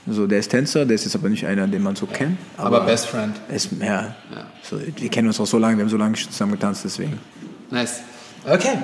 [0.08, 2.38] Also, der ist Tänzer, der ist jetzt aber nicht einer, den man so kennt.
[2.58, 3.36] Aber Best Friend.
[3.54, 4.16] ist, ja,
[4.62, 7.20] So, wir kennen uns auch so lange, wir haben so lange zusammen getanzt, deswegen.
[7.70, 8.02] Nice.
[8.46, 8.78] Okay.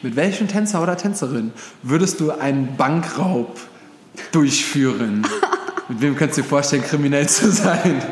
[0.00, 3.60] Mit welchem Tänzer oder Tänzerin würdest du einen Bankraub
[4.32, 5.26] durchführen?
[5.88, 8.02] Mit wem könntest du dir vorstellen, kriminell zu sein?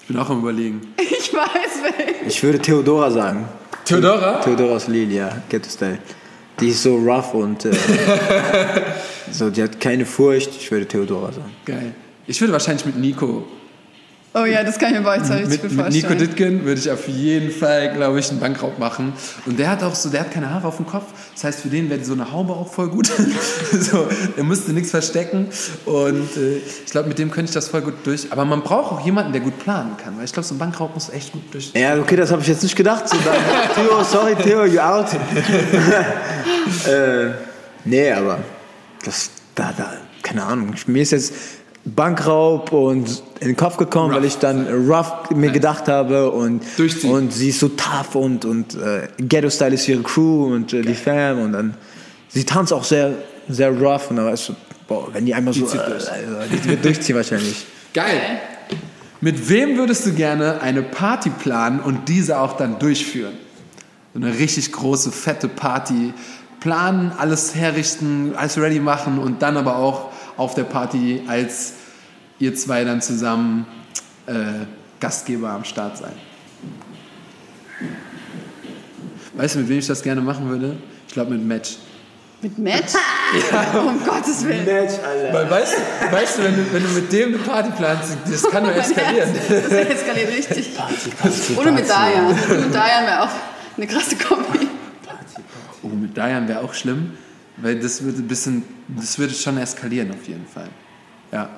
[0.00, 0.80] ich bin auch am überlegen.
[0.98, 2.28] Ich weiß wen.
[2.28, 3.48] Ich würde Theodora sagen.
[3.84, 4.40] Theodora?
[4.40, 5.98] Theodoras Lil, ja, Ghetto Style.
[6.58, 7.72] Die ist so rough und äh,
[9.30, 10.50] so, die hat keine Furcht.
[10.56, 11.50] Ich würde Theodora sagen.
[11.64, 11.94] Geil.
[12.26, 13.46] Ich würde wahrscheinlich mit Nico.
[14.32, 16.18] Oh ja, das kann ich mir bei euch richtig Mit, gut mit Nico vorstellen.
[16.18, 19.12] Dittgen würde ich auf jeden Fall, glaube ich, einen Bankraub machen.
[19.44, 21.06] Und der hat auch so, der hat keine Haare auf dem Kopf.
[21.34, 23.10] Das heißt, für den wäre so eine Haube auch voll gut.
[23.72, 24.06] so,
[24.36, 25.48] er müsste nichts verstecken.
[25.84, 28.30] Und äh, ich glaube, mit dem könnte ich das voll gut durch.
[28.30, 30.16] Aber man braucht auch jemanden, der gut planen kann.
[30.16, 31.72] Weil ich glaube, so ein Bankraub muss echt gut durch.
[31.74, 33.08] Ja, okay, das habe ich jetzt nicht gedacht.
[33.08, 33.34] So, dann,
[33.74, 35.08] Theo, sorry, Theo, you out.
[36.86, 37.30] äh,
[37.84, 38.38] nee, aber
[39.04, 40.72] das, da, da, keine Ahnung.
[40.86, 41.32] Mir ist jetzt
[41.84, 47.10] Bankraub und in den Kopf gekommen, weil ich dann rough mir gedacht habe und, Durchziehen.
[47.10, 50.94] und sie ist so tough und, und äh, Ghetto-Style ist ihre Crew und äh, die
[50.94, 51.74] Fam und dann,
[52.28, 53.14] sie tanzt auch sehr,
[53.48, 54.56] sehr rough und dann weißt du,
[54.86, 56.10] boah, wenn die einmal so, zieht äh, durch.
[56.10, 57.64] also, die wird durchziehen wahrscheinlich.
[57.94, 58.20] Geil.
[59.22, 63.34] Mit wem würdest du gerne eine Party planen und diese auch dann durchführen?
[64.14, 66.12] So eine richtig große, fette Party.
[66.60, 70.09] Planen, alles herrichten, alles ready machen und dann aber auch
[70.40, 71.74] auf der Party als
[72.38, 73.66] ihr zwei dann zusammen
[74.26, 74.32] äh,
[74.98, 76.12] Gastgeber am Start sein.
[79.34, 80.76] Weißt du, mit wem ich das gerne machen würde?
[81.06, 81.76] Ich glaube mit Match.
[82.42, 82.92] Mit Match?
[83.74, 84.64] Um Gottes Willen.
[84.64, 85.32] Match, Alter.
[85.34, 88.42] Weil weißt, du- weißt du, wenn du, wenn du mit dem eine Party planst, das
[88.50, 89.28] kann nur eskalieren.
[89.48, 90.70] Das eskaliert richtig.
[91.56, 92.28] Oder mit Dayan.
[92.28, 93.28] Mit Dayan wäre auch
[93.76, 94.68] eine krasse Kombi.
[95.82, 97.12] Oh, mit Dayan wäre auch schlimm,
[97.62, 100.68] weil das würde ein bisschen, das würde schon eskalieren auf jeden Fall.
[101.32, 101.48] Ja.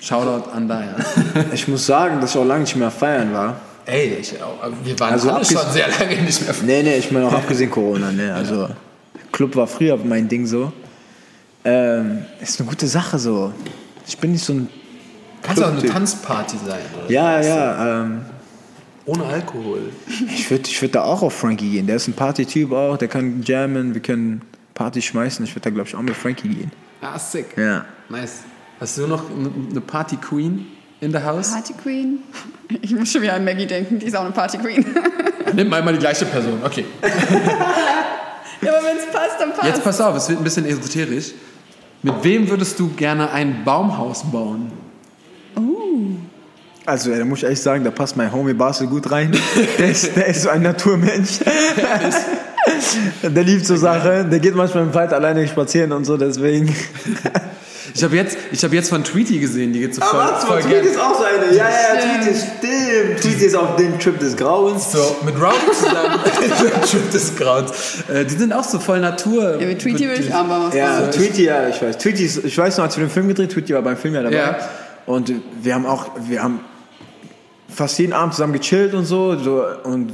[0.00, 0.94] Shoutout an Dayan.
[1.52, 3.60] Ich muss sagen, dass ich auch lange nicht mehr feiern war.
[3.86, 6.54] Ey, ich, auch- wir waren Also alle schon sehr lange nicht mehr.
[6.64, 8.34] Nee, nee, ich meine auch abgesehen Corona, ne?
[8.34, 8.68] Also,
[9.32, 10.72] Club war früher mein Ding so.
[11.64, 13.52] Ähm, ist eine gute Sache so.
[14.06, 14.68] Ich bin nicht so ein.
[15.42, 15.82] Kann es auch eine.
[15.84, 16.78] Tanzparty sein.
[17.04, 17.10] Oder?
[17.10, 18.20] Ja, ja, ähm,
[19.04, 19.90] Ohne Alkohol.
[20.34, 21.86] ich würde ich würd da auch auf Frankie gehen.
[21.86, 24.42] Der ist ein Party-Typ auch, der kann jammen, wir können
[24.76, 25.44] Party schmeißen.
[25.44, 26.70] Ich würde da, glaube ich, auch mit Frankie gehen.
[27.00, 27.56] Ah, sick.
[27.56, 27.84] Ja.
[28.08, 28.44] Nice.
[28.78, 30.66] Hast du noch eine Party Queen
[31.00, 31.50] in the house?
[31.50, 32.18] Party Queen?
[32.82, 34.84] Ich muss schon wieder an Maggie denken, die ist auch eine Party Queen.
[35.54, 36.60] Nimm mal die gleiche Person.
[36.62, 36.84] Okay.
[38.60, 39.64] ja, aber wenn es passt, dann passt.
[39.64, 41.32] Jetzt pass auf, es wird ein bisschen esoterisch.
[42.02, 44.70] Mit wem würdest du gerne ein Baumhaus bauen?
[46.84, 49.32] Also, ja, da muss ich ehrlich sagen, da passt mein Homie Basel gut rein.
[49.78, 51.40] Der ist, der ist so ein Naturmensch.
[53.22, 54.30] Der liebt so Sachen.
[54.30, 56.74] Der geht manchmal im Wald alleine spazieren und so, deswegen.
[57.94, 60.60] Ich habe jetzt, ich hab jetzt von Tweety gesehen, die geht so voll, warte voll
[60.60, 60.84] mal, gern.
[60.84, 61.56] ist auch so eine.
[61.56, 62.24] Ja, ja, Stimmt.
[62.24, 63.20] Tweety, stimmt.
[63.22, 64.92] Tweety ist auf dem Trip des Grauens.
[64.92, 66.20] So, mit Round zusammen.
[66.90, 67.70] Trip des Grauens.
[68.12, 69.58] Äh, die sind auch so voll Natur.
[69.58, 71.10] ja, mit Tweety würde ich auch mal was Ja, machen.
[71.12, 71.96] Tweety, ja, ich weiß.
[71.96, 74.22] Tweety ist, ich weiß noch, als wir den Film gedreht, Tweety war beim Film ja
[74.22, 74.36] dabei.
[74.36, 74.58] Ja.
[75.06, 75.32] Und
[75.62, 76.60] wir haben auch, wir haben
[77.74, 80.10] fast jeden Abend zusammen gechillt und so, so und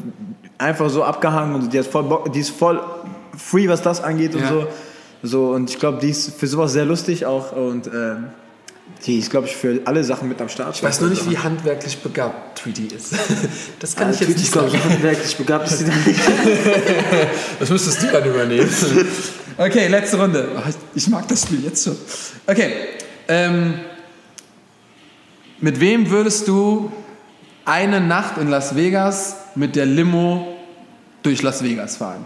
[0.63, 2.81] einfach so abgehangen und die, hat voll Bock, die ist voll
[3.37, 4.49] free, was das angeht und Ja.
[4.49, 4.67] so.
[5.25, 8.27] So, und ich glaube, die ist für sowas sehr lustig auch und ähm,
[9.07, 10.75] die ist, glaube ich, für alle Sachen mit am Start.
[10.75, 13.13] Ich weiß nur nicht, wie handwerklich begabt Tweety ist.
[13.79, 14.83] Das kann Kann ich jetzt nicht ich glaube, sagen.
[14.83, 16.21] so handwerklich begabt ist sie nicht.
[17.61, 18.69] Das müsstest du dann übernehmen.
[19.59, 20.49] Okay, letzte Runde.
[20.57, 21.97] Oh, ich- Ich mag das Spiel jetzt schon.
[22.47, 22.73] Okay.
[23.29, 23.75] Ähm,
[25.61, 26.91] mit wem würdest du
[27.65, 30.57] eine Nacht in Las Vegas mit der Limo
[31.23, 32.25] durch Las Vegas fahren?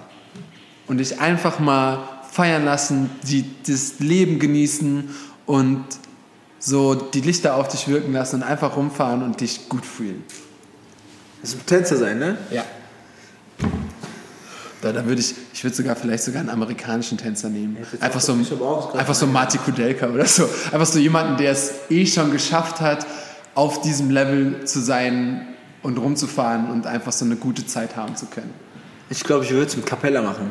[0.87, 1.99] Und dich einfach mal
[2.31, 5.09] feiern lassen, die, das Leben genießen
[5.47, 5.85] und
[6.59, 10.25] so die Lichter auf dich wirken lassen und einfach rumfahren und dich gut fühlen.
[11.43, 12.39] Das muss Tänzer sein, ne?
[12.51, 12.65] Ja.
[14.83, 17.79] Da, da würde ich, ich würde sogar vielleicht sogar einen amerikanischen Tänzer nehmen.
[18.01, 18.37] Einfach so,
[18.95, 20.49] einfach so Marty Kudelka oder so.
[20.73, 23.07] Einfach so jemanden, der es eh schon geschafft hat,
[23.57, 25.49] auf diesem Level zu sein
[25.83, 28.55] und rumzufahren und einfach so eine gute Zeit haben zu können.
[29.11, 30.51] Ich glaube, ich würde es mit Capella machen.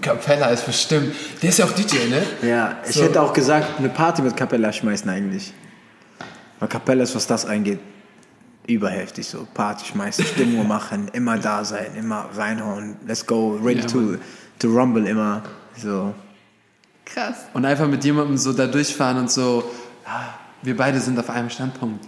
[0.00, 1.14] Capella ist bestimmt.
[1.42, 2.22] Der ist ja auch DJ, ne?
[2.42, 3.02] Ja, ich So.
[3.04, 5.52] hätte auch gesagt, eine Party mit Capella schmeißen eigentlich.
[6.58, 7.78] Weil Capella ist, was das eingeht,
[8.66, 9.46] überheftig so.
[9.52, 14.20] Party schmeißen, Stimmung machen, immer da sein, immer reinhauen, let's go, ready Ja, to, Mann.
[14.58, 15.42] to rumble immer.
[15.76, 16.14] So.
[17.04, 17.36] Krass.
[17.52, 19.64] Und einfach mit jemandem so da durchfahren und so,
[20.62, 22.06] wir beide sind auf einem Standpunkt.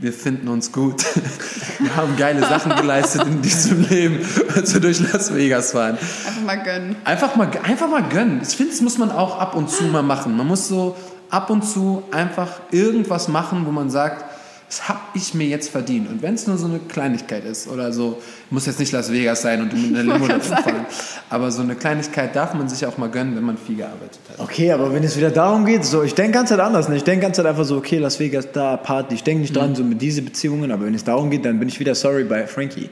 [0.00, 1.04] Wir finden uns gut.
[1.78, 4.26] Wir haben geile Sachen geleistet in diesem Leben.
[4.56, 5.98] Und so durch Las Vegas fahren.
[6.26, 6.96] Einfach mal gönnen.
[7.04, 8.40] Einfach mal, einfach mal gönnen.
[8.42, 10.34] Ich finde, das muss man auch ab und zu mal machen.
[10.38, 10.96] Man muss so
[11.28, 14.24] ab und zu einfach irgendwas machen, wo man sagt,
[14.70, 16.08] das habe ich mir jetzt verdient.
[16.08, 19.42] Und wenn es nur so eine Kleinigkeit ist oder so, muss jetzt nicht Las Vegas
[19.42, 20.86] sein und mit einer Limo grad davon fahren.
[21.28, 24.38] Aber so eine Kleinigkeit darf man sich auch mal gönnen, wenn man viel gearbeitet hat.
[24.38, 26.88] Okay, aber wenn es wieder darum geht, so, ich denke ganz Zeit anders.
[26.88, 26.94] Ne?
[26.94, 29.16] Ich denke ganz Zeit einfach so, okay, Las Vegas, da, Party.
[29.16, 31.68] Ich denke nicht dran, so mit diesen Beziehungen, aber wenn es darum geht, dann bin
[31.68, 32.90] ich wieder sorry bei Frankie.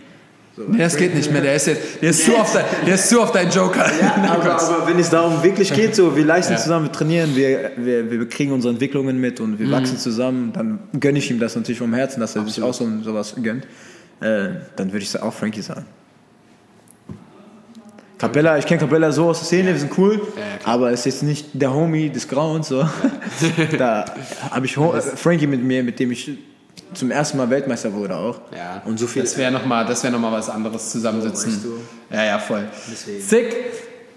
[0.67, 1.43] Nee, das geht nicht mehr.
[1.43, 3.87] Der ist, jetzt, der ist, zu, dein, der ist zu auf deinen Joker.
[4.29, 6.59] aber, aber wenn es darum wirklich geht, so, wir leisten Ja.
[6.59, 10.81] zusammen, wir trainieren, wir, wir, wir kriegen unsere Entwicklungen mit und wir wachsen zusammen, dann
[10.99, 13.65] gönne ich ihm das natürlich vom Herzen, dass er sich auch so sowas gönnt.
[14.21, 15.87] Äh, dann würde ich auch Frankie sagen.
[18.19, 20.21] Capella, ich kenne Capella so aus der Szene, wir sind cool,
[20.65, 22.67] aber es ist jetzt nicht der Homie des Grauens.
[22.69, 22.85] So.
[23.79, 24.05] da
[24.51, 26.37] habe ich Frankie mit mir, mit dem ich
[26.95, 28.41] zum ersten Mal Weltmeister wurde auch.
[28.57, 29.23] Ja, Und so viel.
[29.23, 31.53] Das wäre nochmal wär noch mal was anderes zusammensitzen.
[31.53, 32.15] weißt du.
[32.15, 32.69] Ja, ja, voll.
[32.91, 33.23] Deswegen.
[33.23, 33.57] Sick.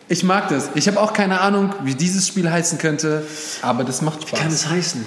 [0.07, 0.69] Ich mag das.
[0.76, 3.23] Ich habe auch keine Ahnung, wie dieses Spiel heißen könnte,
[3.61, 4.39] aber das macht Spaß.
[4.39, 5.06] kann es heißen?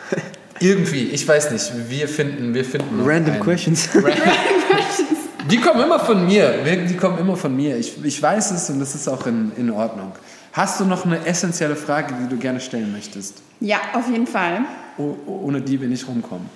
[0.60, 1.72] Irgendwie, ich weiß nicht.
[1.88, 3.02] Wir finden, wir finden.
[3.04, 3.42] Random einen.
[3.42, 3.88] questions.
[5.50, 6.54] Die kommen immer von mir.
[6.88, 7.76] Die kommen immer von mir.
[7.76, 10.12] Ich, ich weiß es und das ist auch in, in Ordnung.
[10.52, 13.42] Hast du noch eine essentielle Frage, die du gerne stellen möchtest?
[13.60, 14.60] Ja, auf jeden Fall.
[14.98, 16.48] Oh, ohne die wir nicht rumkommen.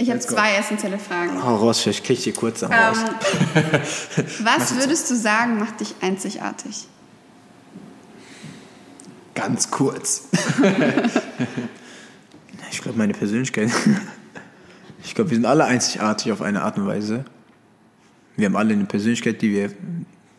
[0.00, 1.42] Ich habe zwei essentielle Fragen.
[1.42, 2.96] Hau raus, vielleicht krieg ich die kurz dann raus.
[3.54, 3.64] Ähm,
[4.44, 6.86] was würdest du sagen, macht dich einzigartig?
[9.34, 10.28] Ganz kurz.
[12.72, 13.68] Ich glaube, meine Persönlichkeit.
[15.02, 17.24] Ich glaube, wir sind alle einzigartig auf eine Art und Weise.
[18.36, 19.70] Wir haben alle eine Persönlichkeit, die wir,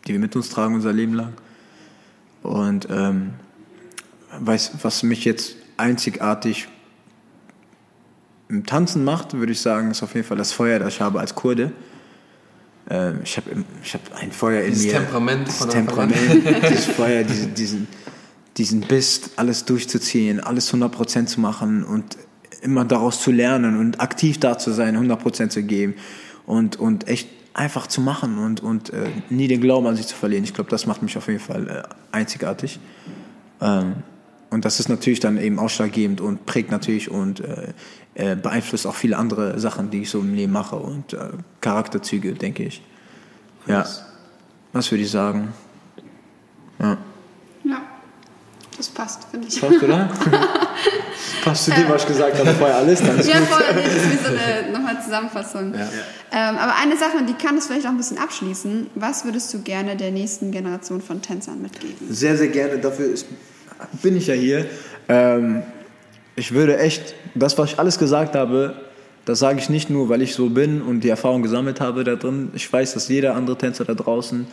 [0.06, 1.34] die wir mit uns tragen unser Leben lang.
[2.42, 3.34] Und ähm,
[4.40, 6.68] weiß, was mich jetzt einzigartig
[8.52, 11.18] im Tanzen macht, würde ich sagen, ist auf jeden Fall das Feuer, das ich habe
[11.18, 11.72] als Kurde.
[12.90, 13.50] Ähm, ich habe
[13.82, 14.92] ich hab ein Feuer in Dieses mir.
[14.92, 15.70] Temperament an.
[15.70, 16.18] Temperament,
[16.70, 17.88] dieses Feuer, diesen, diesen,
[18.58, 22.18] diesen Biss, alles durchzuziehen, alles 100% zu machen und
[22.60, 25.94] immer daraus zu lernen und aktiv da zu sein, 100% zu geben
[26.44, 30.14] und, und echt einfach zu machen und, und äh, nie den Glauben an sich zu
[30.14, 30.44] verlieren.
[30.44, 31.82] Ich glaube, das macht mich auf jeden Fall äh,
[32.14, 32.80] einzigartig.
[33.62, 33.94] Ähm,
[34.52, 37.72] und das ist natürlich dann eben ausschlaggebend und prägt natürlich und äh,
[38.14, 41.30] äh, beeinflusst auch viele andere Sachen, die ich so im Leben mache und äh,
[41.62, 42.82] Charakterzüge, denke ich.
[43.66, 43.86] Ja,
[44.72, 45.52] was würde ich sagen?
[46.78, 46.98] Ja.
[47.64, 47.80] Ja,
[48.76, 49.60] das passt, finde ich.
[49.60, 50.10] Passt, oder?
[51.44, 53.48] Passt zu dem, was ich gesagt habe, vorher alles, dann ist Ja, gut.
[53.48, 55.74] voll, das ist wie so eine nochmal Zusammenfassung.
[55.74, 58.90] Ähm, aber eine Sache, und die kann es vielleicht auch ein bisschen abschließen.
[58.94, 61.96] Was würdest du gerne der nächsten Generation von Tänzern mitgeben?
[62.10, 62.78] Sehr, sehr gerne.
[62.78, 63.26] Dafür ist,
[64.02, 64.66] bin ich ja hier.
[65.08, 65.62] Ähm,
[66.36, 68.74] ich würde echt, das, was ich alles gesagt habe,
[69.24, 72.16] das sage ich nicht nur, weil ich so bin und die Erfahrung gesammelt habe da
[72.16, 72.50] drin.
[72.54, 74.46] Ich weiß, dass jeder andere Tänzer da draußen,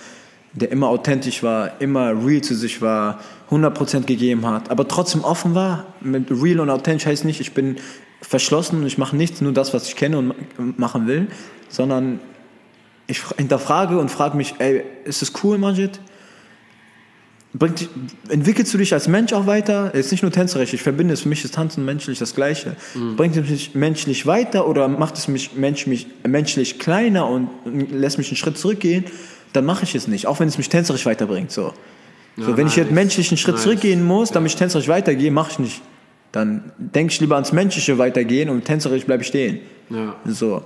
[0.53, 3.19] der immer authentisch war, immer real zu sich war,
[3.49, 5.85] 100% gegeben hat, aber trotzdem offen war.
[6.01, 7.77] Mit real und authentisch heißt nicht, ich bin
[8.21, 10.35] verschlossen und ich mache nichts, nur das, was ich kenne und ma-
[10.77, 11.27] machen will,
[11.69, 12.19] sondern
[13.07, 15.99] ich hinterfrage und frage mich, ey, ist es cool, Majid?
[17.53, 17.89] Bringt
[18.29, 19.91] entwickelst du dich als Mensch auch weiter?
[19.95, 22.75] Jetzt nicht nur tänzerisch, ich verbinde es, für mich ist Tanzen menschlich das Gleiche.
[23.15, 27.49] Bringt es mich menschlich weiter oder macht es mich, mensch, mich menschlich kleiner und
[27.91, 29.05] lässt mich einen Schritt zurückgehen?
[29.53, 31.51] Dann mache ich es nicht, auch wenn es mich tänzerisch weiterbringt.
[31.51, 31.73] So.
[32.37, 33.63] so, wenn ich jetzt menschlichen Schritt Nice.
[33.63, 35.81] zurückgehen muss, damit ich tänzerisch weitergehe, mache ich nicht.
[36.31, 39.61] Dann denke ich lieber ans menschliche Weitergehen und tänzerisch bleibe ich stehen.
[39.89, 40.15] Ja.
[40.25, 40.63] So.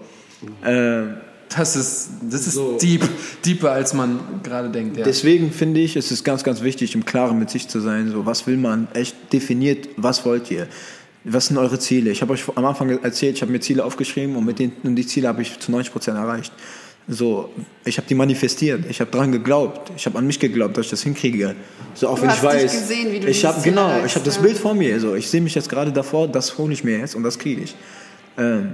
[0.65, 1.13] Ähm,
[1.57, 2.77] Das ist, das ist So.
[2.77, 3.03] deep,
[3.45, 4.97] deeper, als man gerade denkt.
[4.97, 5.03] Ja.
[5.03, 8.09] Deswegen finde ich, es ist ganz, ganz wichtig, im Klaren mit sich zu sein.
[8.11, 8.87] So, was will man?
[8.93, 10.67] Echt definiert, was wollt ihr?
[11.25, 12.11] Was sind eure Ziele?
[12.11, 14.95] Ich habe euch am Anfang erzählt, ich habe mir Ziele aufgeschrieben und mit den und
[14.95, 16.51] die Ziele habe ich zu 90 Prozent erreicht.
[17.07, 17.49] So,
[17.85, 18.85] ich habe die manifestiert.
[18.89, 19.91] Ich habe dran geglaubt.
[19.97, 21.53] Ich habe an mich geglaubt, dass ich das hinkriege.
[21.95, 24.37] So auch Du wenn ich weiß, gesehen, wie du ich habe genau, ich habe das.
[24.37, 24.99] Bild vor mir.
[24.99, 26.27] So, ich sehe mich jetzt gerade davor.
[26.29, 27.75] Das hole ich mir jetzt und das kriege ich.
[28.37, 28.73] Ähm,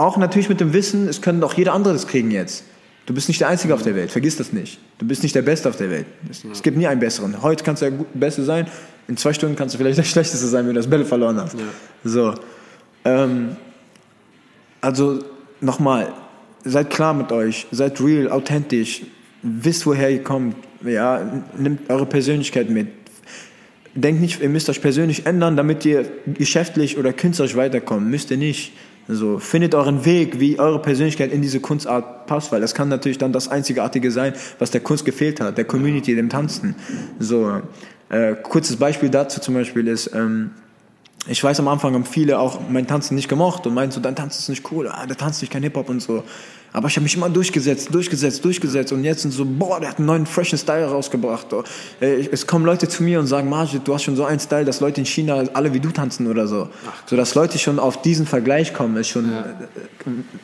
[0.00, 2.64] auch natürlich mit dem Wissen, es können auch jeder andere das kriegen jetzt.
[3.06, 4.78] Du bist nicht der Einzige auf der Welt, vergiss das nicht.
[4.98, 6.06] Du bist nicht der Beste auf der Welt.
[6.30, 7.42] Es, es gibt nie einen Besseren.
[7.42, 8.66] Heute kannst du der Beste sein,
[9.08, 11.56] in zwei Stunden kannst du vielleicht der Schlechteste sein, wenn du das Bälle verloren hast.
[12.04, 12.34] So.
[13.04, 13.56] Ähm,
[14.80, 15.24] also
[15.60, 16.12] nochmal,
[16.64, 19.02] seid klar mit euch, seid real, authentisch,
[19.42, 22.88] wisst, woher ihr kommt, ja, nimmt eure Persönlichkeit mit.
[23.94, 28.06] Denkt nicht, ihr müsst euch persönlich ändern, damit ihr geschäftlich oder künstlerisch weiterkommt.
[28.08, 28.72] Müsst ihr nicht.
[29.10, 33.18] Also findet euren Weg, wie eure Persönlichkeit in diese Kunstart passt, weil das kann natürlich
[33.18, 36.76] dann das Einzigartige sein, was der Kunst gefehlt hat, der Community, dem Tanzen.
[37.18, 37.60] So,
[38.08, 40.52] äh, kurzes Beispiel dazu zum Beispiel ist, ähm,
[41.26, 44.14] ich weiß, am Anfang haben viele auch mein Tanzen nicht gemocht und meinten so, dein
[44.14, 46.22] Tanzen ist nicht cool, ah, der tanzt nicht kein Hip-Hop und so.
[46.72, 49.98] Aber ich habe mich immer durchgesetzt, durchgesetzt, durchgesetzt und jetzt sind so, boah, der hat
[49.98, 51.46] einen neuen freshen Style rausgebracht.
[52.00, 54.80] Es kommen Leute zu mir und sagen, Majid, du hast schon so einen Style, dass
[54.80, 56.68] Leute in China alle wie du tanzen oder so.
[57.06, 59.42] so dass Leute schon auf diesen Vergleich kommen, ist schon äh,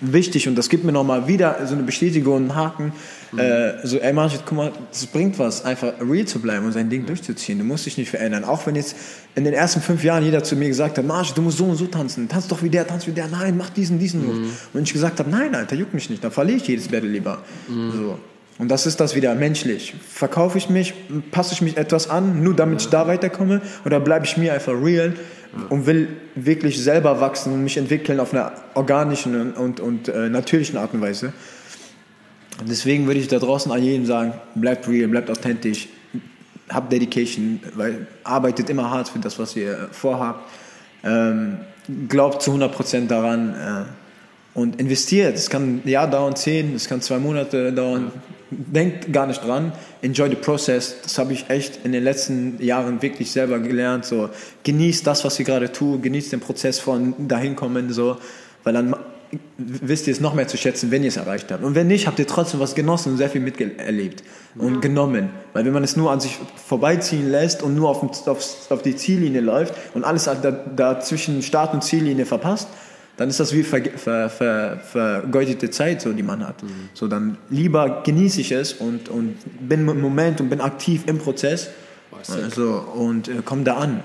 [0.01, 2.93] wichtig und das gibt mir nochmal wieder so eine Bestätigung und einen Haken.
[3.36, 6.89] Äh, so, ey Majid, guck mal, das bringt was, einfach real zu bleiben und sein
[6.89, 7.59] Ding durchzuziehen.
[7.59, 8.44] Du musst dich nicht verändern.
[8.44, 8.97] Auch wenn jetzt
[9.35, 11.77] in den ersten fünf Jahren jeder zu mir gesagt hat, Majid, du musst so und
[11.77, 14.48] so tanzen, tanz doch wie der, tanz wie der, nein, mach diesen, diesen Move.
[14.73, 17.43] Und ich gesagt habe, nein, Alter, juckt mich nicht, dann verliere ich jedes Battle lieber.
[17.69, 18.19] So.
[18.59, 19.94] Und das ist das wieder, menschlich.
[20.09, 20.94] Verkaufe ich mich,
[21.31, 24.73] passe ich mich etwas an, nur damit ich da weiterkomme, oder bleibe ich mir einfach
[24.73, 25.12] real
[25.69, 30.28] und will wirklich selber wachsen und mich entwickeln auf einer organischen und, und, und äh,
[30.28, 31.32] natürlichen Art und Weise.
[32.60, 35.88] Und deswegen würde ich da draußen an jedem sagen, bleibt real, bleibt authentisch,
[36.68, 40.50] habt Dedication, weil arbeitet immer hart für das, was ihr äh, vorhabt.
[41.04, 41.58] Ähm,
[42.08, 45.36] glaubt zu 100% daran äh, und investiert.
[45.36, 48.10] Es kann ein Jahr dauern, zehn, es kann zwei Monate dauern.
[48.50, 49.72] Denkt gar nicht dran.
[50.02, 50.96] Enjoy the process.
[51.02, 54.04] Das habe ich echt in den letzten Jahren wirklich selber gelernt.
[54.04, 54.30] So,
[54.62, 58.18] genießt das, was ihr gerade tut, genießt den Prozess von dahin kommen, so,
[58.64, 58.94] weil dann
[59.59, 61.65] wisst ihr es noch mehr zu schätzen, wenn ihr es erreicht habt.
[61.65, 64.23] Und wenn nicht, habt ihr trotzdem was genossen und sehr viel miterlebt
[64.57, 65.31] und genommen.
[65.53, 68.97] Weil wenn man es nur an sich vorbeiziehen lässt und nur auf, auf, auf die
[68.97, 72.69] Ziellinie läuft und alles da, da zwischen Start und Ziellinie verpasst,
[73.16, 76.57] dann ist das wie ver, ver, ver, vergeudete Zeit, so, die man hat.
[76.93, 81.19] So, dann lieber genieße ich es und, und bin im Moment und bin aktiv im
[81.19, 81.70] Prozess
[82.55, 84.03] so, und äh, komm da an.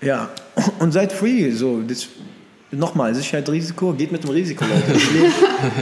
[0.00, 0.30] Ja,
[0.80, 1.50] und seid free.
[1.50, 2.08] So, das,
[2.72, 4.92] nochmal, Sicherheit, Risiko, geht mit dem Risiko, Leute.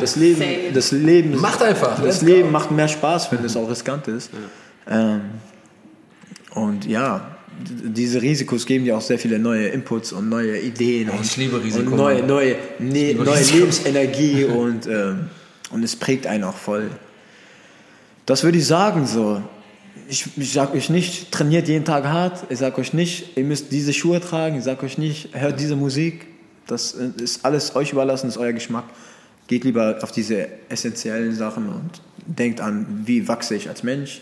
[0.01, 2.51] Das Leben, das Leben, das Leben, Macht einfach, Das Leben go.
[2.53, 4.31] macht mehr Spaß, wenn es auch riskant ist.
[4.89, 5.21] Ähm,
[6.55, 11.11] und ja, diese Risikos geben dir auch sehr viele neue Inputs und neue Ideen.
[11.11, 13.59] und, ich liebe Risiko, Und neue, neue, ne, liebe neue Risiko.
[13.59, 15.29] Lebensenergie und, ähm,
[15.71, 16.91] und es prägt einen auch voll.
[18.27, 19.43] Das würde ich sagen so.
[20.09, 22.45] Ich, ich sage euch nicht, trainiert jeden Tag hart.
[22.49, 24.57] Ich sage euch nicht, ihr müsst diese Schuhe tragen.
[24.59, 26.27] Ich sage euch nicht, hört diese Musik.
[26.71, 28.85] Das äh, ist alles euch überlassen, ist euer Geschmack.
[29.47, 34.21] Geht lieber auf diese essentiellen Sachen und denkt an, wie wachse ich als Mensch.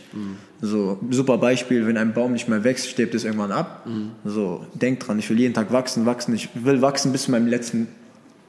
[0.63, 3.87] So, super Beispiel, wenn ein Baum nicht mehr wächst, stirbt es irgendwann ab.
[4.25, 6.35] So, denkt dran, ich will jeden Tag wachsen, wachsen.
[6.35, 7.89] Ich will wachsen bis zu meinem letzten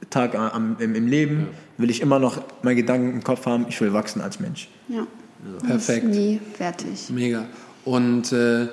[0.08, 1.48] Tag am, im, im Leben.
[1.76, 4.70] Will ich immer noch meine Gedanken im Kopf haben, ich will wachsen als Mensch.
[4.88, 5.06] Ja.
[5.66, 6.06] Perfekt.
[6.06, 7.10] Ist nie fertig.
[7.10, 7.46] Mega.
[7.84, 8.68] Und äh,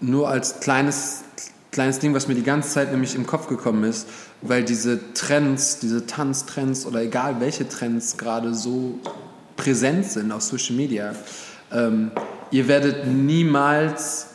[0.00, 1.24] nur als kleines,
[1.70, 4.08] kleines Ding, was mir die ganze Zeit nämlich im Kopf gekommen ist,
[4.42, 8.98] weil diese Trends, diese Tanztrends oder egal welche Trends gerade so
[9.56, 11.14] präsent sind auf Social Media,
[11.72, 12.10] ähm,
[12.50, 14.28] ihr werdet niemals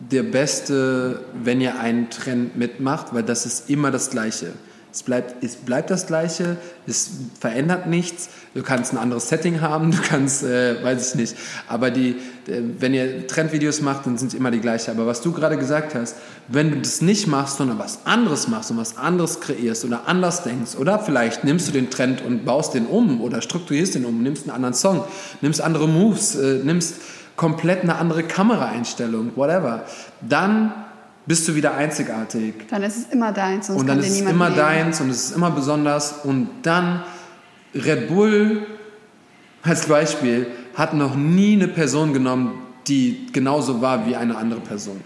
[0.00, 4.52] der Beste, wenn ihr einen Trend mitmacht, weil das ist immer das Gleiche.
[4.92, 6.56] Es bleibt, es bleibt das Gleiche,
[6.86, 8.28] es verändert nichts.
[8.54, 11.36] Du kannst ein anderes Setting haben, du kannst, äh, weiß ich nicht.
[11.68, 12.16] Aber die,
[12.48, 14.90] äh, wenn ihr Trendvideos macht, dann sind sie immer die gleiche.
[14.90, 16.16] Aber was du gerade gesagt hast,
[16.48, 20.42] wenn du das nicht machst, sondern was anderes machst und was anderes kreierst oder anders
[20.42, 24.22] denkst, oder vielleicht nimmst du den Trend und baust den um oder strukturierst den um,
[24.22, 25.04] nimmst einen anderen Song,
[25.40, 26.96] nimmst andere Moves, äh, nimmst
[27.36, 29.84] komplett eine andere Kameraeinstellung, whatever,
[30.20, 30.72] dann
[31.30, 32.54] bist du wieder einzigartig.
[32.70, 33.68] Dann ist es immer deins.
[33.68, 34.56] Sonst Und dann kann ist es immer nehmen.
[34.56, 36.24] deins und es ist immer besonders.
[36.24, 37.04] Und dann
[37.72, 38.66] Red Bull
[39.62, 45.02] als Beispiel hat noch nie eine Person genommen, die genauso war wie eine andere Person.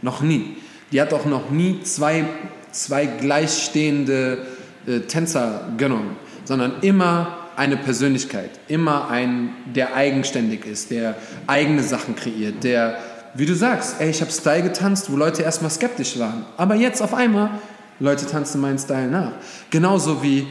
[0.00, 0.58] Noch nie.
[0.92, 2.24] Die hat auch noch nie zwei,
[2.70, 4.46] zwei gleichstehende
[4.86, 6.14] äh, Tänzer genommen,
[6.44, 11.16] sondern immer eine Persönlichkeit, immer ein, der eigenständig ist, der
[11.48, 12.96] eigene Sachen kreiert, der,
[13.34, 17.02] wie du sagst, ey, ich habe Style getanzt, wo Leute erstmal skeptisch waren, aber jetzt
[17.02, 17.50] auf einmal
[18.00, 19.32] Leute tanzen meinen Style nach.
[19.70, 20.46] Genauso wie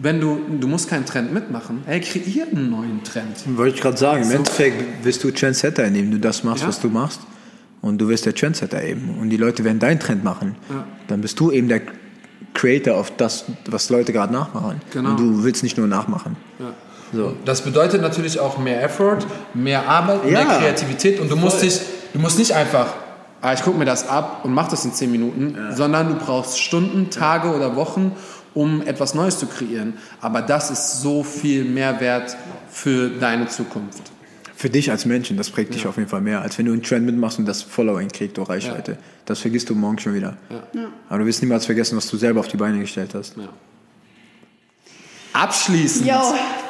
[0.00, 3.34] wenn du, du musst keinen Trend mitmachen, ey, kreier einen neuen Trend.
[3.56, 6.68] Wollte ich gerade sagen, im Endeffekt bist du Trendsetter, indem du das machst, Ja.
[6.68, 7.20] was du machst.
[7.80, 9.18] Und du wirst der Trendsetter eben.
[9.20, 10.56] Und die Leute werden deinen Trend machen.
[10.68, 10.84] Ja.
[11.06, 11.80] Dann bist du eben der
[12.54, 14.80] Creator auf das, was Leute gerade nachmachen.
[14.92, 15.10] Genau.
[15.10, 16.36] Und du willst nicht nur nachmachen.
[16.58, 16.72] Ja.
[17.12, 17.34] So.
[17.44, 19.18] Das bedeutet natürlich auch mehr Effort,
[19.54, 20.58] mehr Arbeit, mehr Ja.
[20.58, 21.80] Kreativität und du musst dich,
[22.12, 22.94] du musst nicht einfach,
[23.40, 26.60] ah, ich gucke mir das ab und mach das in 10 Minuten, sondern du brauchst
[26.60, 28.12] Stunden, Tage oder Wochen,
[28.54, 29.94] um etwas Neues zu kreieren.
[30.20, 32.36] Aber das ist so viel Mehrwert
[32.70, 34.02] für deine Zukunft.
[34.56, 36.82] Für dich als Menschen, das prägt dich auf jeden Fall mehr, als wenn du einen
[36.82, 38.98] Trend mitmachst und das Following kriegt oder Reichweite.
[39.24, 40.36] Das vergisst du morgen schon wieder.
[41.08, 43.36] Aber du wirst niemals vergessen, was du selber auf die Beine gestellt hast.
[43.36, 43.48] Ja.
[45.32, 46.06] Abschließend.
[46.06, 46.14] Yo,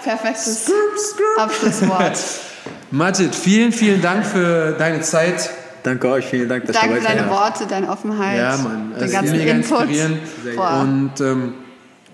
[0.03, 0.71] perfektes
[1.37, 2.19] Abschlusswort.
[2.91, 5.51] Majid, vielen, vielen Dank für deine Zeit.
[5.83, 7.39] Danke euch, vielen Dank, dass Danke ihr für dabei deine seid.
[7.39, 8.93] Worte, deine Offenheit, Ja, Mann.
[8.95, 9.81] Es den ganzen mega Input.
[9.83, 10.19] inspirierend.
[10.57, 10.81] Boah.
[10.83, 11.55] Und ähm,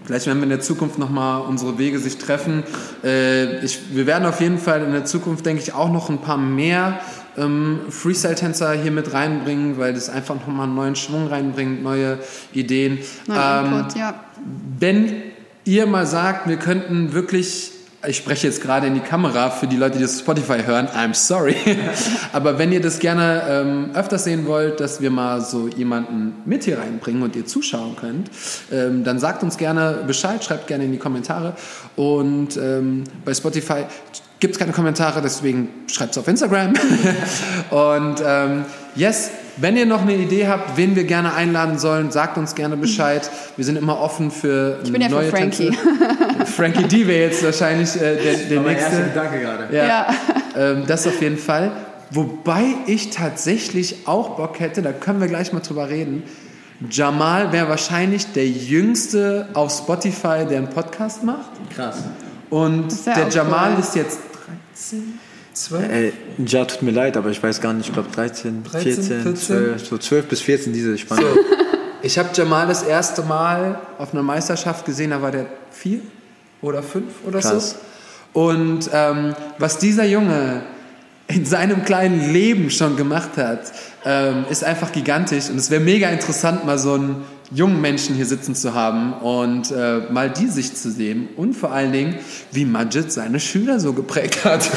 [0.04, 2.62] vielleicht werden wir in der Zukunft nochmal unsere Wege sich treffen.
[3.02, 6.18] Äh, ich, wir werden auf jeden Fall in der Zukunft, denke ich, auch noch ein
[6.18, 7.00] paar mehr
[7.36, 12.18] ähm, Freestyle-Tänzer hier mit reinbringen, weil das einfach nochmal einen neuen Schwung reinbringt, neue
[12.52, 12.98] Ideen.
[13.26, 14.14] Neuen Ähm, Input, ja.
[14.78, 15.22] wenn
[15.64, 17.72] ihr mal sagt, wir könnten wirklich,
[18.06, 21.14] ich spreche jetzt gerade in die Kamera für die Leute, die das Spotify hören, I'm
[21.14, 21.56] sorry,
[22.32, 26.64] aber wenn ihr das gerne ähm, öfters sehen wollt, dass wir mal so jemanden mit
[26.64, 28.30] hier reinbringen und ihr zuschauen könnt,
[28.72, 31.54] ähm, dann sagt uns gerne Bescheid, schreibt gerne in die Kommentare.
[31.96, 33.84] Und ähm, bei Spotify
[34.40, 36.74] gibt es keine Kommentare, deswegen schreibt es auf Instagram.
[37.70, 38.64] Und ähm,
[38.96, 42.76] yes, wenn ihr noch eine Idee habt, wen wir gerne einladen sollen, sagt uns gerne
[42.76, 43.30] Bescheid.
[43.56, 45.70] Wir sind immer offen für Ich bin ja für neue Frankie.
[45.70, 46.46] Tänze.
[46.52, 49.02] Frankie D wäre jetzt wahrscheinlich äh, der, der nächste.
[49.04, 49.74] Gedanke gerade.
[49.74, 50.06] Ja, Ja.
[50.56, 51.72] Ähm, das auf jeden Fall.
[52.10, 56.22] Wobei ich tatsächlich auch Bock hätte, da können wir gleich mal drüber reden.
[56.90, 61.50] Jamal wäre wahrscheinlich der jüngste auf Spotify, der einen Podcast macht.
[61.74, 62.04] Krass.
[62.50, 63.80] Und der Jamal cool.
[63.80, 64.18] ist jetzt
[64.74, 65.18] 13,
[65.54, 65.90] 12.
[65.90, 66.12] Ey,
[66.46, 69.36] ja, tut mir leid, aber ich weiß gar nicht, ich glaube 13, 13, 14, 14?
[69.36, 71.22] 12, so 12 bis 14 diese Spanne.
[71.22, 71.38] So,
[72.02, 76.00] ich habe Jamal das erste Mal auf einer Meisterschaft gesehen, da war der vier
[76.60, 77.76] oder fünf oder Krass.
[78.32, 78.40] so.
[78.40, 80.62] Und ähm, was dieser Junge
[81.28, 83.72] in seinem kleinen Leben schon gemacht hat,
[84.04, 85.48] ähm, ist einfach gigantisch.
[85.50, 89.70] Und es wäre mega interessant, mal so einen jungen Menschen hier sitzen zu haben und
[89.70, 91.28] äh, mal die Sicht zu sehen.
[91.36, 92.16] Und vor allen Dingen,
[92.52, 94.62] wie Majid seine Schüler so geprägt hat.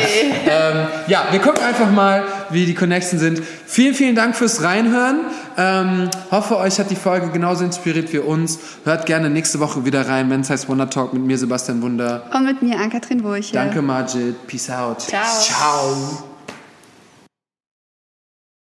[0.46, 3.42] ähm, ja, wir gucken einfach mal, wie die Connections sind.
[3.66, 5.20] Vielen, vielen Dank fürs Reinhören.
[5.56, 8.58] Ähm, hoffe, euch hat die Folge genauso inspiriert wie uns.
[8.84, 12.24] Hört gerne nächste Woche wieder rein, wenn es heißt Wonder Talk mit mir, Sebastian Wunder.
[12.34, 13.52] Und mit mir, Ann-Kathrin Wurche.
[13.52, 14.46] Danke, Majid.
[14.46, 15.00] Peace out.
[15.00, 15.22] Ciao.
[15.40, 16.29] Ciao.